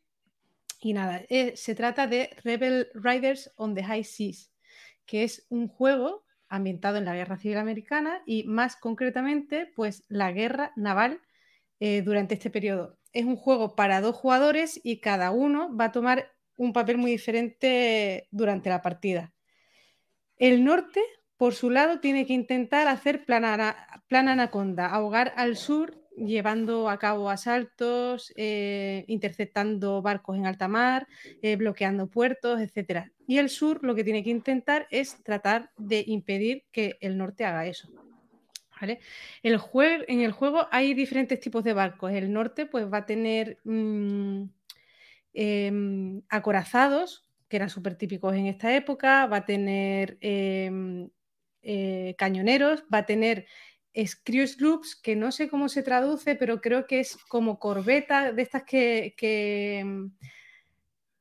[0.81, 4.51] Y nada, eh, se trata de Rebel Riders on the High Seas,
[5.05, 10.32] que es un juego ambientado en la Guerra Civil Americana y más concretamente, pues la
[10.32, 11.20] guerra naval
[11.81, 12.98] eh, durante este periodo.
[13.12, 17.11] Es un juego para dos jugadores y cada uno va a tomar un papel muy
[17.11, 19.32] diferente durante la partida.
[20.39, 21.01] El norte,
[21.36, 23.74] por su lado, tiene que intentar hacer plan,
[24.09, 31.07] plan anaconda, ahogar al sur, llevando a cabo asaltos, eh, interceptando barcos en alta mar,
[31.43, 33.11] eh, bloqueando puertos, etc.
[33.27, 37.45] Y el sur lo que tiene que intentar es tratar de impedir que el norte
[37.45, 37.91] haga eso.
[38.81, 39.01] ¿Vale?
[39.43, 39.61] El
[40.09, 42.13] en el juego hay diferentes tipos de barcos.
[42.13, 44.45] El norte pues va a tener mm,
[45.35, 51.11] em, acorazados, que eran súper típicos en esta época, va a tener em,
[51.63, 53.47] eh, cañoneros, va a tener
[54.07, 58.43] screw sloops, que no sé cómo se traduce, pero creo que es como corbeta de
[58.43, 59.85] estas que, que,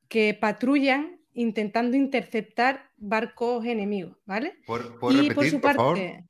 [0.08, 4.58] que patrullan intentando interceptar barcos enemigos, ¿vale?
[4.66, 5.96] ¿Puedo, puedo y repetir, por su por favor?
[5.96, 6.24] parte,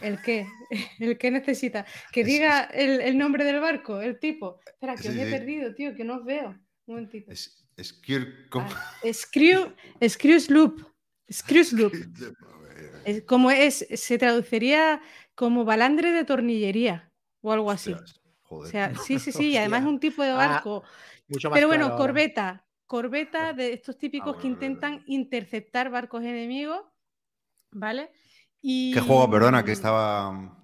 [0.00, 0.46] ¿el qué?
[0.98, 1.86] ¿El qué necesita?
[2.12, 4.60] Que diga el, el nombre del barco, el tipo.
[4.66, 5.30] Espera, que os Sí, he sí.
[5.30, 6.50] perdido, tío, que no os veo.
[6.86, 7.30] Un momentito.
[7.30, 7.56] Es.
[8.52, 8.68] Ah,
[9.12, 9.74] Screw,
[10.06, 10.82] screw sloop.
[11.32, 11.94] Screw sloop.
[13.04, 15.00] Es como es, se traduciría
[15.34, 17.94] como balandre de tornillería o algo así.
[18.48, 20.82] O sea, sí, sí, sí, y además es un tipo de Ah, barco.
[21.28, 22.66] Mucho más Pero bueno, claro corbeta.
[22.86, 26.80] Corbeta de estos típicos que bueno, vale, intentan interceptar barcos enemigos,
[27.70, 28.10] ¿vale?
[28.60, 28.92] Y...
[28.92, 30.56] ¿Qué juego, perdona, que estaba mm,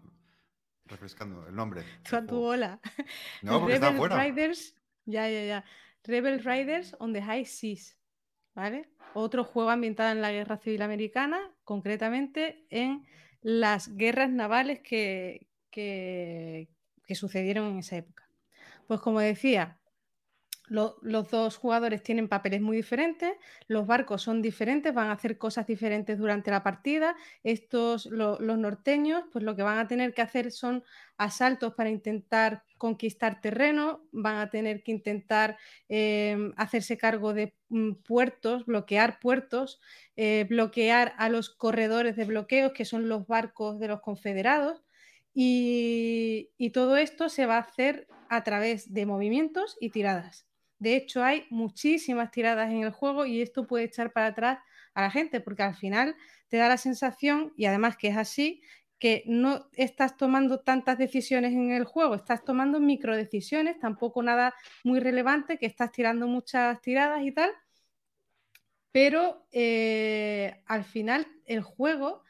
[0.87, 1.85] refrescando el nombre?
[2.03, 2.81] Tú a tu bola.
[3.43, 4.25] No, porque Rebel fuera.
[4.25, 4.75] Riders,
[5.05, 5.65] ya, ya, ya.
[6.03, 7.97] Rebel Riders on the High Seas,
[8.55, 8.91] ¿vale?
[9.15, 13.07] Otro juego ambientado en la Guerra Civil Americana, concretamente en
[13.47, 16.68] las guerras navales que, que,
[17.14, 18.28] sucedieron en esa época.
[18.89, 19.78] Pues como decía,
[20.69, 23.33] lo- los dos jugadores tienen papeles muy diferentes,
[23.69, 27.17] los barcos son diferentes, van a hacer cosas diferentes durante la partida.
[27.43, 30.85] Estos, lo- los norteños, pues lo que van a tener que hacer son
[31.19, 35.57] asaltos para intentar conquistar terreno, van a tener que intentar
[35.89, 39.81] eh, hacerse cargo de mm, puertos, bloquear puertos,
[40.17, 44.83] eh, bloquear a los corredores de bloqueos, que son los barcos de los confederados.
[46.59, 50.45] Y todo esto se va a hacer a través de movimientos y tiradas.
[50.78, 54.59] De hecho, hay muchísimas tiradas en el juego y esto puede echar para atrás
[54.94, 56.16] a la gente porque al final
[56.48, 58.62] te da la sensación, y además que es así,
[58.98, 64.55] que no estás tomando tantas decisiones en el juego, estás tomando micro decisiones, tampoco nada
[64.85, 67.51] muy relevante, que estás tirando muchas tiradas y tal,
[68.93, 72.23] pero eh, al final el juego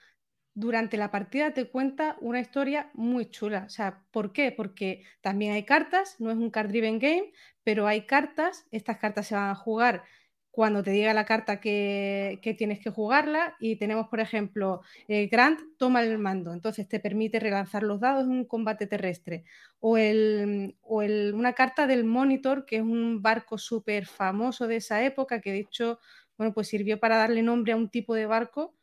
[0.57, 3.65] durante la partida te cuenta una historia muy chula.
[3.67, 4.51] O sea, ¿por qué?
[4.51, 7.31] Porque también hay cartas, no es un card driven game,
[7.63, 10.05] pero hay cartas, estas cartas se van a jugar
[10.51, 15.61] cuando te diga la carta que, tienes que jugarla y tenemos, por ejemplo, eh, Grant
[15.77, 19.45] toma el mando, entonces te permite relanzar los dados en un combate terrestre.
[19.81, 25.53] O, una carta del Monitor, que es un barco súper famoso de esa época, que
[25.53, 25.99] de hecho,
[26.39, 28.75] bueno, pues sirvió para darle nombre a un tipo de barco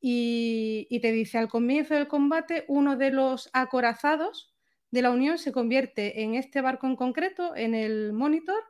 [0.00, 4.54] y, te dice al comienzo del combate uno de los acorazados
[4.90, 8.62] de la Unión se convierte en este barco en concreto, en el monitor,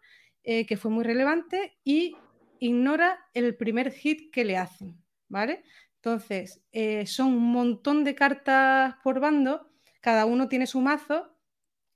[0.43, 2.16] eh, que fue muy relevante, y
[2.59, 5.62] ignora el primer hit que le hacen, ¿vale?
[5.97, 9.70] Entonces, eh, son un montón de cartas por bando,
[10.01, 11.35] cada uno tiene su mazo,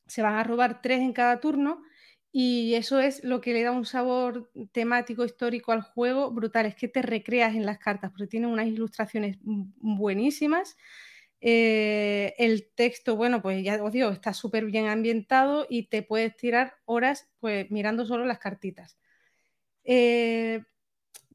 [0.07, 1.83] se van a robar tres en cada turno
[2.37, 6.67] y eso es lo que le da un sabor temático, histórico al juego brutal.
[6.67, 10.77] Es que te recreas en las cartas porque tiene unas ilustraciones buenísimas.
[11.41, 16.37] Eh, el texto, bueno, pues ya os digo, está súper bien ambientado y te puedes
[16.37, 18.99] tirar horas pues mirando solo las cartitas.
[19.85, 20.65] Eh,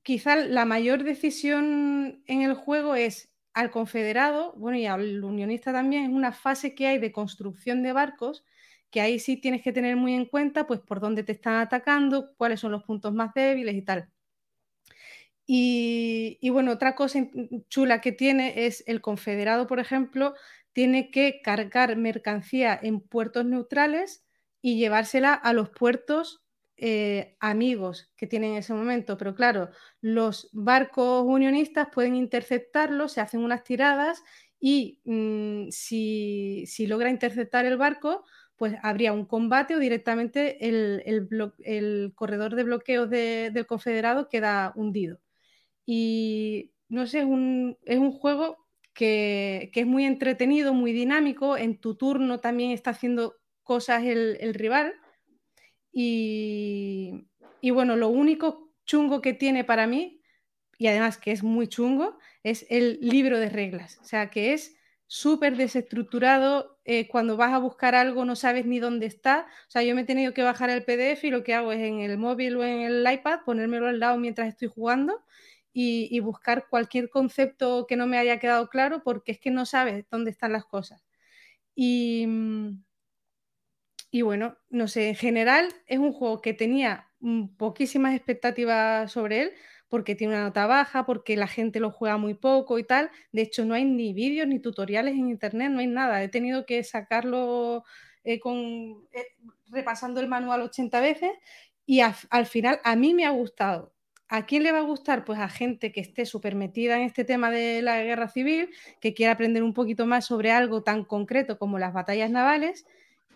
[0.03, 6.03] quizá la mayor decisión en el juego es al confederado, bueno, y al unionista también,
[6.03, 8.43] es una fase que hay de construcción de barcos
[8.91, 12.33] que ahí sí tienes que tener muy en cuenta pues por dónde te están atacando,
[12.37, 14.09] cuáles son los puntos más débiles y tal.
[15.51, 17.27] Y, bueno, otra cosa
[17.69, 20.35] chula que tiene es el confederado, por ejemplo,
[20.73, 24.23] tiene que cargar mercancía en puertos neutrales
[24.61, 26.43] y llevársela a los puertos
[26.77, 29.17] eh, amigos que tienen en ese momento.
[29.17, 29.71] Pero claro,
[30.01, 34.21] los barcos unionistas pueden interceptarlo, se hacen unas tiradas
[34.59, 38.23] y mmm, si, si logra interceptar el barco,
[38.60, 41.02] pues habría un combate o directamente el,
[41.64, 45.22] el, corredor de bloqueo de, del confederado queda hundido.
[45.86, 48.57] Y no sé, es un, es un juego
[48.94, 51.56] que, que es muy entretenido, muy dinámico.
[51.56, 54.94] En tu turno también está haciendo cosas el, el rival.
[55.94, 57.27] Y,
[57.61, 60.22] y bueno, lo único chungo que tiene para mí,
[60.77, 63.99] y además que es muy chungo, es el libro de reglas.
[64.02, 64.76] O sea, que es
[65.10, 66.80] súper desestructurado.
[66.86, 69.48] eh, cuando vas a buscar algo no sabes ni dónde está.
[69.68, 71.80] O sea, yo me he tenido que bajar el PDF y lo que hago es
[71.81, 75.23] en el móvil o en el iPad ponérmelo al lado mientras estoy jugando
[75.73, 79.65] y, y buscar cualquier concepto que no me haya quedado claro porque es que no
[79.65, 81.03] sabes dónde están las cosas.
[81.76, 82.84] Y, mm,
[84.11, 89.41] y bueno, no sé, en general es un juego que tenía mm, poquísimas expectativas sobre
[89.44, 89.52] él,
[89.89, 93.09] porque tiene una nota baja, porque la gente lo juega muy poco y tal.
[93.31, 96.23] De hecho, no hay ni vídeos ni tutoriales en internet, no hay nada.
[96.23, 97.83] He tenido que sacarlo
[98.23, 99.25] eh, eh,
[99.67, 101.31] repasando el manual 80 veces
[101.85, 103.93] y al final a mí me ha gustado.
[104.31, 105.25] ¿A quién le va a gustar?
[105.25, 108.69] Pues a gente que esté súper metida en este tema de la guerra civil,
[109.01, 112.85] que quiera aprender un poquito más sobre algo tan concreto como las batallas navales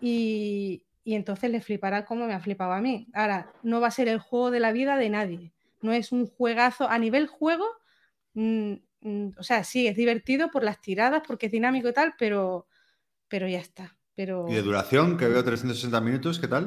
[0.00, 3.08] y, y entonces le flipará como me ha flipado a mí.
[3.12, 5.53] Ahora, no va a ser el juego de la vida de nadie.
[5.84, 7.66] No es un juegazo a nivel juego.
[8.34, 12.14] mm, mm, o sea, sí, es divertido por las tiradas, porque es dinámico y tal,
[12.18, 12.68] pero,
[13.28, 13.98] pero ya está.
[14.16, 16.64] Pero Y de duración, que veo 360 minutos, ¿qué tal?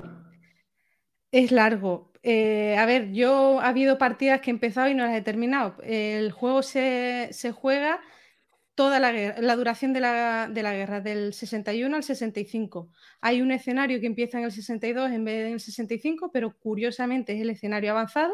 [1.32, 2.12] es largo.
[2.24, 5.76] Eh, a ver, yo ha habido partidas que he empezado y no las he terminado.
[5.84, 8.00] El juego se, se juega
[8.76, 12.92] toda la, guerra- la duración de la, de la guerra, del 61 al 65.
[13.22, 16.58] Hay un escenario que empieza en el 62 en vez de en el 65, pero
[16.60, 18.34] curiosamente es el escenario avanzado,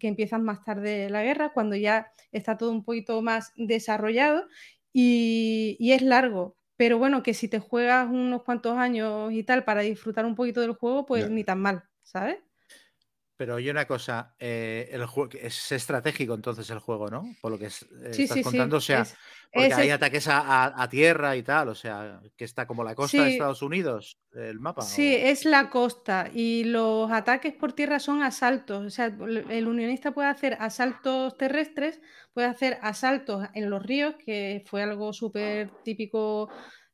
[0.00, 4.46] que empiezan más tarde la guerra, cuando ya está todo un poquito más desarrollado
[4.92, 6.56] y, y es largo.
[6.76, 10.60] Pero bueno, que si te juegas unos cuantos años y tal para disfrutar un poquito
[10.60, 12.38] del juego, pues ni tan mal, ¿sabes?
[13.38, 17.22] Pero oye una cosa, eh, el juego es estratégico entonces el juego, ¿no?
[17.42, 18.44] Por lo que es- eh, Sí, estás sí, sí.
[18.44, 19.14] contando, o sea, es-
[19.52, 22.66] porque es hay es- ataques a, a- a tierra y tal, o sea, que está
[22.66, 23.32] como la costa de.
[23.32, 24.82] Estados Unidos, el mapa.
[24.82, 28.84] Sí, o- es la costa y los ataques por tierra son asaltos.
[28.86, 32.00] O sea, el unionista puede hacer asaltos terrestres,
[32.32, 36.48] puede hacer asaltos en los ríos, que fue algo súper típico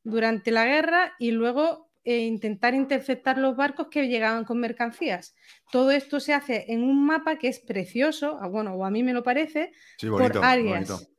[0.05, 5.37] durante la guerra, y luego eh, intentar interceptar los barcos que llegaban con mercancías.
[5.71, 9.05] Todo esto se hace en un mapa que es precioso, ah, bueno, o a mí
[9.05, 10.33] me lo parece, Sí, bonito.
[10.33, 10.89] por muy áreas.
[10.89, 11.12] bonito.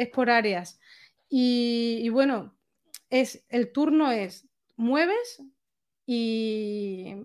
[0.00, 0.80] Es por áreas.
[1.28, 2.56] Y, bueno,
[3.10, 5.42] es, el turno es mueves
[6.06, 7.16] y,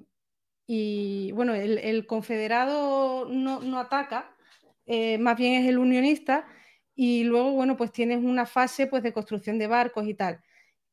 [0.67, 4.35] y, bueno, el, el confederado no, no ataca,
[4.85, 6.45] eh, más bien es el unionista
[6.95, 10.41] y luego, bueno, pues tienes una fase pues, de construcción de barcos y tal.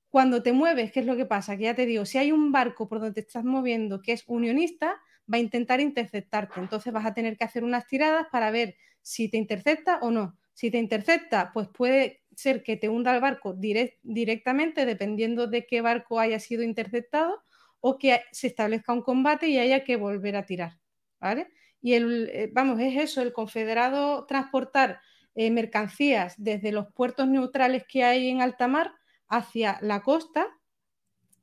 [0.09, 1.57] Cuando te mueves, ¿qué es lo que pasa?
[1.57, 4.23] Que ya te digo, si hay un barco por donde te estás moviendo que es
[4.29, 5.01] unionista,
[5.33, 6.61] va a intentar interceptarte.
[6.61, 10.37] Entonces vas a tener que hacer unas tiradas para ver si te intercepta o no.
[10.55, 15.67] Si te intercepta, pues puede ser que te hunda el barco direct- directamente, dependiendo de
[15.67, 17.43] qué barco haya sido interceptado,
[17.81, 20.79] o que se establezca un combate y haya que volver a tirar.
[21.21, 21.49] ¿Vale?
[21.81, 25.01] Y el, eh, vamos, es eso, el confederado transportar
[25.35, 28.93] eh, mercancías desde los puertos neutrales que hay en alta mar
[29.29, 30.47] hacia la costa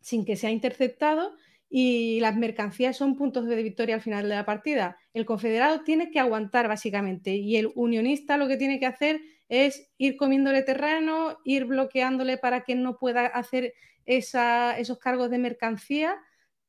[0.01, 1.35] sin que sea interceptado
[1.69, 4.97] y las mercancías son puntos de victoria al final de la partida.
[5.13, 9.91] El confederado tiene que aguantar básicamente y el unionista lo que tiene que hacer es
[9.97, 13.73] ir comiéndole terreno, ir bloqueándole para que no pueda hacer
[14.05, 16.17] esa, esos cargos de mercancía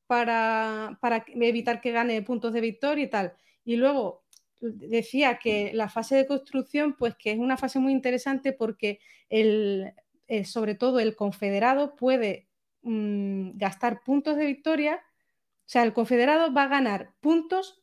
[0.07, 3.33] para, para evitar que gane puntos de victoria y tal.
[3.65, 4.25] Y luego
[4.61, 9.01] decía que la fase de construcción, pues que es una fase muy interesante porque
[9.31, 9.95] el,
[10.29, 12.50] eh, sobre todo el confederado puede
[12.83, 14.97] mm, gastar puntos de victoria.
[14.97, 17.83] O sea, el confederado va a ganar puntos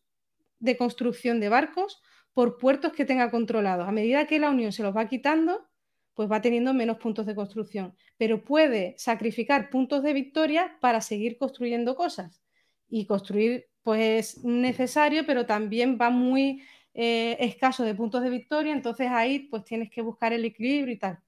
[0.60, 2.02] de construcción de barcos
[2.34, 3.88] por puertos que tenga controlados.
[3.88, 5.68] A medida que la Unión se los va quitando,
[6.14, 7.96] pues va teniendo menos puntos de construcción.
[8.18, 12.42] Pero puede sacrificar puntos de victoria para seguir construyendo cosas.
[12.90, 16.64] Y construir, pues es necesario, pero también va muy
[16.94, 18.74] eh, escaso de puntos de victoria.
[18.74, 21.20] Entonces ahí, pues tienes que buscar el equilibrio y tal.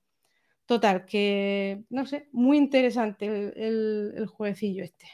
[0.72, 5.08] Total, que no sé, muy interesante el, el, el jueguecillo este.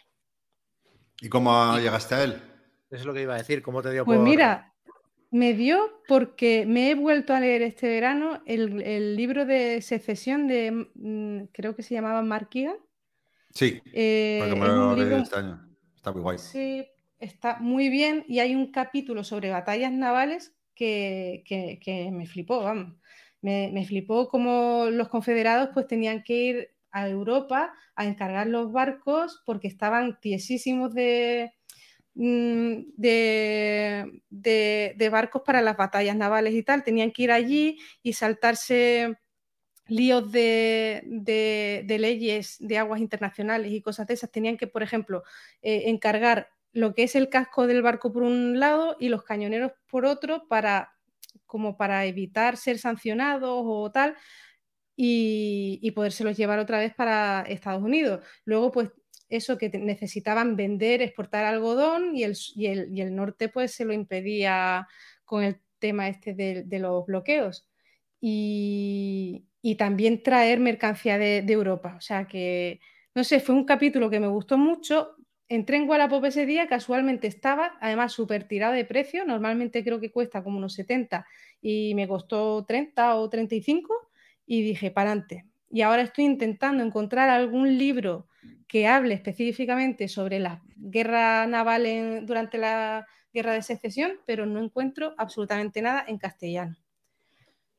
[1.21, 2.33] ¿Y cómo llegaste a él?
[2.89, 4.19] Eso es lo que iba a decir, ¿cómo te dio Pues por...?
[4.19, 4.73] mira,
[5.31, 5.77] me dio
[6.07, 11.45] porque me he vuelto a leer este verano el, el libro de secesión de, mm,
[11.53, 12.77] creo que se llamaba Mark Egan.
[13.49, 14.01] Sí, Eh,
[14.37, 15.67] porque me es lo un leí libro, este año.
[15.95, 16.37] Está muy guay.
[16.37, 16.87] sí,
[17.19, 22.61] está muy bien y hay un capítulo sobre batallas navales que, que- que me flipó,
[22.63, 22.95] vamos.
[23.45, 29.41] Me, flipó como los confederados pues tenían que ir a Europa a encargar los barcos
[29.45, 31.53] porque estaban tiesísimos de,
[32.15, 36.83] mm, de, barcos para las batallas navales y tal.
[36.83, 39.17] Tenían que ir allí y saltarse
[39.87, 44.31] líos de, de- de leyes de aguas internacionales y cosas de esas.
[44.31, 45.23] Tenían que, por ejemplo,
[45.61, 49.71] eh, encargar lo que es el casco del barco por un lado y los cañoneros
[49.87, 50.94] por otro para
[51.45, 54.15] como para evitar ser sancionados o tal
[54.95, 55.91] y, y
[56.37, 58.25] llevar otra vez para Estados Unidos.
[58.45, 58.89] Luego, pues
[59.29, 63.85] eso que necesitaban vender, exportar algodón y el, y el- y el norte pues se
[63.85, 64.87] lo impedía
[65.25, 67.67] con el tema este de, de los bloqueos.
[68.21, 71.95] Y, y también traer mercancía de, de Europa.
[71.97, 72.79] O sea que,
[73.13, 75.15] no sé, fue un capítulo que me gustó mucho.
[75.47, 79.25] Entré en Wallapop ese día, casualmente estaba, además súper tirado de precio.
[79.25, 81.27] Normalmente creo que cuesta como unos 70
[81.61, 83.93] y me costó 30 o 35
[84.47, 85.45] y dije, para adelante.
[85.69, 88.27] Y ahora estoy intentando encontrar algún libro
[88.67, 94.59] que hable específicamente sobre la guerra naval en- durante la guerra de secesión, pero no
[94.63, 96.75] encuentro absolutamente nada en castellano.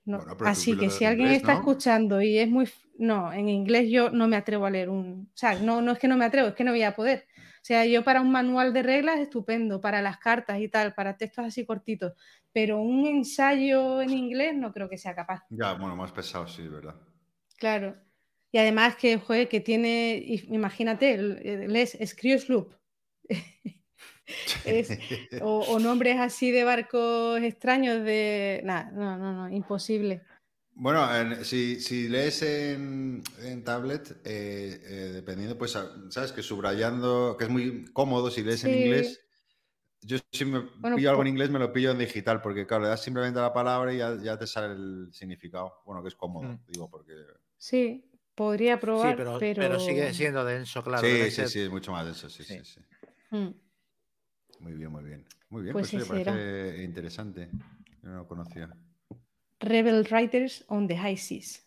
[0.05, 0.19] No.
[0.19, 1.59] Bueno, Así que si en alguien inglés, está ¿no?
[1.61, 2.69] escuchando y es muy...
[2.99, 5.29] No, en inglés yo no me atrevo a leer un...
[5.35, 7.27] O sea, no, no es que no me atrevo, es que no voy a poder.
[7.67, 11.17] O sea, yo para un manual de reglas estupendo, para las cartas y tal, para
[11.17, 12.13] textos así cortitos,
[12.53, 15.43] pero un ensayo en inglés no creo que sea capaz.
[15.51, 16.95] Ya, bueno, más pesado, sí, es verdad.
[17.59, 17.97] Claro.
[18.53, 22.69] Y además que, joder, que tiene, imagínate, el- lees Screw
[24.65, 24.97] Es-
[25.43, 28.61] o, o nombres así de barcos extraños de...
[28.63, 30.23] Nada, no, no, no, imposible.
[30.78, 35.73] Bueno, en- si, si lees en, en tablet, eh, eh, dependiendo, pues,
[36.11, 38.82] sabes que subrayando, que es muy cómodo si lees en Sí.
[38.82, 39.23] inglés.
[40.03, 42.85] Yo si me Bueno, pillo algo en inglés, me lo pillo en digital, porque claro,
[42.85, 45.73] le das simplemente la palabra y ya, ya te sale el significado.
[45.86, 46.59] Bueno, que es cómodo, Mm.
[46.69, 47.15] digo, porque...
[47.57, 48.05] Sí,
[48.35, 49.62] podría Sí, probar, pero, pero...
[49.62, 51.07] pero sigue siendo denso, claro.
[51.09, 52.74] sí, sí, ser- sí, es mucho más denso, sí, sí, Sí.
[52.74, 52.81] sí.
[53.31, 53.55] Mm.
[54.61, 55.24] Muy bien, muy bien.
[55.48, 56.32] Muy bien, Pues pues, era.
[56.32, 57.48] parece interesante.
[58.03, 58.69] Yo no lo conocía.
[59.61, 61.66] Rebel Riders on the High Seas.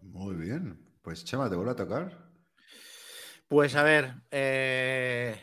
[0.00, 0.78] Muy bien.
[1.02, 2.30] Pues Chema, ¿te vuelve a tocar?
[3.48, 5.36] Pues a ver, eh,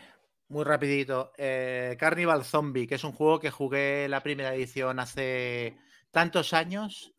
[0.49, 1.31] muy rapidito.
[1.37, 5.77] eh, Carnival Zombie, que es un juego que jugué la primera edición hace
[6.09, 7.13] tantos años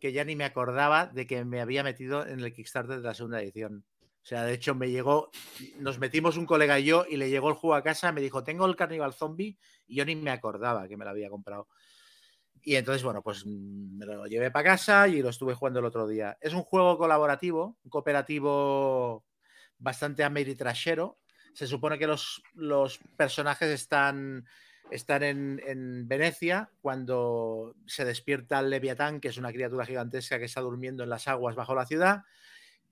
[0.00, 3.14] que ya ni me acordaba de que me había metido en el Kickstarter de la
[3.14, 3.84] segunda edición.
[4.22, 5.30] O sea, de hecho me llegó,
[5.78, 8.42] nos metimos un colega y yo y le llegó el juego a casa, me dijo,
[8.42, 11.68] tengo el Carnival Zombie y yo ni me acordaba que me lo había comprado.
[12.62, 15.86] Y entonces, bueno, pues mm, me lo llevé para casa y lo estuve jugando el
[15.86, 16.38] otro día.
[16.40, 19.24] Es un juego colaborativo, un cooperativo
[19.78, 21.18] bastante ameritrashero.
[21.54, 24.46] Se supone que los, los personajes están,
[24.90, 30.44] están en, en Venecia cuando se despierta el Leviatán, que es una criatura gigantesca que
[30.44, 32.22] está durmiendo en las aguas bajo la ciudad.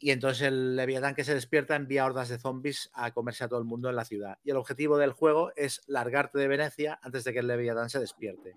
[0.02, 3.60] Y entonces el Leviatán que se despierta envía hordas de zombies a comerse a todo
[3.60, 4.38] el mundo en la ciudad.
[4.42, 8.00] Y el objetivo del juego es largarte de Venecia antes de que el Leviatán se
[8.00, 8.56] despierte.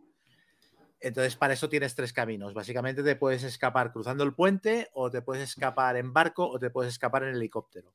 [1.03, 2.53] Entonces, para eso tienes tres caminos.
[2.53, 6.69] Básicamente te puedes escapar cruzando el puente, o te puedes escapar en barco, o te
[6.69, 7.93] puedes escapar en helicóptero.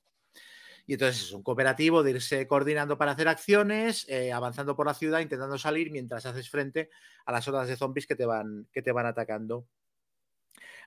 [0.86, 4.93] Y entonces es un cooperativo de irse coordinando para hacer acciones, eh, avanzando por la
[4.93, 6.90] ciudad, intentando salir mientras haces frente
[7.24, 9.66] a las hordas de zombies que te van, que te van atacando.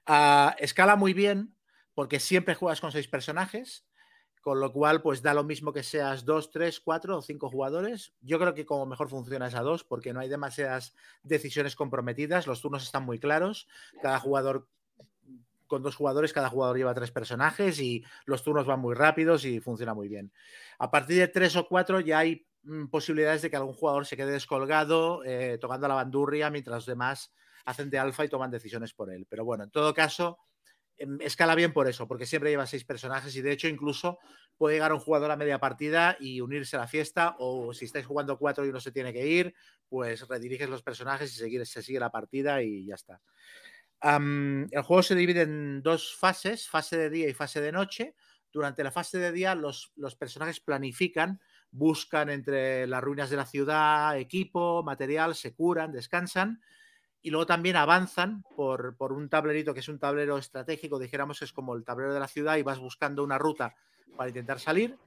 [0.06, 1.56] Ah, escala muy bien,
[1.96, 3.88] porque siempre juegas con seis personajes,
[4.42, 8.14] con lo cual, pues da lo mismo que seas dos, tres, cuatro o cinco jugadores.
[8.22, 12.48] Yo creo que como mejor funciona es a dos, porque no hay demasiadas decisiones comprometidas,
[12.48, 13.68] los turnos están muy claros,
[14.02, 14.68] cada jugador
[15.68, 19.62] con dos jugadores, cada jugador lleva tres personajes y los turnos van muy rápidos y
[19.62, 20.34] funciona muy bien.
[20.80, 24.18] A partir de tres o cuatro ya hay mm, posibilidades de que algún jugador se
[24.18, 28.94] quede descolgado, eh, tocando la bandurria, mientras los demás hacen de alfa y toman decisiones
[28.94, 29.26] por él.
[29.30, 30.40] Pero bueno, en todo caso,
[31.20, 34.20] escala bien por eso, porque siempre lleva seis personajes y de hecho incluso
[34.58, 38.06] puede llegar un jugador a media partida y unirse a la fiesta o si estáis
[38.06, 39.54] jugando cuatro y uno se tiene que ir,
[39.88, 43.22] pues rediriges los personajes y seguir, se sigue la partida y ya está.
[44.04, 48.16] El juego se divide en dos fases, fase de día y fase de noche.
[48.52, 53.46] Durante la fase de día los, los personajes planifican, buscan entre las ruinas de la
[53.46, 56.62] ciudad equipo, material, se curan, descansan
[57.22, 61.46] y luego también avanzan por, por un tablerito que es un tablero estratégico, dijéramos que
[61.46, 63.76] es como el tablero de la ciudad y vas buscando una ruta
[64.18, 64.98] para intentar salir.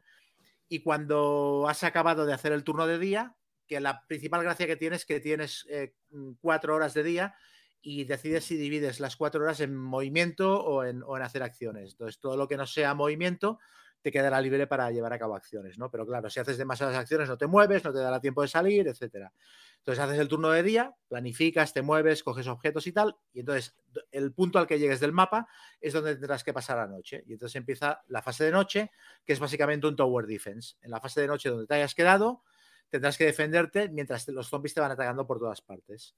[0.68, 3.36] Y cuando has acabado de hacer el turno de día,
[3.66, 5.94] que la principal gracia que tienes es que tienes eh,
[6.40, 7.34] cuatro horas de día
[7.82, 11.92] y decides si divides las cuatro horas en movimiento o en, o en hacer acciones.
[11.92, 13.58] Entonces, todo lo que no sea movimiento
[14.04, 15.90] te quedará libre para llevar a cabo acciones, ¿no?
[15.90, 18.86] Pero claro, si haces demasiadas acciones no te mueves, no te dará tiempo de salir,
[18.86, 19.32] etcétera.
[19.78, 23.74] Entonces haces el turno de día, planificas, te mueves, coges objetos y tal, y entonces
[24.10, 25.48] el punto al que llegues del mapa
[25.80, 27.24] es donde tendrás que pasar la noche.
[27.26, 28.90] Y entonces empieza la fase de noche,
[29.24, 30.76] que es básicamente un tower defense.
[30.82, 32.42] En la fase de noche donde te hayas quedado,
[32.90, 36.14] tendrás que defenderte mientras los zombies te van atacando por todas partes.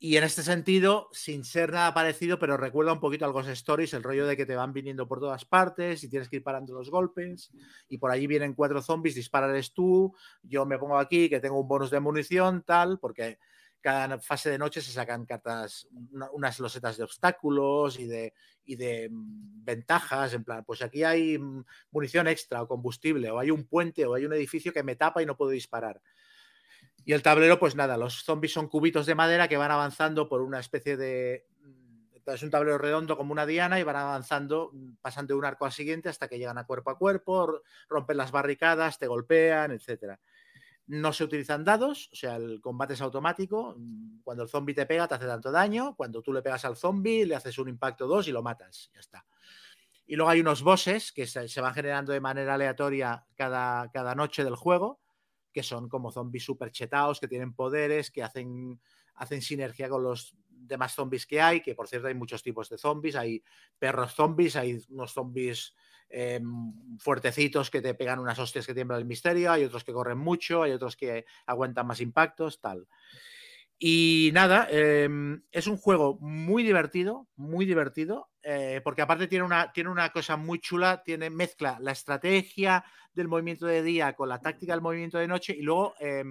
[0.00, 3.94] Y en este sentido, sin ser nada parecido, pero recuerda un poquito al Ghost Stories,
[3.94, 6.72] el rollo de que te van viniendo por todas partes y tienes que ir parando
[6.72, 7.50] los golpes.
[7.88, 10.14] Y por allí vienen cuatro zombies, dispárales tú.
[10.42, 13.38] Yo me pongo aquí que tengo un bonus de munición, tal, porque
[13.80, 18.34] cada fase de noche se sacan cartas, una- unas losetas de obstáculos y de,
[18.64, 20.32] y de mm, ventajas.
[20.32, 24.14] En plan, pues aquí hay mm, munición extra o combustible, o hay un puente o
[24.14, 26.00] hay un edificio que me tapa y no puedo disparar.
[27.08, 30.42] Y el tablero, pues nada, los zombies son cubitos de madera que van avanzando por
[30.42, 31.46] una especie de.
[32.26, 35.64] Es un tablero redondo como una diana y van avanzando, mm, pasan de un arco
[35.64, 40.20] al siguiente hasta que llegan a cuerpo a cuerpo, rompen las barricadas, te golpean, etcétera.
[40.86, 43.74] No se utilizan dados, o sea, el combate es automático.
[43.78, 45.96] mm, Cuando el zombie te pega, te hace tanto daño.
[45.96, 48.90] Cuando tú le pegas al zombie, le haces un impacto 2 y lo matas.
[48.92, 49.24] Ya está.
[50.06, 54.44] Y luego hay unos bosses que se van generando de manera aleatoria cada, cada noche
[54.44, 55.00] del juego,
[55.52, 58.80] que son como zombies super chetados, que tienen poderes, que hacen,
[59.14, 62.78] hacen sinergia con los demás zombies que hay, que por cierto hay muchos tipos de
[62.78, 63.42] zombies, hay
[63.78, 65.74] perros zombies, hay unos zombies
[66.10, 66.40] eh,
[66.98, 70.62] fuertecitos que te pegan unas hostias que tiembla el misterio, hay otros que corren mucho,
[70.62, 72.86] hay otros que aguantan más impactos, tal.
[73.78, 75.08] Y nada, eh,
[75.52, 80.38] es un juego muy divertido, muy divertido, eh, porque aparte tiene una, tiene una cosa
[80.38, 85.18] muy chula, tiene mezcla la estrategia del movimiento de día con la táctica del movimiento
[85.18, 86.24] de noche y luego eh,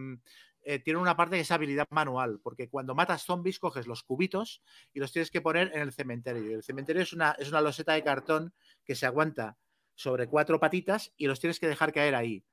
[0.63, 4.63] eh, tiene una parte que es habilidad manual, porque cuando matas zombies coges los cubitos
[4.93, 6.55] y los tienes que poner en el cementerio.
[6.55, 8.51] El cementerio es una, es una loseta de cartón
[8.83, 9.55] que se aguanta
[9.93, 12.43] sobre cuatro patitas y los tienes que dejar caer ahí.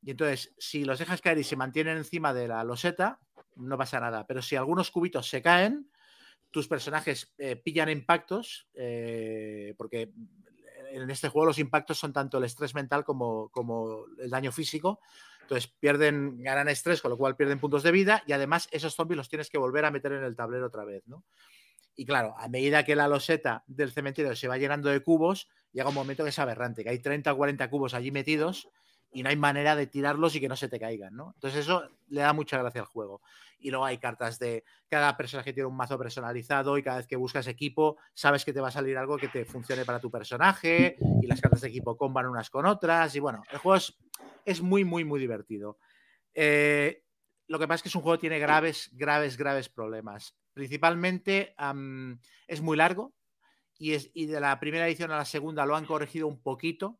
[0.00, 3.20] Y entonces, si los dejas caer y se mantienen encima de la loseta,
[3.56, 4.26] no pasa nada.
[4.26, 5.91] Pero si algunos cubitos se caen,
[6.52, 10.12] tus personajes eh, pillan impactos, eh, porque
[10.92, 15.00] en este juego los impactos son tanto el estrés mental como, como el daño físico.
[15.40, 19.16] Entonces pierden, ganan estrés, con lo cual pierden puntos de vida y además esos zombies
[19.16, 21.24] los tienes que volver a meter en el tablero otra vez, ¿no?
[21.94, 25.88] Y claro, a medida que la loseta del cementerio se va llenando de cubos, llega
[25.88, 28.68] un momento que es aberrante, que hay 30 o 40 cubos allí metidos
[29.12, 31.32] y no hay manera de tirarlos y que no se te caigan, ¿no?
[31.34, 33.20] Entonces eso le da mucha gracia al juego.
[33.58, 37.16] Y luego hay cartas de cada personaje tiene un mazo personalizado y cada vez que
[37.16, 40.96] buscas equipo sabes que te va a salir algo que te funcione para tu personaje
[41.20, 43.80] y las cartas de equipo comban unas con otras y bueno, el juego
[44.44, 45.78] es, muy, muy, muy divertido.
[46.34, 47.04] Eh,
[47.46, 50.34] lo que pasa es que es un juego que tiene graves, graves, graves problemas.
[50.54, 51.54] Principalmente
[52.46, 53.14] es muy largo
[53.78, 56.98] y, es, y de la primera edición a la segunda lo han corregido un poquito.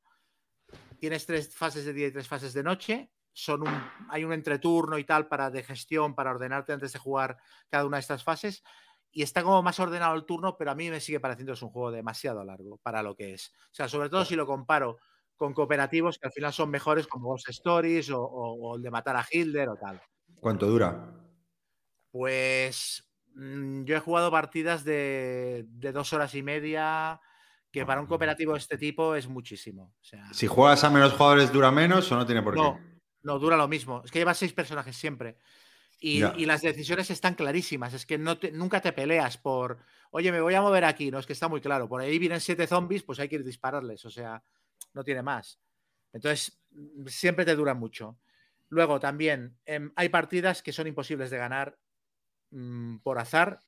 [1.03, 3.11] Tienes tres fases de día y tres fases de noche.
[3.33, 3.74] Son un,
[4.09, 7.39] hay un entreturno y tal para de gestión, para ordenarte antes de jugar
[7.69, 8.62] cada una de estas fases.
[9.11, 11.62] Y está como más ordenado el turno, pero a mí me sigue pareciendo que es
[11.62, 13.49] un juego demasiado largo para lo que es.
[13.49, 14.99] O sea, sobre todo si lo comparo
[15.35, 18.91] con cooperativos que al final son mejores como Ghost Stories o, o, o el de
[18.93, 20.01] matar a Hilder o tal.
[20.39, 21.19] ¿Cuánto dura?
[22.12, 27.20] Pues mmm, yo he jugado partidas de, de, dos horas y media,
[27.73, 29.94] que para un cooperativo de este tipo es muchísimo.
[30.01, 32.82] O sea, si juegas a menos jugadores, ¿dura menos o no tiene por no, qué?
[33.23, 34.03] No, dura lo mismo.
[34.05, 35.39] Es que llevas seis personajes siempre.
[35.99, 37.94] Y, y, las decisiones están clarísimas.
[37.94, 39.78] Es que no te, nunca te peleas por,
[40.11, 41.11] oye, me voy a mover aquí.
[41.11, 41.89] No, es que está muy claro.
[41.89, 44.05] Por ahí vienen siete zombies, pues hay que ir dispararles.
[44.05, 44.43] O sea,
[44.93, 45.61] no tiene más.
[46.12, 46.61] Entonces,
[47.07, 48.19] siempre te dura mucho.
[48.69, 51.78] Luego también eh, hay partidas que son imposibles de ganar
[52.51, 53.61] mmm, por azar,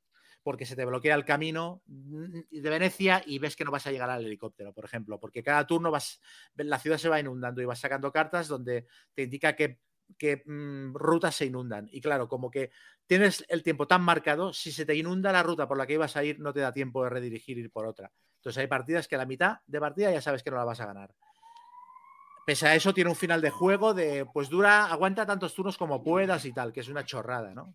[0.45, 4.11] porque se te bloquea el camino de Venecia y ves que no vas a llegar
[4.11, 6.21] al helicóptero, por ejemplo, porque cada turno vas,
[6.55, 9.81] la ciudad se va inundando y vas sacando cartas donde te indica que
[10.45, 11.89] mmm, rutas se inundan.
[11.91, 12.71] Y claro, como que
[13.07, 16.17] tienes el tiempo tan marcado, si se te inunda la ruta por la que ibas
[16.17, 18.13] a ir, no te da tiempo de redirigir ir por otra.
[18.37, 20.81] Entonces hay partidas que a la mitad de partida ya sabes que no la vas
[20.81, 21.15] a ganar.
[22.45, 26.05] Pese a eso, tiene un final de juego de, pues dura, aguanta tantos turnos como
[26.05, 27.75] puedas y tal, que es una chorrada, ¿no?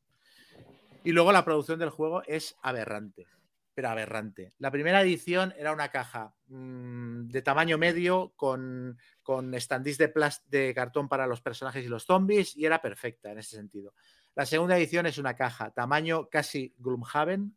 [1.03, 3.27] Y luego la producción del juego es aberrante,
[3.73, 4.51] pero aberrante.
[4.57, 10.11] La primera edición era una caja mmm, de tamaño medio con, con standees de,
[10.47, 13.93] de cartón para los personajes y los zombies y era perfecta en ese sentido.
[14.35, 17.55] La segunda edición es una caja tamaño casi Gloomhaven,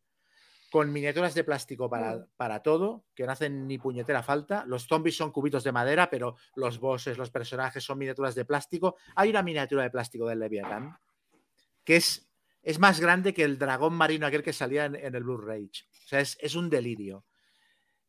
[0.71, 4.65] con miniaturas de plástico para, para, todo, que no hacen ni puñetera falta.
[4.67, 8.97] Los zombies son cubitos de madera, pero los bosses, los personajes son miniaturas de plástico.
[9.15, 10.97] Hay una miniatura de plástico del Leviathan
[11.85, 12.29] que es,
[12.63, 15.85] es más grande que el dragón marino aquel que salía en, el Blue Rage.
[16.05, 17.25] O sea, es, un delirio.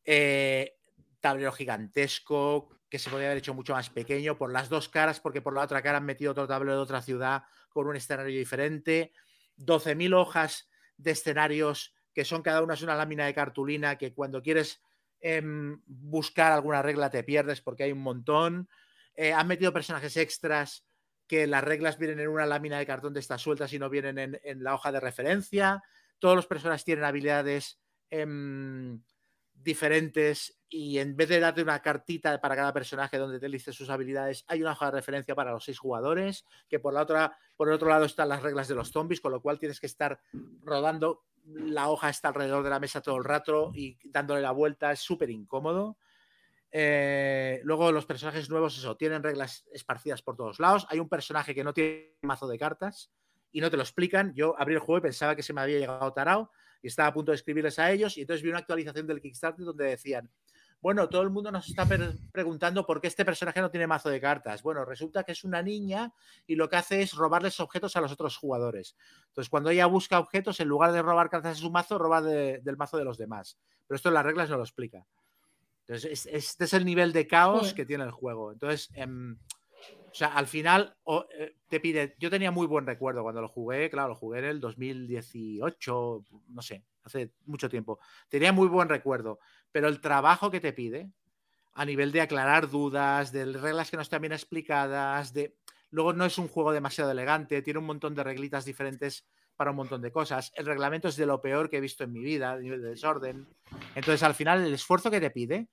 [0.06, 0.78] Eh,
[1.20, 5.42] tablero gigantesco, que se podría haber hecho mucho más pequeño por las dos caras, porque
[5.42, 9.12] por la otra cara han metido otro tablero de otra ciudad con un escenario diferente.
[9.58, 14.44] 12.000 hojas de escenarios que son cada una es una lámina de cartulina que cuando
[14.44, 14.82] quieres
[15.20, 15.42] eh,
[15.88, 18.70] buscar alguna regla te pierdes porque hay un montón.
[19.16, 20.86] Eh, han metido personajes extras
[21.28, 24.40] que las reglas vienen en una lámina de cartón de estas sueltas y no vienen
[24.44, 25.82] en, la hoja de referencia.
[26.20, 27.80] Todos los personajes tienen habilidades
[28.10, 29.02] em,
[29.54, 33.90] diferentes y en vez de darte una cartita para cada personaje donde te listes sus
[33.90, 37.68] habilidades, hay una hoja de referencia para los seis jugadores, que por la otra, por
[37.68, 40.20] el otro lado están las reglas de los zombies, con lo cual tienes que estar
[40.64, 44.92] rodando la hoja está alrededor de la mesa todo el rato y dándole la vuelta,
[44.92, 45.98] es súper incómodo.
[46.76, 50.88] Eh, luego los personajes nuevos, eso, tienen reglas esparcidas por todos lados.
[50.90, 53.12] Hay un personaje que no tiene mazo de cartas
[53.52, 54.34] y no te lo explican.
[54.34, 56.50] Yo abrí el juego y pensaba que se me había llegado tarao
[56.82, 59.64] y estaba a punto de escribirles a ellos y entonces vi una actualización del Kickstarter
[59.64, 60.32] donde decían,
[60.82, 61.88] bueno, todo el mundo nos está
[62.32, 64.64] preguntando por qué este personaje no tiene mazo de cartas.
[64.64, 66.12] Bueno, resulta que es una niña
[66.48, 68.98] y lo que hace es robarles objetos a los otros jugadores.
[69.28, 72.60] Entonces, cuando ella busca objetos, en lugar de robar cartas de su mazo, roba de-
[72.64, 73.60] del mazo de los demás.
[73.88, 75.06] Pero esto en las reglas no lo explica.
[75.88, 78.52] Entonces, es- este es el nivel de caos que tiene el juego.
[78.54, 79.38] Entonces, em,
[80.12, 80.96] o sea, al final
[81.40, 82.16] eh, te pide.
[82.20, 86.62] Yo tenía muy buen recuerdo cuando lo jugué, claro, lo jugué en el 2018, no
[86.62, 88.00] sé, hace mucho tiempo.
[88.30, 89.40] Tenía muy buen recuerdo,
[89.72, 91.12] pero el trabajo que te pide
[91.74, 95.56] a nivel de aclarar dudas, de reglas que no están bien explicadas, de
[95.92, 99.26] luego no es un juego demasiado elegante, tiene un montón de reglitas diferentes
[99.56, 100.52] para un montón de cosas.
[100.56, 102.90] El reglamento es de lo peor que he visto en mi vida, a nivel de
[102.90, 103.48] desorden.
[103.96, 105.68] Entonces, al final, el esfuerzo que te pide.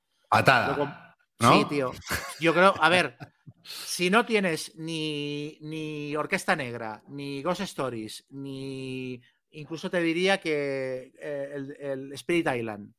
[0.77, 0.93] Luego-
[1.40, 1.52] ¿no?
[1.59, 1.93] Sí, tío.
[2.39, 3.16] Yo creo, a ver,
[3.62, 9.20] si no tienes ni, ni Orquesta Negra, ni Ghost Stories, ni
[9.52, 12.93] incluso te diría que eh, el, el Spirit Island.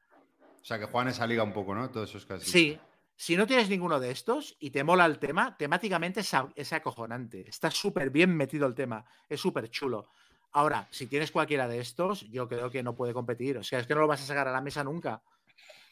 [0.60, 1.90] O sea, que Juan esa liga un poco, ¿no?
[1.92, 2.48] Todos esos casos.
[2.48, 2.80] Sí,
[3.16, 6.74] si no tienes ninguno de estos y te mola el tema, temáticamente es, a- es
[6.74, 7.48] acojonante.
[7.48, 10.10] Está súper bien metido el tema, es súper chulo.
[10.54, 13.58] Ahora, si tienes cualquiera de estos, yo creo que no puede competir.
[13.58, 15.22] O sea, es que no lo vas a sacar a la mesa nunca.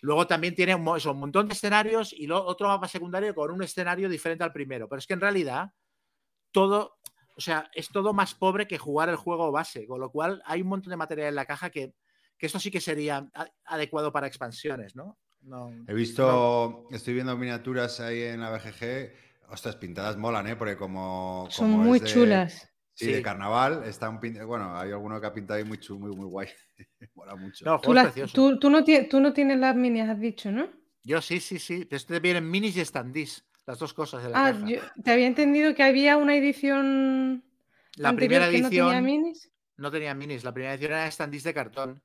[0.02, 3.52] Luego también tiene un, eso, un montón de escenarios y lo- otro mapa secundario con
[3.52, 4.88] un escenario diferente al primero.
[4.90, 5.72] Pero es que en realidad
[6.52, 6.98] todo,
[7.36, 9.86] o sea, es todo más pobre que jugar el juego base.
[9.88, 11.94] Con lo cual hay un montón de material en la caja que,
[12.38, 13.28] que esto sí que sería
[13.66, 15.18] adecuado para expansiones, ¿no?
[15.42, 19.14] No, He visto, estoy viendo miniaturas ahí en la BGG.
[19.52, 20.56] Ostras, pintadas molan, ¿eh?
[20.58, 21.48] Porque como.
[21.50, 22.69] Son como muy es de- chulas.
[23.00, 23.12] Sí, Sí.
[23.14, 23.84] de carnaval.
[23.86, 26.50] Están pin- Bueno, hay alguno que ha pintado ahí muy chulo, muy, muy guay.
[27.16, 27.64] Mola mucho.
[27.64, 28.34] No, Tú, precioso.
[28.34, 30.68] tú- tú no tie- tú no tienes las minis, has dicho, ¿no?
[31.04, 31.88] Yo sí, sí, sí.
[31.90, 33.46] Este vienen minis y standees.
[33.66, 34.68] Las dos cosas de la Ah, caja.
[34.68, 37.42] yo te había entendido que había una edición
[37.96, 39.52] La primera que no tenía edición minis.
[39.78, 40.44] no tenía minis.
[40.44, 42.02] La primera edición era standees de cartón.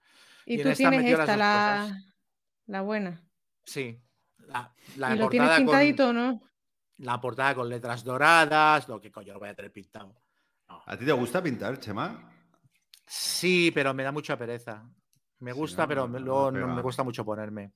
[0.47, 1.99] Y, y en tú esta tienes esta, la,
[2.67, 3.21] la buena.
[3.65, 3.99] Sí.
[4.47, 6.41] La, la y lo tienes portada con, pintadito, ¿no?
[6.99, 8.89] la portada con letras doradas.
[8.89, 10.15] No, que coño, lo voy a tener pintado.
[10.69, 12.31] ¿A ti te gusta pintar, Chema?
[13.07, 14.83] Sí, pero me da mucha pereza.
[15.41, 17.73] Me Sí, gusta, no, pero no, me- no luego no me cuesta mucho ponerme.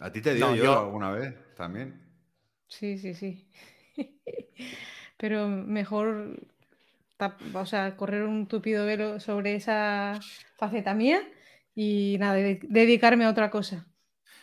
[0.00, 2.00] ¿A ti te dio No, yo, yo- alguna vez también?
[2.68, 3.48] Sí, sí, sí.
[5.16, 6.36] Pero mejor
[7.18, 10.20] tap- o sea, correr un tupido velo sobre esa
[10.56, 11.20] faceta mía
[11.74, 13.86] y nada, de- dedicarme a otra cosa.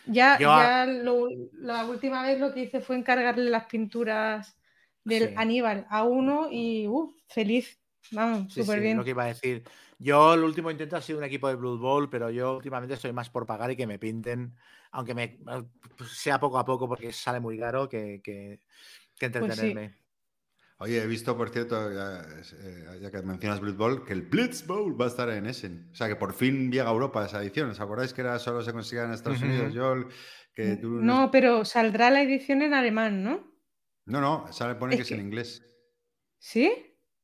[0.06, 4.56] Ya, Yo ya lo- la última vez lo que hice fue encargarle las pinturas
[5.04, 5.34] del Sí.
[5.36, 7.80] Aníbal a uno y uf, feliz.
[8.10, 8.98] Vamos, Sí, súper sí, bien.
[8.98, 9.64] lo que iba a decir.
[9.98, 13.12] Yo el último intento ha sido un equipo de Blood Bowl, pero yo últimamente estoy
[13.12, 14.56] más por pagar y que me pinten,
[14.90, 15.38] aunque me
[15.96, 18.60] pues, sea poco a poco porque sale muy caro que, que,
[19.18, 19.76] que Pues sí.
[19.76, 19.96] entretenerme.
[20.78, 22.22] Oye, he visto, por cierto, ya,
[22.60, 25.90] eh, ya que mencionas Blood Bowl, que el Blitz Bowl va a estar en Essen.
[25.92, 27.70] O sea, que por fin llega a Europa esa edición.
[27.70, 29.44] ¿Os acordáis que era solo se conseguía en Estados Ujú.
[29.44, 30.06] Unidos, Joel?
[30.54, 33.51] Que tú No, pero saldrá la edición en alemán, ¿no?
[34.06, 35.62] No, no, sale, pone Es que es en inglés.
[36.38, 36.66] ¿Sí?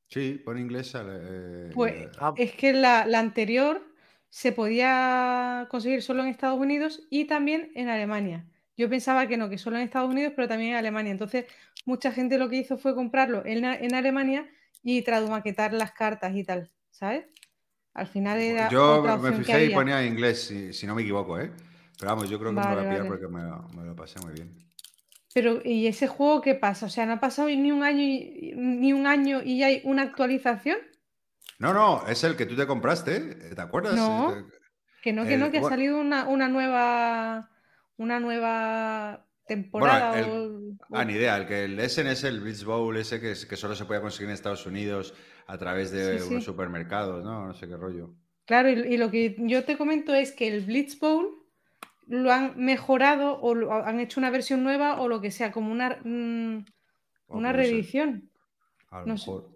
[0.06, 0.88] Sí, pone inglés.
[0.90, 3.82] Sale, eh, Pues eh, Ah, es que la, la anterior
[4.30, 8.46] se podía conseguir solo en Estados Unidos y también en Alemania.
[8.76, 11.12] Yo pensaba que no, que solo en Estados Unidos, pero también en Alemania.
[11.12, 11.46] Entonces,
[11.84, 14.48] mucha gente lo que hizo fue comprarlo en, en Alemania
[14.82, 17.26] y tradumaquetar las cartas y tal, ¿sabes?
[17.94, 20.94] Al final era yo otra me opción que fijé y ponía inglés, si, si no
[20.94, 21.52] me equivoco, ¿eh?
[21.98, 23.06] Pero vamos, yo creo que me lo Vale, voy a pillar vale.
[23.06, 24.67] porque me lo pasé muy bien.
[25.40, 26.86] Pero, ¿y ese juego qué pasa?
[26.86, 29.80] O sea, no ha pasado ni un año y, ni un año y ya hay
[29.84, 30.78] una actualización.
[31.60, 33.54] No, no, es el que tú te compraste, ¿eh?
[33.54, 33.94] ¿te acuerdas?
[33.94, 34.34] No.
[35.02, 35.76] Que no, que El- no, que ha bueno.
[35.76, 37.50] salido una, una nueva
[37.98, 40.60] una nueva temporada el- o-
[40.92, 41.36] Ah, ni idea.
[41.36, 44.34] El que el Essen es el Blitz Bowl ese que, solo se podía conseguir en
[44.34, 45.14] Estados Unidos
[45.46, 46.30] a través de Sí, sí.
[46.34, 47.46] unos supermercados, ¿no?
[47.46, 48.10] No sé qué rollo.
[48.44, 51.37] Claro, y, y lo que yo te comento es que el Blitz Bowl
[52.08, 55.70] lo han mejorado o lo- han hecho una versión nueva o lo que sea, como
[55.72, 56.64] una, mm,
[57.28, 58.30] una reedición.
[58.90, 59.30] A lo No sé.
[59.30, 59.50] mejor.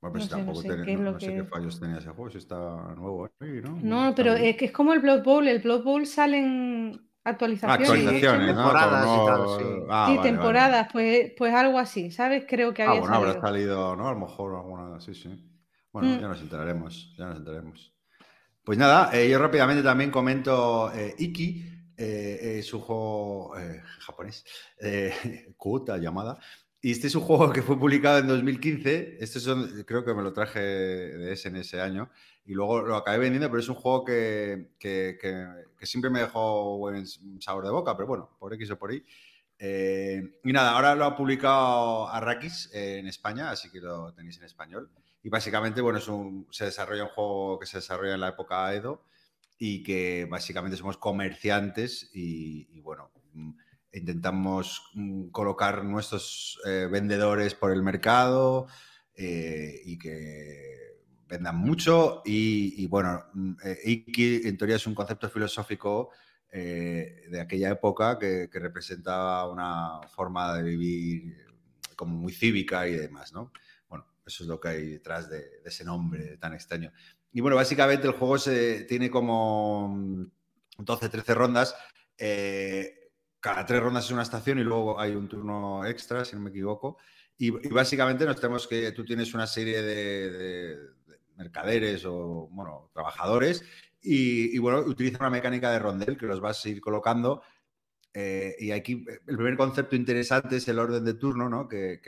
[0.00, 2.30] Bueno, pero No sé, tampoco sé qué no, sé que- qué fallos tenía ese juego,
[2.30, 2.56] si está
[2.96, 3.78] nuevo ahí, ¿no?
[3.82, 5.46] No, pero es que es como el Blood Bowl.
[5.48, 7.80] El Blood Bowl salen Actualizaciones.
[7.88, 8.62] Actualizaciones, ¿no?
[8.62, 9.86] Temporadas y tal, sí.
[9.90, 10.22] Ah, Sí, vale, vale.
[10.22, 12.44] temporadas, Pues, pues algo así, ¿sabes?
[12.48, 13.48] Creo que Ah, había bueno, habrá salido.
[13.48, 14.08] salido, ¿no?
[14.08, 15.44] A lo mejor alguna, sí, sí.
[15.92, 16.20] Bueno, Mm.
[16.20, 17.92] ya nos enteraremos, ya nos enteraremos.
[18.68, 21.64] Pues nada, eh, yo rápidamente también comento eh, Iki,
[21.96, 24.44] eh, un juego eh, japonés,
[24.78, 26.38] eh, Kuta llamada,
[26.78, 30.22] y este es un juego que fue publicado en 2015, este son, creo que me
[30.22, 32.10] lo traje de ese en ese año,
[32.44, 35.46] y luego lo acabé vendiendo, pero es un juego que, que- que-
[35.78, 37.06] que siempre me dejó buen
[37.40, 39.02] sabor de boca, pero bueno, por X o por Y.
[39.58, 44.36] Eh, y nada, ahora lo ha publicado Arrakis eh, en España, así que lo tenéis
[44.36, 44.90] en español.
[45.22, 45.98] Y básicamente, bueno,
[46.50, 49.04] se desarrolla un juego que se desarrolla en la época Edo
[49.58, 53.50] y que básicamente somos comerciantes y, bueno, mm,
[53.92, 58.66] intentamos mm, colocar nuestros eh, vendedores por el mercado
[59.14, 60.78] eh, y que
[61.28, 62.22] vendan mucho.
[62.24, 66.10] Y, y, bueno, mm, eh, Iki en teoría es un concepto filosófico
[66.50, 71.46] eh, de aquella época que, que representaba una forma de vivir
[71.94, 73.52] como muy cívica y demás, ¿no?
[74.28, 76.92] Eso es lo que hay detrás de, ese nombre tan extraño.
[77.32, 80.24] Y bueno, básicamente el juego se, tiene como mm,
[80.78, 81.74] 12, 13 rondas.
[82.16, 82.94] eh,
[83.40, 86.50] cada tres rondas es una estación y luego hay un turno extra, si no me
[86.50, 86.98] equivoco.
[87.36, 92.90] Y, básicamente nos tenemos que, tú tienes una serie de, de- de mercaderes o, bueno,
[92.92, 93.62] trabajadores
[94.00, 97.42] y, bueno, utiliza una mecánica de rondel que los vas a ir colocando.
[98.14, 101.68] eh, y aquí eh, el primer concepto interesante es el orden de turno, ¿no?
[101.68, 102.00] Que,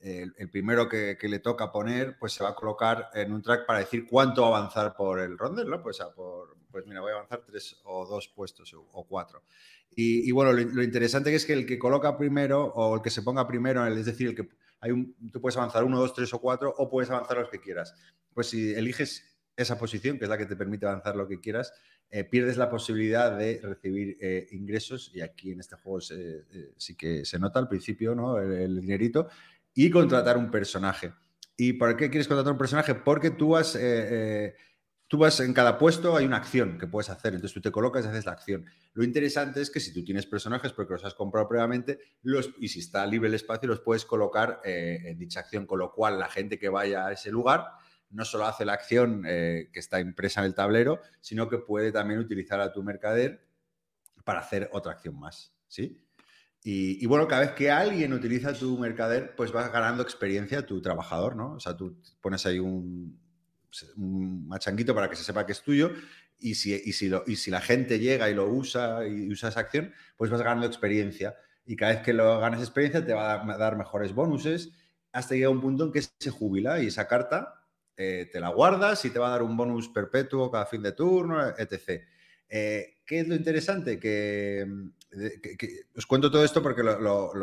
[0.00, 3.80] el, primero que, le toca poner, pues se va a colocar en un track para
[3.80, 5.82] decir cuánto avanzar por el rondel, ¿no?
[5.82, 9.42] Pues, a por, pues mira, voy a avanzar tres o dos puestos o, cuatro.
[9.98, 13.48] Y, bueno, lo, interesante es que el que coloca primero o el que se ponga
[13.48, 14.48] primero, es decir, el que
[14.80, 14.92] hay
[15.32, 17.94] tú puedes avanzar uno, dos, tres o cuatro o puedes avanzar los que quieras.
[18.34, 21.72] Pues si eliges esa posición, que es la que te permite avanzar lo que quieras,
[22.10, 26.94] eh, pierdes la posibilidad de recibir eh, ingresos y aquí en este juego eh, sí
[26.94, 28.38] que se nota al principio ¿no?
[28.38, 29.28] el, el dinerito
[29.76, 31.12] y contratar un personaje.
[31.56, 32.94] ¿Y por qué quieres contratar un personaje?
[32.94, 34.54] Porque tú vas, eh, eh,
[35.06, 38.04] tú vas en cada puesto, hay una acción que puedes hacer, entonces tú te colocas
[38.04, 38.64] y haces la acción.
[38.94, 42.68] Lo interesante es que si tú tienes personajes porque los has comprado previamente los, y
[42.68, 46.18] si está libre el espacio, los puedes colocar eh, en dicha acción, con lo cual
[46.18, 47.66] la gente que vaya a ese lugar
[48.08, 51.92] no solo hace la acción eh, que está impresa en el tablero, sino que puede
[51.92, 53.46] también utilizar a tu mercader
[54.24, 55.52] para hacer otra acción más.
[55.68, 56.05] ¿sí?
[56.68, 60.82] Y, y, bueno, cada vez que alguien utiliza tu mercader, pues vas ganando experiencia tu
[60.82, 61.52] trabajador, ¿no?
[61.52, 63.16] O sea, tú pones ahí un,
[63.96, 65.92] un machanguito para que se sepa que es tuyo
[66.40, 69.50] y si, y, si lo, y si la gente llega y lo usa y usa
[69.50, 71.36] esa acción, pues vas ganando experiencia.
[71.66, 74.72] Y cada vez que lo ganas experiencia te va a dar mejores bonuses
[75.12, 77.64] hasta llegar a un punto en que se jubila y esa carta
[77.96, 80.90] eh, te la guardas y te va a dar un bonus perpetuo cada fin de
[80.90, 82.02] turno, etc.
[82.48, 84.00] Eh, ¿Qué es lo interesante?
[84.00, 84.66] Que,
[85.96, 87.34] os cuento todo esto porque lo, lo,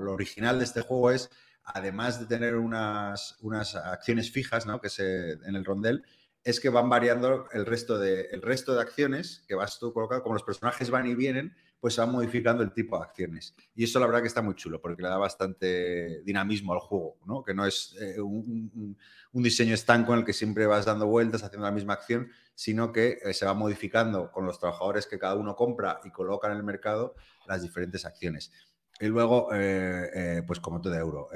[0.00, 1.30] lo, original de este juego es,
[1.64, 6.04] además de tener unas, unas acciones fijas que se, en el rondel,
[6.44, 10.22] es que van variando el resto, de, el resto de acciones que vas tú colocando,
[10.22, 13.56] como los personajes van y vienen, pues se van modificando el tipo de acciones.
[13.74, 17.16] Y eso la verdad que está muy chulo, porque le da bastante dinamismo al juego,
[17.26, 17.42] ¿no?
[17.42, 18.96] Que no es eh, un,
[19.32, 23.18] diseño estanco en el que siempre vas dando vueltas haciendo la misma acción, sino que
[23.24, 26.62] eh, se va modificando con los trabajadores que cada uno compra y coloca en el
[26.62, 27.16] mercado
[27.48, 28.52] las diferentes acciones.
[29.00, 31.30] Y luego, eh, eh, pues como todo euro,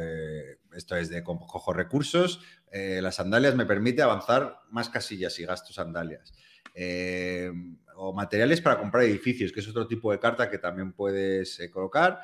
[0.76, 2.40] esto es de cojo recursos,
[2.70, 6.32] las sandalias me permite avanzar más casillas y gasto sandalias.
[7.96, 11.70] O materiales para comprar edificios, que es otro tipo de carta que también puedes eh,
[11.70, 12.20] colocar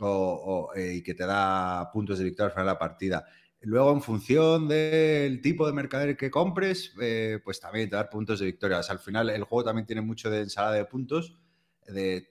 [0.00, 3.26] o, eh, y que te da puntos de victoria al final de la partida.
[3.60, 8.40] Luego, en función del tipo de mercader que compres, eh, pues también te da puntos
[8.40, 8.80] de victoria.
[8.86, 11.38] Al final, el juego también tiene mucho de ensalada de puntos,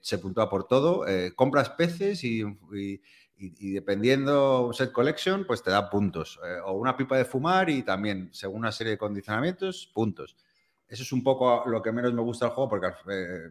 [0.00, 1.04] se puntúa por todo.
[1.34, 3.00] Compras peces y, y,
[3.36, 6.38] y, dependiendo set collection, pues te da puntos.
[6.66, 10.36] O una pipa de fumar y también, según una serie de condicionamientos, puntos.
[10.86, 13.50] Eso es un poco lo que menos me gusta del juego porque eh,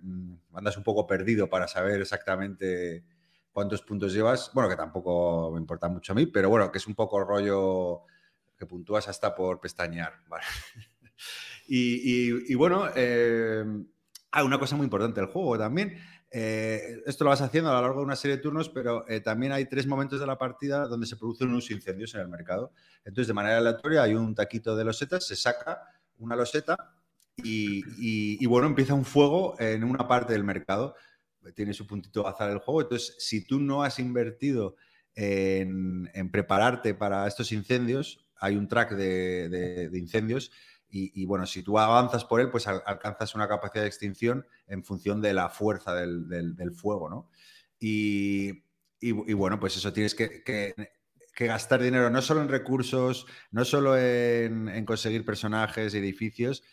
[0.54, 3.04] andas un poco perdido para saber exactamente
[3.52, 4.52] cuántos puntos llevas.
[4.54, 8.04] Bueno, que tampoco me importa mucho a mí, pero bueno, que es un poco rollo
[8.58, 10.14] que puntúas hasta por pestañear.
[11.68, 13.64] y, bueno, eh,
[14.32, 15.98] hay una cosa muy importante del juego también.
[16.36, 19.22] Eh, esto lo vas haciendo a lo largo de una serie de turnos, pero eh,
[19.22, 22.72] también hay tres momentos de la partida donde se producen unos incendios en el mercado.
[23.06, 25.80] Entonces, de manera aleatoria, hay un taquito de losetas, se saca
[26.18, 26.96] una loseta
[27.38, 30.96] y, bueno, empieza un fuego en una parte del mercado.
[31.56, 32.82] Tiene su puntito azar el juego.
[32.82, 34.76] Entonces, si tú no has invertido
[35.16, 40.52] en, prepararte para estos incendios, hay un track de, incendios
[40.90, 44.84] Y, bueno, si tú avanzas por él, pues al- alcanzas una capacidad de extinción en
[44.84, 47.30] función de la fuerza del, fuego, ¿no?
[47.80, 48.62] Y,
[49.34, 50.76] bueno, pues eso tienes que
[51.40, 56.64] gastar dinero no solo en recursos, no solo en, en conseguir personajes, edificios,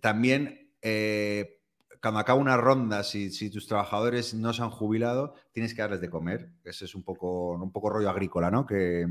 [0.00, 1.60] también eh,
[2.00, 6.10] cuando acaba una ronda, si, tus trabajadores no se han jubilado, tienes que darles de
[6.10, 6.50] comer.
[6.64, 8.66] Ese es un poco, un poco rollo agrícola, ¿no?
[8.66, 9.06] Que,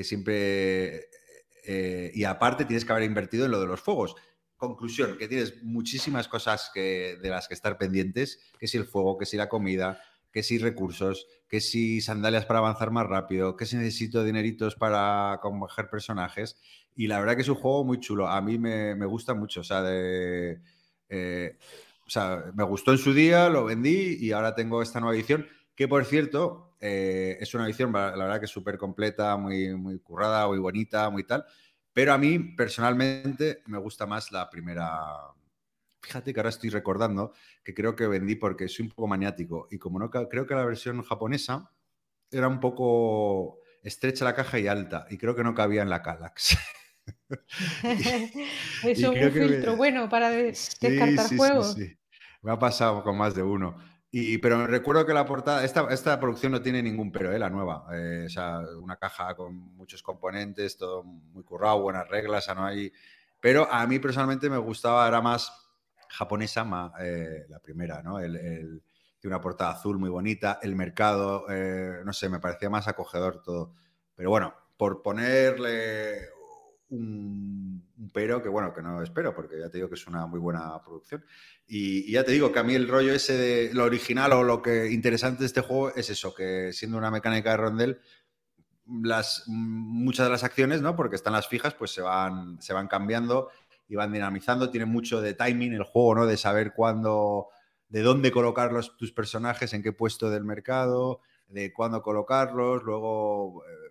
[0.00, 1.08] siempre...
[1.64, 4.14] eh, y aparte tienes que haber invertido en lo de los fuegos.
[4.56, 9.18] Conclusión, que tienes muchísimas cosas que, de las que estar pendientes, que si el fuego,
[9.18, 13.66] que si la comida, que si recursos, que si sandalias para avanzar más rápido, que
[13.66, 16.56] si necesito dineritos para coger personajes.
[16.94, 18.28] Y la verdad que es un juego muy chulo.
[18.28, 19.60] A mí me, me gusta mucho.
[19.60, 20.60] O sea, de,
[21.08, 21.56] eh,
[22.54, 26.04] me gustó en su día, lo vendí y ahora tengo esta nueva edición, que por
[26.04, 30.46] cierto, eh, es una edición, la la verdad que es súper completa, muy, muy currada,
[30.46, 31.44] muy bonita, muy tal.
[31.92, 34.88] Pero a mí, personalmente, me gusta más la primera.
[36.08, 39.76] Fíjate que ahora estoy recordando que creo que vendí porque soy un poco maniático y
[39.76, 41.70] como no creo que la versión japonesa
[42.30, 46.00] era un poco estrecha la caja y alta y creo que no cabía en la
[46.00, 46.56] Kallax.
[47.82, 47.92] Eso
[48.84, 51.74] es un me- filtro bueno para descartar sí, sí, juegos.
[51.74, 51.98] sí.
[52.40, 53.76] Me ha pasado con más de uno.
[54.10, 57.38] Y, pero recuerdo que la portada, esta, esta producción no tiene ningún pero, ¿eh?
[57.38, 57.84] la nueva.
[57.92, 62.54] Eh, o sea, una caja con muchos componentes, todo muy currado, buenas reglas, o sea,
[62.54, 62.90] no hay...
[63.40, 65.67] Pero a mí personalmente me gustaba, era más
[66.08, 68.18] japonesa, ma- eh, la primera, ¿no?
[68.18, 68.82] El, el-
[69.20, 73.42] tiene una portada azul muy bonita, el mercado, eh, no sé, me parecía más acogedor
[73.42, 73.74] todo.
[74.14, 76.28] Pero bueno, por ponerle
[76.90, 80.40] un, pero, que bueno, que no espero, porque ya te digo que es una muy
[80.40, 81.24] buena producción.
[81.66, 84.42] Y, y ya te digo que a mí el rollo ese de lo original o
[84.44, 88.00] lo que interesante de este juego es eso, que siendo una mecánica de rondel,
[88.86, 90.96] las, muchas de las acciones, ¿no?
[90.96, 93.50] Porque están las fijas, pues se van, se van cambiando
[93.88, 94.70] y van dinamizando.
[94.70, 96.26] Tiene mucho de timing el juego, ¿no?
[96.26, 97.48] De saber cuándo,
[97.88, 103.64] de dónde colocar los, tus personajes, en qué puesto del mercado, de cuándo colocarlos, luego...
[103.64, 103.88] eh,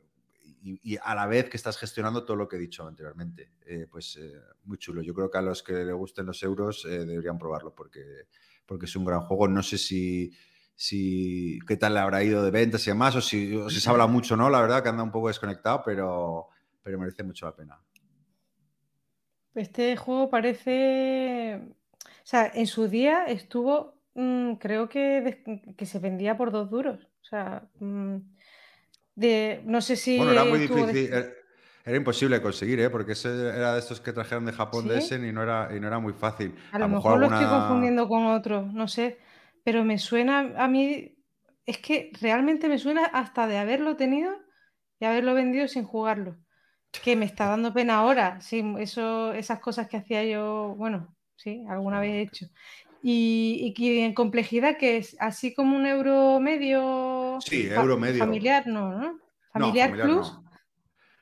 [0.64, 3.52] y, a la vez que estás gestionando todo lo que he dicho anteriormente.
[3.66, 4.34] Eh, pues eh,
[4.66, 5.02] muy chulo.
[5.02, 8.28] Yo creo que a los que les gusten los euros deberían probarlo porque,
[8.66, 9.48] porque es un gran juego.
[9.48, 10.34] No sé si,
[10.76, 13.90] si qué tal le habrá ido de ventas y demás, o si, o si se
[13.90, 14.50] habla mucho, ¿no?
[14.50, 16.50] La verdad que anda un poco desconectado, pero,
[16.84, 17.80] pero merece mucho la pena.
[19.58, 21.60] Este juego parece.
[22.00, 23.96] O sea, en su día estuvo.
[24.14, 25.44] mm, creo que,
[25.78, 27.00] que se vendía por dos duros.
[27.22, 28.18] O sea, mm,
[29.16, 30.18] de, no sé si.
[30.18, 31.10] Bueno, era muy difícil,
[31.88, 32.90] imposible de conseguir, ¿eh?
[32.90, 34.98] Porque ese era de estos que trajeron de Japón de.
[34.98, 36.56] Essen y no era, y no era muy fácil.
[36.72, 39.18] A lo mejor lo estoy confundiendo con otro, no sé.
[39.64, 41.16] Pero me suena a mí.
[41.66, 44.34] Es que realmente me suena hasta de haberlo tenido
[45.00, 46.38] y haberlo vendido sin jugarlo.
[46.92, 48.42] Que me está dando pena ahora.
[48.42, 52.48] Sí, eso, esas cosas que hacía yo, bueno, sí, alguna vez he hecho.
[53.04, 57.38] Y, y en complejidad, que es así como un euro medio.
[57.42, 58.20] Sí, euro medio.
[58.20, 59.00] Familiar, no, ¿no?
[59.00, 59.20] No,
[59.54, 60.34] Familiar Plus.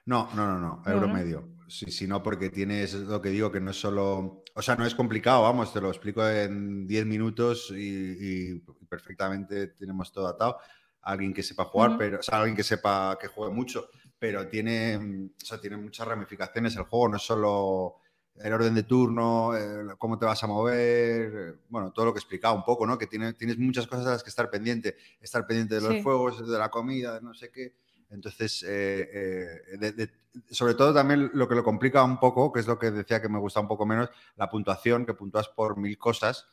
[0.05, 1.49] No, no, no, no, euro medio.
[1.67, 4.43] Sí, sí, no, porque tienes lo que digo, que no es solo.
[4.53, 9.67] O sea, no es complicado, vamos, te lo explico en 10 minutos y, y perfectamente
[9.67, 10.57] tenemos todo atado.
[11.01, 12.19] Alguien que sepa jugar, pero.
[12.19, 13.89] O sea, alguien que sepa que juegue mucho,
[14.31, 17.97] pero tiene, mm, o sea, tiene muchas ramificaciones el juego, no es solo
[18.35, 22.17] el orden de turno, eh, cómo te vas a mover, eh, bueno, todo lo que
[22.17, 22.97] he explicado un poco, ¿no?
[22.97, 26.01] Que tiene, tienes muchas cosas a las que estar pendiente, estar pendiente de los Sí.
[26.01, 27.75] fuegos, de la comida, de no sé qué.
[28.09, 30.11] Entonces, eh, eh, de- de-
[30.51, 33.29] sobre todo también lo que lo complica un poco, que es lo que decía que
[33.29, 36.45] me gusta un poco menos, la puntuación, que puntúas por mil cosas.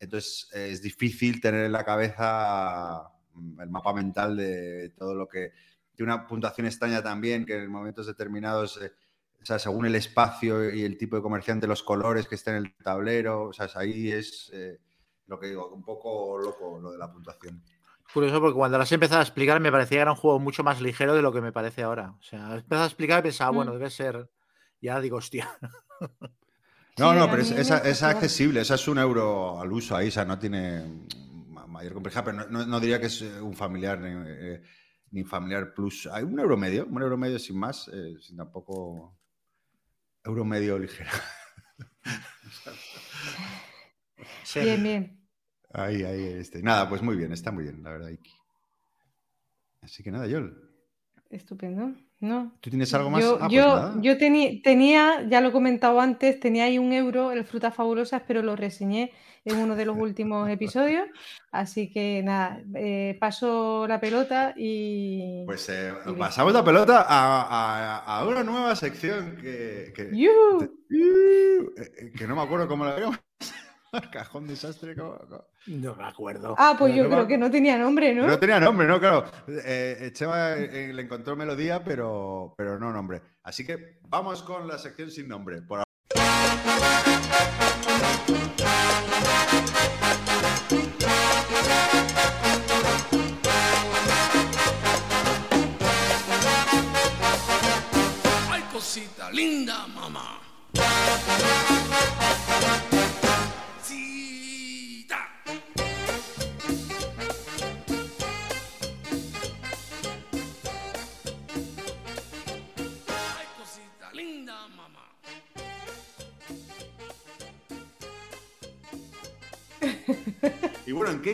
[0.00, 5.52] Entonces, es difícil tener en la cabeza mm, el mapa mental de todo lo que...
[5.96, 8.92] Tiene una puntuación extraña también, que en momentos determinados, eh,
[9.42, 12.64] o sea, según el espacio y el tipo de comerciante, los colores que estén en
[12.66, 14.78] el tablero, o sea, ahí es eh,
[15.26, 17.62] lo que digo, un poco loco lo de la puntuación.
[18.12, 20.62] Curioso porque cuando lo has empezado a explicar me parecía que era un juego mucho
[20.62, 22.10] más ligero de lo que me parece ahora.
[22.18, 23.74] O sea, has empezado a explicar y pensaba, bueno, Mm.
[23.78, 24.30] debe ser.
[24.80, 25.48] Ya digo, hostia.
[26.98, 28.12] No, Sí, no, pero es, es costaba.
[28.12, 31.04] accesible, esa es un euro al uso ahí, o sea, no tiene
[31.68, 34.62] mayor complejidad, pero no, no- no diría que es eh, un familiar ni, eh,
[35.10, 36.06] ni familiar plus.
[36.06, 39.16] Hay un euro medio, un euro medio sin más, eh, sin tampoco.
[40.24, 41.10] Euro medio ligero.
[44.44, 44.60] Sí.
[44.60, 45.28] Bien, bien.
[45.72, 46.62] Ahí, ahí, este.
[46.62, 48.32] Nada, pues muy bien, está muy bien, la verdad, Iki.
[49.82, 50.72] Así que nada, Yol.
[51.28, 51.94] estupendo.
[52.18, 52.54] ¿No?
[52.60, 53.22] ¿Tú tienes algo más?
[53.22, 53.48] Yo, Ah,
[53.92, 58.22] pues yo, tenía, ya lo he comentado antes, tenía ahí un euro, el Frutas Fabulosas,
[58.26, 59.12] pero lo reseñé
[59.44, 61.06] en uno de los últimos episodios.
[61.52, 65.44] Así que nada, eh, paso la pelota y.
[65.44, 70.70] Pues eh, y pasamos la pelota a, a- a una nueva sección que, que, eh,
[71.76, 73.16] eh, que no me acuerdo cómo la llamo.
[74.10, 74.94] Cajón desastre.
[74.96, 75.44] ¿cómo- cómo?
[75.66, 76.54] No me acuerdo.
[76.58, 78.26] Ah, pues yo no creo que no tenía nombre, ¿no?
[78.26, 79.00] No tenía nombre, ¿no?
[79.00, 79.24] Claro.
[79.48, 83.22] Eh, Chema eh, le encontró melodía, pero, pero no nombre.
[83.42, 85.62] Así que vamos con la sección sin nombre.
[85.62, 85.85] Por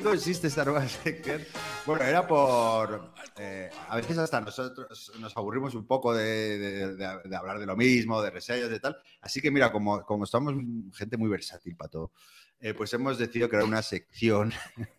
[0.03, 1.43] consiste esta nueva sección?
[1.87, 3.13] Bueno, era por...
[3.39, 7.67] eh, a veces hasta nosotros nos aburrimos un poco de, de- de- de hablar de
[7.67, 8.97] lo mismo, de reseñas, de tal.
[9.21, 10.55] Así que mira, como, como estamos
[10.95, 12.13] gente muy versátil para todo,
[12.61, 14.53] eh, pues hemos decidido crear una sección.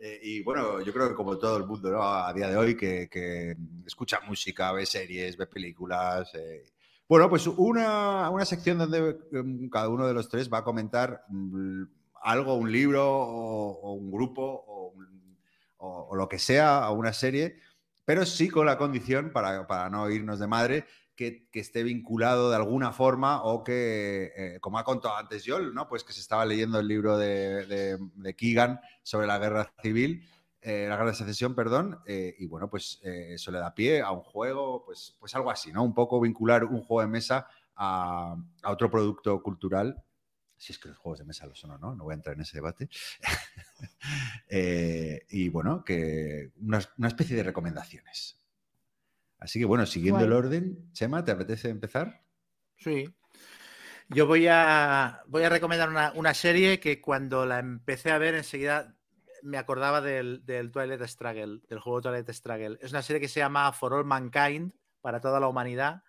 [0.00, 2.00] Eh, y bueno, yo creo que como todo el mundo, ¿no?
[2.00, 6.30] A día de hoy, que, que escucha música, ve series, ve películas.
[6.34, 6.70] eh.
[7.08, 11.24] Bueno, pues una, una sección donde mm, cada uno de los tres va a comentar
[11.28, 11.82] mm,
[12.28, 14.94] algo, un libro o, un grupo
[15.78, 17.56] o, lo que sea, o una serie,
[18.04, 20.84] pero sí con la condición, para, para no irnos de madre,
[21.14, 25.88] que, esté vinculado de alguna forma o que, eh, como ha contado antes Joel, ¿no?
[25.88, 30.28] pues que se estaba leyendo el libro de, de- Keegan sobre la guerra civil,
[30.60, 34.10] eh, la guerra de secesión, perdón, eh, y bueno, pues eso le da pie a
[34.12, 35.82] un juego, pues, pues algo así, ¿no?
[35.82, 40.04] Un poco vincular un juego de mesa a otro producto cultural
[40.58, 42.34] si es que los juegos de mesa lo son o no, no voy a entrar
[42.34, 42.88] en ese debate.
[44.50, 48.38] Eh, y bueno, que una, una especie de recomendaciones.
[49.38, 52.24] Así que bueno, siguiendo el orden, Chema, ¿te apetece empezar?
[52.76, 53.08] Sí.
[54.08, 58.34] Yo voy a, voy a recomendar una, una serie que cuando la empecé a ver
[58.34, 58.98] enseguida
[59.42, 62.78] me acordaba del, del Twilight Struggle, del juego Twilight Struggle.
[62.80, 66.02] Es una serie que se llama For All Mankind, para toda la humanidad,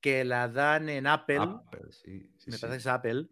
[0.00, 2.60] que la dan en Apple, Apple, sí, sí, me sí.
[2.60, 3.28] parece que es Apple,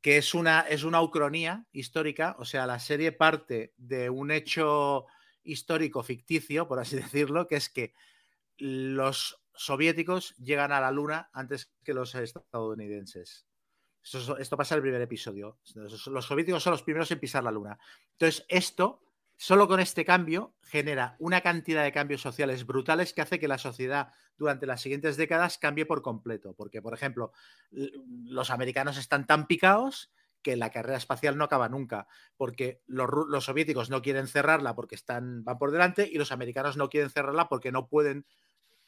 [0.00, 5.06] que es una, es una ucronía histórica, o sea, la serie parte de un hecho
[5.42, 7.94] histórico ficticio, por así decirlo, que es que
[8.58, 13.46] los soviéticos llegan a la Luna antes que los estadounidenses.
[14.02, 15.58] Esto, esto pasa en el primer episodio.
[15.74, 17.78] Los soviéticos son los primeros en pisar la Luna.
[18.12, 19.02] Entonces, esto,
[19.36, 23.58] solo con este cambio, genera una cantidad de cambios sociales brutales que hace que la
[23.58, 26.54] sociedad durante las siguientes décadas cambie por completo.
[26.54, 27.32] Porque, por ejemplo,
[27.70, 32.06] los americanos están tan picados que la carrera espacial no acaba nunca,
[32.36, 36.88] porque los soviéticos no quieren cerrarla porque están, van por delante y los americanos no
[36.88, 38.26] quieren cerrarla porque no pueden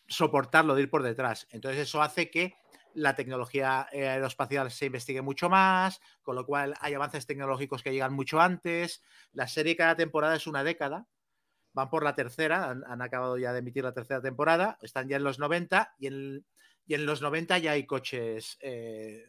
[0.07, 1.49] soportarlo de ir por detrás.
[1.51, 2.55] Entonces eso hace que
[2.95, 7.93] la tecnología eh, aeroespacial se investigue mucho más, con lo cual hay avances tecnológicos que
[7.93, 9.03] llegan mucho antes.
[9.33, 11.07] La serie cada temporada es una década.
[11.73, 15.24] Van por la tercera, han, acabado ya de emitir la tercera temporada, están ya en
[15.24, 16.45] los 90 y en,
[16.86, 19.24] y en los 90 ya hay coches eh,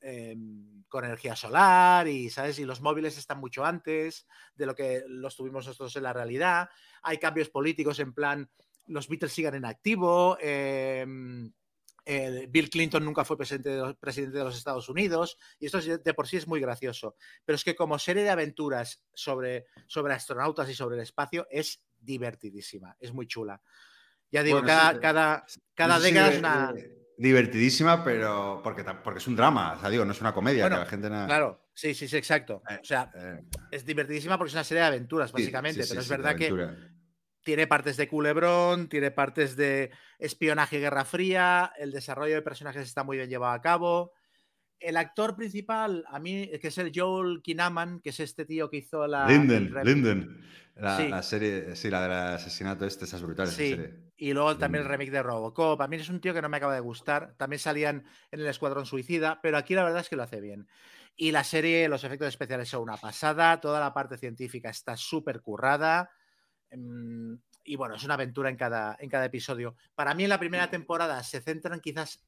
[0.00, 2.58] em, con energía solar y, ¿sabes?
[2.58, 6.70] Y los móviles están mucho antes de lo que los tuvimos nosotros en la realidad.
[7.02, 8.50] Hay cambios políticos en plan,
[8.86, 11.52] los Beatles sigan en activo, em,
[12.06, 15.78] eh, Bill Clinton nunca fue presidente de, los, presidente de los Estados Unidos, y esto
[15.78, 17.16] es- de por sí es muy gracioso.
[17.44, 21.82] Pero es que como serie de aventuras sobre, sobre astronautas y sobre el espacio es
[22.00, 23.60] divertidísima, es muy chula.
[24.30, 26.72] Ya digo, Bueno, cada, sí, cada, cada década es una...
[26.72, 30.64] de- divertidísima, pero porque, porque es un drama, o sea, digo, no es una comedia,
[30.64, 32.62] Bueno, que la gente na- Claro, sí, sí, sí, exacto.
[32.68, 36.00] Eh, O sea, eh, es divertidísima porque es una serie de aventuras, básicamente, sí, pero
[36.02, 36.48] es verdad que.
[37.46, 42.82] Tiene partes de culebrón, tiene partes de espionaje y guerra fría, el desarrollo de personajes
[42.82, 44.12] está muy bien llevado a cabo.
[44.80, 48.78] El actor principal, a mí, que es el Joel Kinnaman, que es este tío que
[48.78, 49.28] hizo la...
[49.28, 50.44] Linden, Linden.
[50.74, 51.08] La, Sí.
[51.08, 53.94] la serie, sí, la del asesinato este, esa es brutal, esa Sí, serie.
[54.16, 55.80] y luego también el remake de Robocop.
[55.80, 57.34] A mí es un tío que no me acaba de gustar.
[57.38, 60.66] También salían en el Escuadrón Suicida, pero aquí la verdad es que lo hace bien.
[61.14, 65.40] Y la serie, los efectos especiales son una pasada, toda la parte científica está súper
[65.40, 66.10] currada.
[66.76, 67.34] Mm,
[67.64, 69.74] Y bueno, es una aventura en cada, en cada episodio.
[69.94, 72.22] Para mí en la primera temporada se centran quizás,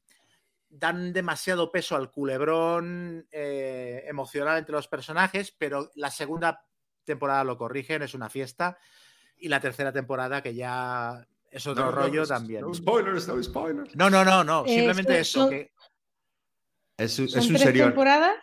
[0.67, 6.65] dan demasiado peso al culebrón eh, emocional entre los personajes, pero la segunda
[7.05, 8.77] temporada lo corrigen, es una fiesta.
[9.37, 12.61] Y la tercera temporada que ya es otro No, rollo no, también.
[12.61, 13.95] No spoilers, no spoilers.
[13.95, 14.65] No, no, no, no.
[14.65, 15.39] Eh, Simplemente son- eso.
[15.41, 15.71] son- que-
[16.97, 17.87] Es, un- ¿Son es un tres serión.
[17.89, 18.35] temporadas?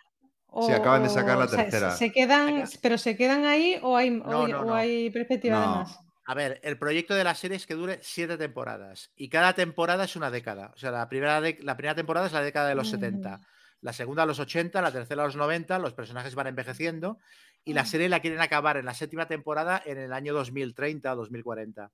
[0.65, 1.91] Sí, acaban de sacar la o sea, tercera.
[1.91, 4.73] ¿Se quedan, pero se quedan ahí o hay, No, o, no, o no.
[4.75, 5.99] hay perspectiva de más?
[6.25, 10.03] A ver, el proyecto de la serie es que dure siete temporadas y cada temporada
[10.05, 10.71] es una década.
[10.75, 12.97] O sea, la primera, de- la primera temporada es la década de los Ujú.
[12.99, 13.39] 70,
[13.81, 17.17] la segunda a los 80, la tercera a los 90, los personajes van envejeciendo
[17.63, 17.85] y la Ah.
[17.85, 21.91] serie la quieren acabar en la séptima temporada en el año 2030 o 2040.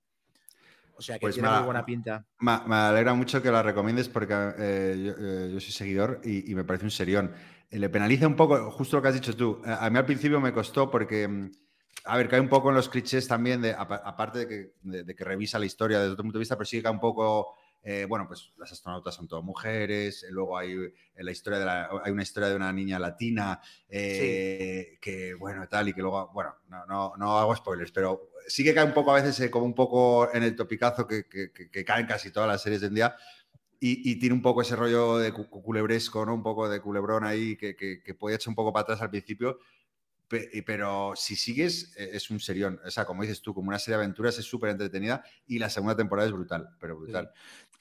[0.96, 2.24] O sea que Pues tiene me muy buena pinta.
[2.38, 6.50] Me, me alegra mucho que la recomiendes porque eh, yo, eh, yo soy seguidor y,
[6.50, 7.32] y me parece un serión.
[7.74, 9.60] Eh, Le penaliza un poco, justo lo que has dicho tú.
[9.64, 11.50] A, a mí al principio me costó porque, mm,
[12.04, 15.04] a ver, cae un poco en los clichés también, de, apa- aparte de que, de-
[15.04, 17.00] de que revisa la historia desde otro punto de vista, pero sí que cae un
[17.00, 20.92] poco, eh, bueno, pues las astronautas son todas mujeres, eh, luego hay, eh,
[21.24, 25.88] la historia de la- hay una historia de una niña latina eh, que, bueno, tal,
[25.88, 29.10] y que luego, bueno, no, no, no hago spoilers, pero sí que cae un poco
[29.12, 32.48] a veces eh, como un poco en el topicazo que, que, que- caen casi todas
[32.48, 33.16] las series de en día.
[33.86, 36.32] Y, y tiene un poco ese rollo de cu- culebresco, ¿no?
[36.34, 39.10] Un poco de culebrón ahí que, que, que puede echar un poco para atrás al
[39.10, 39.58] principio.
[40.26, 42.80] Pe- y- Pero si sigues, eh, es un serión.
[42.86, 45.68] O sea, como dices tú, como una serie de aventuras, es súper entretenida y la
[45.68, 47.30] segunda temporada es brutal, pero brutal.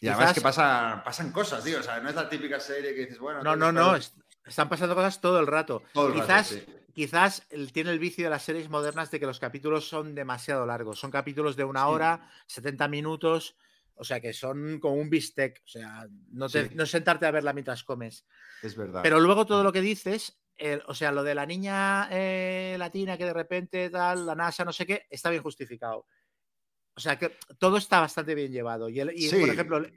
[0.02, 1.80] Y además Quizás- que pasa, pasan cosas, tío.
[1.80, 3.42] O sea, no es la típica serie que dices, bueno.
[3.42, 3.96] No, no, no.
[3.96, 4.14] es-
[4.46, 5.84] Están pasando cosas todo el rato.
[5.94, 6.64] Todo el rato, quizás, sí.
[6.94, 11.00] quizás tiene el vicio de las series modernas de que los capítulos son demasiado largos.
[11.00, 11.88] Son capítulos de una Sí.
[11.88, 13.56] hora, 70 minutos.
[13.96, 15.62] O sea que son como un bistec.
[15.66, 16.76] O sea, no, te, Sí.
[16.76, 18.26] no es sentarte a verla mientras comes.
[18.62, 19.02] Es verdad.
[19.04, 20.40] Pero luego todo lo que dices,
[20.88, 24.74] o sea, lo de la niña eh, latina que de repente tal, la NASA, no
[24.74, 26.08] sé qué, está bien justificado.
[26.96, 28.88] O sea que todo está bastante bien llevado.
[28.90, 29.94] Y, el- y, Sí, por ejemplo, el-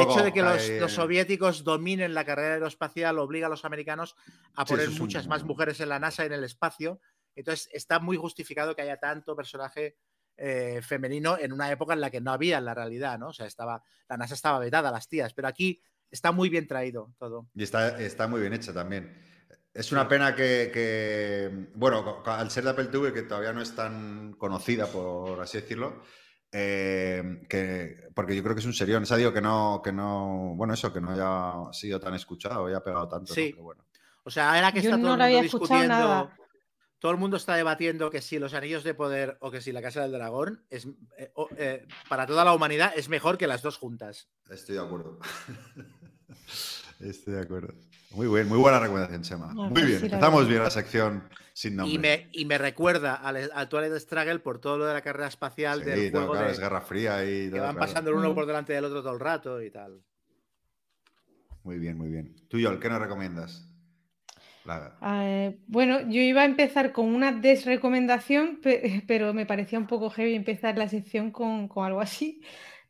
[0.00, 4.16] hecho de que los, soviéticos dominen la carrera aeroespacial obliga a los americanos
[4.54, 7.00] a poner un- muchas más mujeres en la NASA y en el espacio.
[7.34, 9.96] Entonces está muy justificado que haya tanto personaje
[10.36, 13.28] eh, femenino en una época en la que no había en la realidad, ¿no?
[13.28, 15.80] O sea, estaba, la NASA estaba vetada, las tías, pero aquí
[16.10, 17.46] está muy bien traído todo.
[17.54, 19.20] Y está, está muy bien hecha también.
[19.74, 23.52] Es una pena que, que, bueno, co- co- al ser de Apple TV, que todavía
[23.54, 26.02] no es tan conocida, por así decirlo,
[26.50, 29.02] eh, que, porque yo creo que es un serión.
[29.02, 32.66] O sea, digo que no, que no, bueno, eso, que no haya sido tan escuchado,
[32.66, 33.30] haya pegado tanto.
[33.30, 33.34] ¿no?
[33.34, 33.48] Sí.
[33.52, 33.84] Pero bueno.
[34.24, 36.36] O sea, ahora que Yo está todo no el mundo discutiendo, nada.
[37.02, 39.82] Todo el mundo está debatiendo que si los anillos de poder o que si la
[39.82, 40.86] casa del dragón es
[41.18, 44.28] eh, o- eh, para toda la humanidad es mejor que las dos juntas.
[44.48, 45.18] Estoy de acuerdo.
[47.00, 47.74] Estoy de acuerdo.
[48.12, 49.52] Muy bien, muy buena recomendación, Chema.
[49.52, 51.92] Muy pues bien, sí, la empezamos bien la sección sin nombre.
[51.94, 55.26] Y me, y me recuerda al, al Twilight Struggle por todo lo de la carrera
[55.26, 57.78] espacial Sí, del todo, juego claro, de- es Guerra Fría y que van claro.
[57.80, 58.34] pasando el uno Mm.
[58.34, 60.00] por delante del otro todo el rato y tal.
[61.64, 62.36] Muy bien, muy bien.
[62.48, 63.66] Tú, Yol, ¿qué nos recomiendas?
[65.04, 70.10] Eh, bueno, yo iba a empezar con una desrecomendación, pe- pero me parecía un poco
[70.10, 72.40] heavy empezar la sección con, con algo así.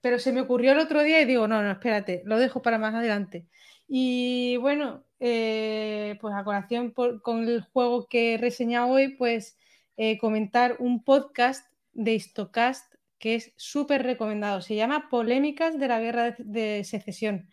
[0.01, 2.79] Pero se me ocurrió el otro día y digo, no, no, espérate, lo dejo para
[2.79, 3.47] más adelante.
[3.89, 9.57] Y bueno, eh, pues a colación con el juego que he reseñado hoy, pues
[9.97, 14.61] eh, comentar un podcast de Histocast que es súper recomendado.
[14.63, 17.49] Se llama Polémicas de la Guerra de Secesión.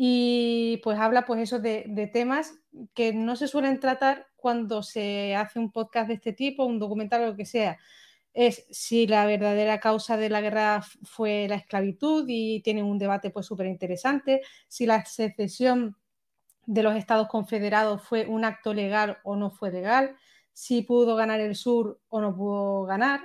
[0.00, 2.54] Y pues habla pues eso de, temas
[2.94, 7.22] que no se suelen tratar cuando se hace un podcast de este tipo, un documental
[7.22, 7.78] o lo que sea.
[8.32, 13.30] Es si la verdadera causa de la guerra fue la esclavitud y tienen un debate
[13.30, 15.96] pues súper interesante, si la secesión
[16.64, 20.14] de los estados confederados fue un acto legal o no fue legal,
[20.52, 23.22] si pudo ganar el sur o no pudo ganar,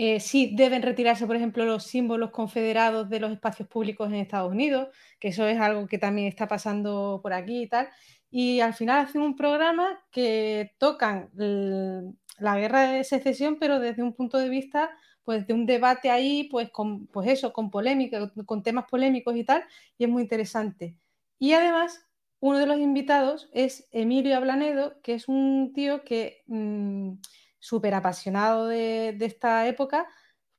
[0.00, 4.52] eh, si deben retirarse, por ejemplo, los símbolos confederados de los espacios públicos en Estados
[4.52, 7.88] Unidos, que eso es algo que también está pasando por aquí y tal.
[8.30, 14.14] Y al final hacen un programa que tocan la guerra de secesión, pero desde un
[14.14, 14.88] punto de vista,
[15.24, 19.42] pues de un debate ahí, pues con, pues eso, con polémica, con temas polémicos y
[19.42, 19.64] tal,
[19.98, 20.96] y es muy interesante.
[21.40, 22.06] Y además,
[22.38, 27.14] uno de los invitados es Emilio Ablanedo, que es un tío que mm,
[27.58, 30.06] súper apasionado de, esta época,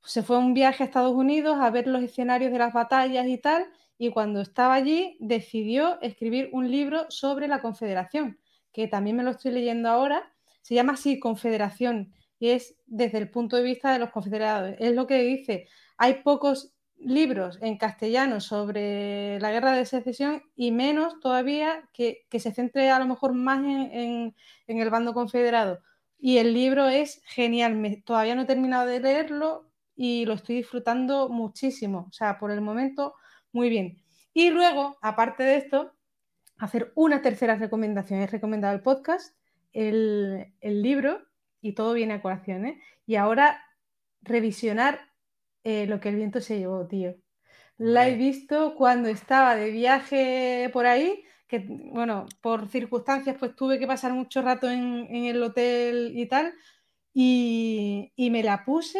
[0.04, 3.28] se fue a un viaje a Estados Unidos a ver los escenarios de las batallas
[3.28, 3.68] y tal,
[3.98, 8.40] y cuando estaba allí decidió escribir un libro sobre la Confederación,
[8.72, 10.32] que también me lo estoy leyendo ahora,
[10.62, 14.76] se llama así Confederación, y es desde el punto de vista de los confederados.
[14.80, 15.68] Es lo que dice,
[15.98, 22.52] hay pocos libros en castellano sobre la guerra de secesión y menos todavía que, se
[22.54, 24.34] centre a lo mejor más en
[24.68, 25.82] el bando confederado.
[26.20, 30.58] Y el libro es genial, me- todavía no he terminado de leerlo y lo estoy
[30.58, 32.08] disfrutando muchísimo.
[32.10, 33.16] O sea, por el momento,
[33.52, 33.98] muy bien.
[34.34, 35.94] Y luego, aparte de esto,
[36.58, 38.22] hacer una tercera recomendación.
[38.22, 39.36] He recomendado el podcast,
[39.74, 41.22] el, el libro
[41.62, 42.66] y todo viene a colación.
[42.66, 42.82] ¿eh?
[43.06, 43.64] Y ahora
[44.22, 45.00] revisionar
[45.64, 47.16] eh, Lo que el viento se llevó, tío.
[47.78, 53.80] La he visto cuando estaba de viaje por ahí, que bueno, por circunstancias pues tuve
[53.80, 56.54] que pasar mucho rato en, en el hotel y tal,
[57.14, 59.00] y, y me la puse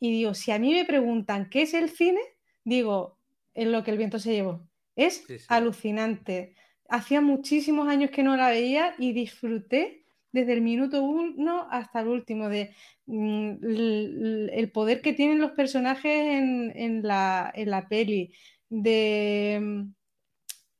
[0.00, 2.20] y digo, si a mí me preguntan qué es el cine,
[2.64, 3.18] digo,
[3.54, 4.68] en lo que el viento se llevó.
[4.96, 5.46] Es Sí, sí.
[5.48, 6.54] alucinante.
[6.88, 12.08] Hacía muchísimos años que no la veía y disfruté desde el minuto uno hasta el
[12.08, 12.74] último de
[13.06, 13.54] mm,
[14.52, 18.34] el poder que tienen los personajes en, en la, en la peli.
[18.68, 19.86] De,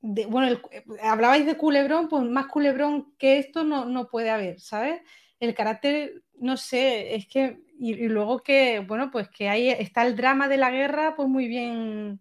[0.00, 0.60] de- bueno, el-
[1.02, 5.00] hablabais de culebrón, pues más culebrón que esto no, no puede haber, ¿sabes?
[5.40, 10.06] El carácter, no sé, es que, y, y luego que, bueno, pues que ahí está
[10.06, 12.20] el drama de la guerra, pues muy bien.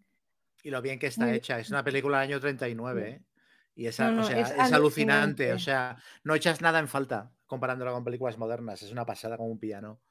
[0.64, 1.60] Y lo bien que está Muy hecha.
[1.60, 3.22] Es una película del año 39, ¿eh?
[3.76, 5.54] Y es, a- No, o no, sea, es es, alucinante.
[5.54, 5.60] O alucinante.
[5.60, 8.82] sea, no echas nada en falta comparándola con películas modernas.
[8.82, 10.02] Es una pasada como un piano.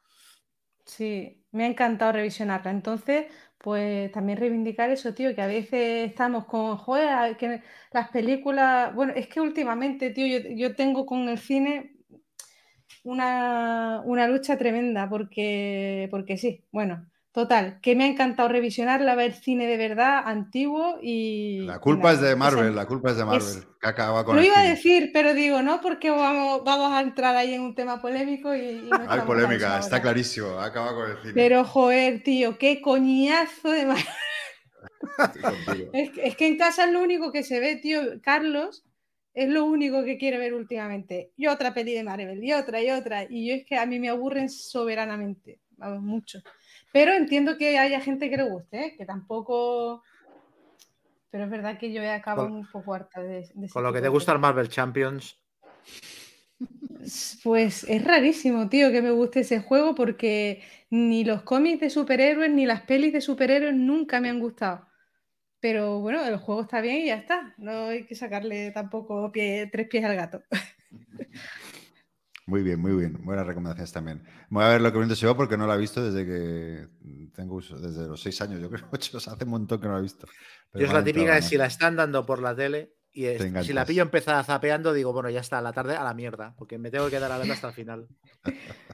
[0.86, 2.70] Sí, me ha encantado revisionarla.
[2.70, 3.26] Entonces,
[3.58, 9.12] pues también reivindicar eso, tío, que a veces estamos con, joder, que las películas, bueno,
[9.16, 11.96] es que últimamente, tío, yo, yo tengo con el cine
[13.04, 17.06] una, una lucha tremenda, porque, porque sí, bueno,
[17.36, 21.66] total, que me ha encantado revisionarla, ver cine de verdad, antiguo y...
[21.66, 23.42] La culpa es de Marvel, la culpa es de Marvel.
[23.58, 27.02] es- que acaba con Lo iba a decir, pero digo, no, porque vamos, vamos a
[27.02, 30.00] entrar ahí en un tema polémico y, y no Hay polémica, está ahora.
[30.00, 30.48] clarísimo.
[30.58, 31.32] Acaba con el cine.
[31.34, 34.04] Pero joder, tío, qué coñazo de Marvel.
[35.92, 38.00] Es que, es que en casa es lo único que se ve, tío.
[38.22, 38.82] Carlos
[39.34, 41.32] es lo único que quiere ver últimamente.
[41.36, 43.26] Y otra peli de Marvel, y otra, y otra.
[43.28, 46.40] Y yo es que a mí me aburren soberanamente, vamos, mucho.
[46.96, 48.94] Pero entiendo que haya gente que le guste, ¿eh?
[48.96, 50.02] que tampoco...
[51.30, 54.00] Pero es verdad que yo he acabado un poco harta de, de Con lo que
[54.00, 54.38] te gusta el.
[54.38, 55.38] Marvel Champions.
[57.44, 62.50] Pues es rarísimo, tío, que me guste ese juego porque ni los cómics de superhéroes
[62.50, 64.88] ni las pelis de superhéroes nunca me han gustado.
[65.60, 67.54] Pero bueno, el juego está bien y ya está.
[67.58, 70.42] No hay que sacarle tampoco pie- tres pies al gato.
[72.46, 73.18] Muy bien, muy bien.
[73.24, 74.22] Buenas recomendaciones también.
[74.50, 76.88] Voy a ver lo que viento se va porque no la he visto desde que
[77.34, 79.88] tengo uso, desde los seis años, yo creo, ocho, o sea, hace un montón que
[79.88, 80.28] no la he visto.
[80.70, 83.38] Pero Yo es la típica de si la están dando por la tele y es-
[83.52, 86.14] Te si la pillo empezada zapeando, digo, bueno, ya está, a la tarde a la
[86.14, 88.06] mierda, porque me tengo que quedar a verla hasta el final.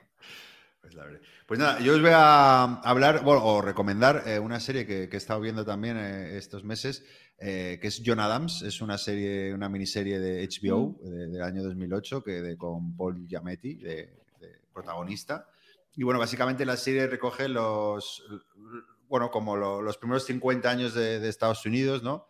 [0.93, 1.21] Pues, la veré.
[1.47, 5.17] Pues nada, yo os voy a hablar, bueno, o recomendar eh, una serie que, que
[5.17, 7.05] he estado viendo también eh, estos meses,
[7.39, 8.63] eh, que es John Adams.
[8.63, 13.27] Es una serie, una miniserie de HBO de- del año 2008, que de, con Paul
[13.27, 13.95] Giamatti, de,
[14.41, 15.49] de protagonista.
[15.95, 18.23] Y bueno, básicamente la serie recoge los,
[19.09, 22.27] bueno, como lo- los primeros 50 años de, de Estados Unidos, ¿no?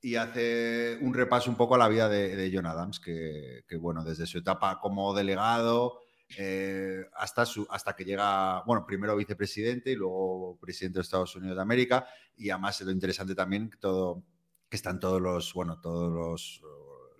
[0.00, 3.76] Y hace un repaso un poco a la vida de, de John Adams, que, que,
[3.76, 5.98] bueno, desde su etapa como delegado
[6.36, 11.56] eh, hasta, su, hasta que llega, bueno, primero vicepresidente y luego presidente de Estados Unidos
[11.56, 12.06] de América.
[12.36, 14.22] Y además lo interesante también todo,
[14.68, 16.62] que están todos los, bueno, todos los,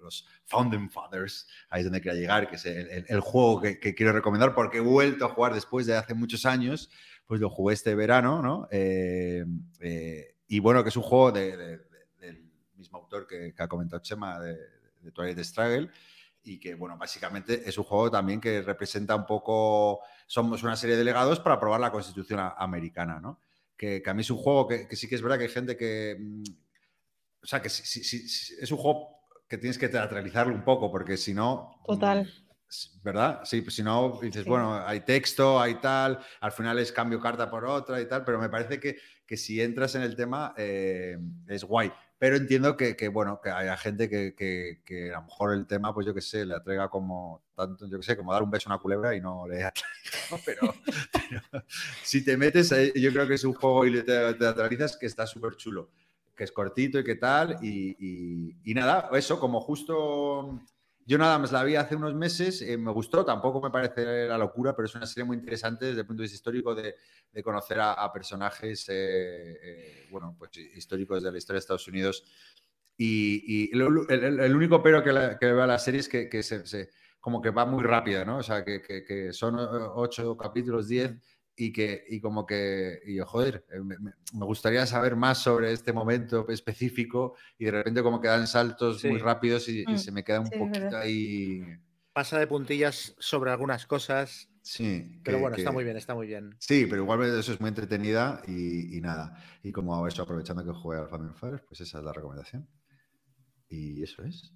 [0.00, 3.80] los Founding Fathers, ahí es donde quería llegar, que es el, el- el juego que,
[3.80, 6.90] que quiero recomendar porque he vuelto a jugar después de hace muchos años,
[7.26, 8.68] pues lo jugué este verano, ¿no?
[8.70, 9.44] Eh,
[9.80, 13.62] eh, y bueno, que es un juego de- de- de- del mismo autor que, que
[13.62, 14.56] ha comentado Chema, de
[15.12, 15.90] Twilight Struggle,
[16.42, 20.94] y que, bueno, básicamente es un juego también que representa un poco, somos una serie
[20.96, 23.40] de delegados para aprobar la Constitución americana, ¿no?
[23.76, 25.50] Que, que a mí es un juego que, que sí que es verdad que hay
[25.50, 26.16] gente que...
[26.18, 26.42] mm,
[27.42, 30.90] O sea, que sí- sí- sí, es un juego que tienes que teatralizarlo un poco,
[30.90, 31.80] porque si no...
[31.86, 32.24] Total.
[32.24, 32.48] mm,
[33.02, 33.40] ¿Verdad?
[33.44, 34.48] Sí, pues si no, dices, Sí.
[34.50, 38.38] bueno, hay texto, hay tal, al final es cambio carta por otra y tal, pero
[38.38, 41.16] me parece que, que si entras en el tema eh,
[41.46, 41.90] es guay.
[42.18, 45.66] Pero entiendo que, que, bueno, que haya gente que, que- que a lo mejor el
[45.66, 48.50] tema, pues yo qué sé, le atraiga como tanto, yo qué sé, como dar un
[48.50, 50.42] beso a una culebra y no le atraiga.
[50.44, 50.74] Pero,
[51.12, 51.64] pero
[52.02, 55.26] si te metes, yo creo que es un juego y le te- teatralizas que está
[55.26, 55.90] súper chulo,
[56.36, 60.60] que es cortito y qué tal, y- y nada, eso, como justo
[61.08, 64.36] yo nada más la vi hace unos meses, eh, me gustó, tampoco me parece la
[64.36, 66.96] locura, pero es una serie muy interesante desde el punto de vista histórico de,
[67.42, 72.24] conocer a, personajes, eh, eh, bueno, pues históricos de la historia de Estados Unidos.
[72.98, 76.28] Y, el, único pero que, la- que veo a la serie es que,
[77.20, 78.36] como que va muy rápida, ¿no?
[78.38, 79.62] O sea, que son eh,
[79.94, 81.10] ocho capítulos, diez,
[81.58, 84.12] y que y como que, y yo, joder, eh, me,
[84.46, 89.18] gustaría saber más sobre este momento específico y de repente como que dan saltos muy
[89.18, 91.02] rápidos y, y Mm, se me queda un sí, poquito verdad.
[91.02, 91.62] ahí...
[92.12, 96.26] Pasa de puntillas sobre algunas cosas, Sí, pero que- bueno, está muy bien, está muy
[96.26, 96.56] bien.
[96.60, 99.36] Sí, pero igualmente eso es muy entretenida y, y nada.
[99.62, 102.68] Y como eso, aprovechando que jugué al Family Fires, pues esa es la recomendación.
[103.68, 104.52] Y eso es.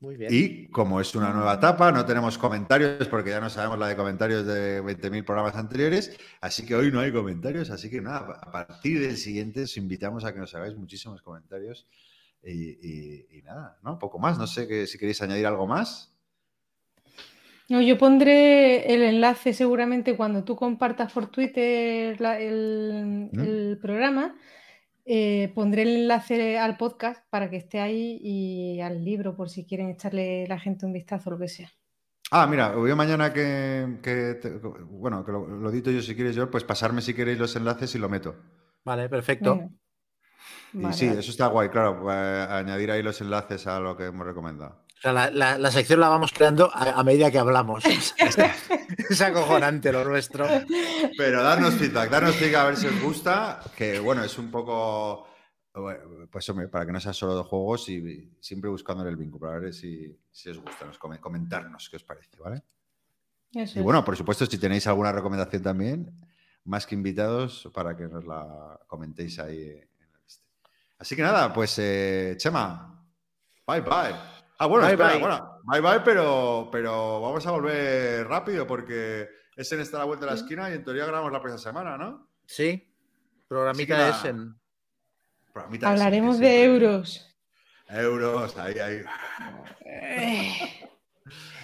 [0.00, 0.30] Muy bien.
[0.32, 3.96] Y como es una nueva etapa, no tenemos comentarios porque ya no sabemos la de
[3.96, 8.50] comentarios de 20.000 programas anteriores, así que hoy no hay comentarios, así que nada, a
[8.50, 11.86] partir del siguiente os invitamos a que nos hagáis muchísimos comentarios
[12.42, 13.98] y, y- y nada, ¿no?
[13.98, 16.14] Poco más, no sé que, si queréis añadir algo más.
[17.68, 23.38] No, yo pondré el enlace seguramente cuando tú compartas por Twitter la- el, ¿Mm?
[23.40, 24.34] el programa.
[25.04, 29.64] Eh, pondré el enlace al podcast para que esté ahí y al libro por si
[29.66, 31.70] quieren echarle la gente un vistazo o lo que sea.
[32.32, 36.36] Ah, mira, voy mañana que, que te- bueno, que lo, lo edito yo si quieres
[36.36, 38.36] yo, pues pasarme si queréis los enlaces y lo meto.
[38.84, 39.70] Vale, perfecto.
[40.72, 41.20] Y Vale, sí, vale.
[41.20, 44.84] eso está guay, claro, eh, añadir ahí los enlaces a lo que hemos recomendado.
[45.00, 47.82] O sea, la, la- la sección la vamos creando a, a medida que hablamos.
[49.08, 50.46] es, acojonante lo nuestro.
[51.16, 55.26] Pero darnos feedback, darnos feedback a ver si os gusta, que bueno, es un poco,
[56.30, 59.58] pues hombre, para que no sea solo de juegos y siempre buscando el vínculo, para
[59.60, 62.62] ver si, si os gusta, nos come- comentarnos qué os parece, ¿vale?
[63.54, 66.10] Eso Y bueno, por supuesto, si tenéis alguna recomendación también,
[66.64, 69.62] más que invitados, para que nos la comentéis ahí.
[69.62, 69.78] en
[70.14, 70.44] el este.
[70.98, 73.02] Así que nada, pues eh, Chema,
[73.66, 74.39] bye bye.
[74.62, 75.20] Ah, bueno, Bye, espera, bye.
[75.20, 79.26] bueno, bye bye, pero, pero vamos a volver rápido porque
[79.56, 81.96] Essen está a la vuelta de la esquina y en teoría grabamos la próxima semana,
[81.96, 82.28] ¿no?
[82.44, 82.94] Sí,
[83.48, 84.10] programita de.
[84.10, 84.60] Essen.
[85.54, 87.36] Programita de Hablaremos Essen, de euros.
[87.88, 89.02] Euros, ahí, ahí.
[89.86, 90.52] Eh,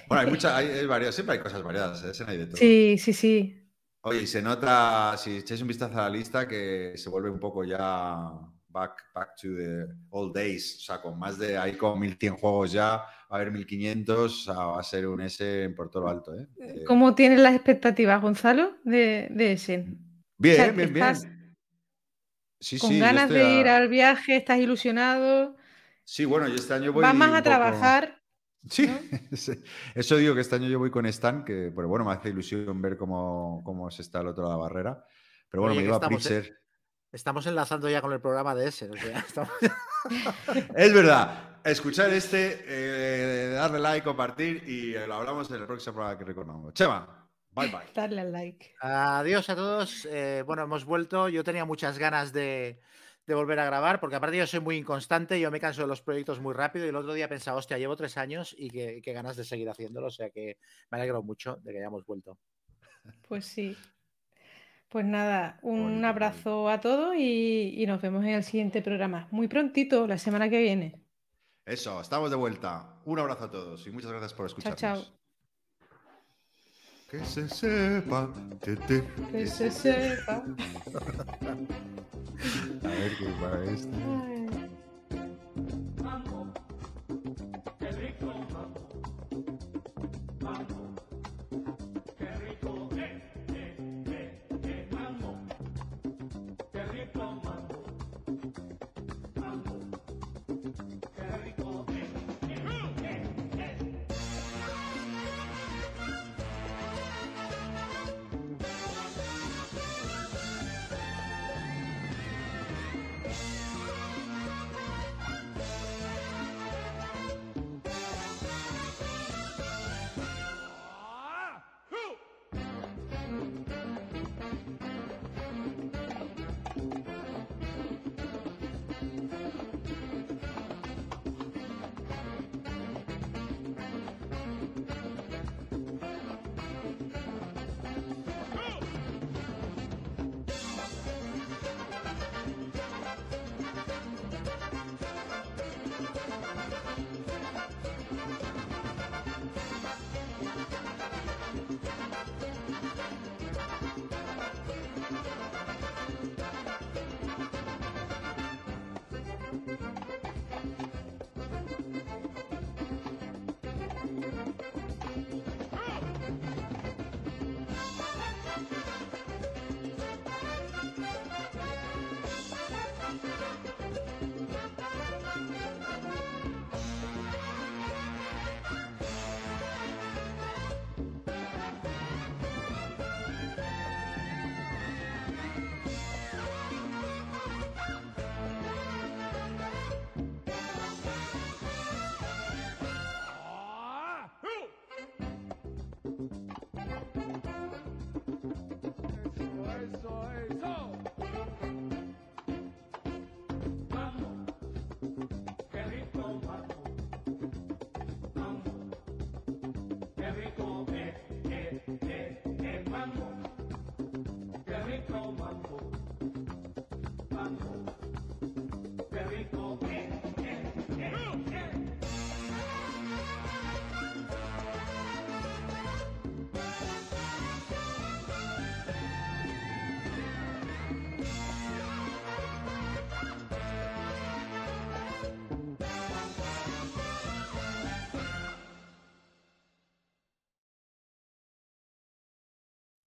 [0.09, 2.11] Bueno, hay muchas, hay, hay varias, siempre hay cosas variadas, ¿eh?
[2.13, 2.57] Essen hay de todo.
[2.57, 3.63] Sí, sí, sí.
[4.01, 7.41] Oye, y se nota, si echáis un vistazo a la lista, que se vuelve un
[7.41, 8.31] poco ya
[8.77, 10.77] back, back to the old days.
[10.77, 14.53] O sea, con más de, hay como 1100 juegos ya, va a haber 1500, o
[14.53, 16.35] sea, va a ser un S por todo lo alto.
[16.35, 16.47] ¿eh?
[16.59, 19.87] Eh, ¿Cómo tienes las expectativas, Gonzalo, de, de ese?
[20.39, 21.07] Bien, O sea, bien, bien.
[21.07, 21.29] ¿estás
[22.61, 24.37] Sí, con sí, ganas de a- ir al viaje?
[24.37, 25.57] ¿Estás ilusionado?
[26.05, 27.03] Sí, bueno, yo este año voy.
[27.03, 28.21] ¿Vas más a poco- trabajar?
[28.69, 28.85] Sí,
[29.95, 32.83] eso digo que este año yo voy con Stan, que pero bueno, me hace ilusión
[32.83, 35.05] ver cómo, cómo se está al otro lado de la barrera.
[35.49, 36.09] Pero bueno, Oye, me iba a eh.
[36.09, 36.66] Pritzer.
[37.17, 38.93] Estamos enlazando ya con el programa de Essen.
[38.93, 39.51] o sea, estamos-
[40.77, 41.59] Es verdad.
[41.65, 46.25] Escuchar este, eh, darle like, compartir y eh, lo hablamos en el próximo programa que
[46.25, 46.75] recordamos.
[46.75, 47.81] Chema, bye bye.
[47.95, 48.75] Darle al like.
[48.81, 50.07] Adiós a todos.
[50.11, 51.29] eh, bueno, hemos vuelto.
[51.29, 52.79] Yo tenía muchas ganas de,
[53.27, 56.03] de volver a grabar, porque aparte yo soy muy inconstante, yo me canso de los
[56.03, 59.35] proyectos muy rápido y el otro día pensaba, hostia, llevo tres años y que ganas
[59.37, 60.59] de seguir haciéndolo, o sea que
[60.91, 62.39] me alegro mucho de que hayamos vuelto.
[63.27, 63.77] Pues sí.
[64.89, 69.27] Pues nada, un abrazo a todos y, y nos vemos en el siguiente programa.
[69.31, 70.95] Muy prontito, la semana que viene.
[71.65, 72.95] Eso, estamos de vuelta.
[73.05, 75.05] Un abrazo a todos y muchas gracias por Chao, escucharnos.
[75.07, 75.17] chao.
[77.11, 78.31] Que se sepa.
[78.61, 79.05] te, te.
[79.33, 80.43] Que se sepa.
[82.85, 84.36] A ver qué para esto.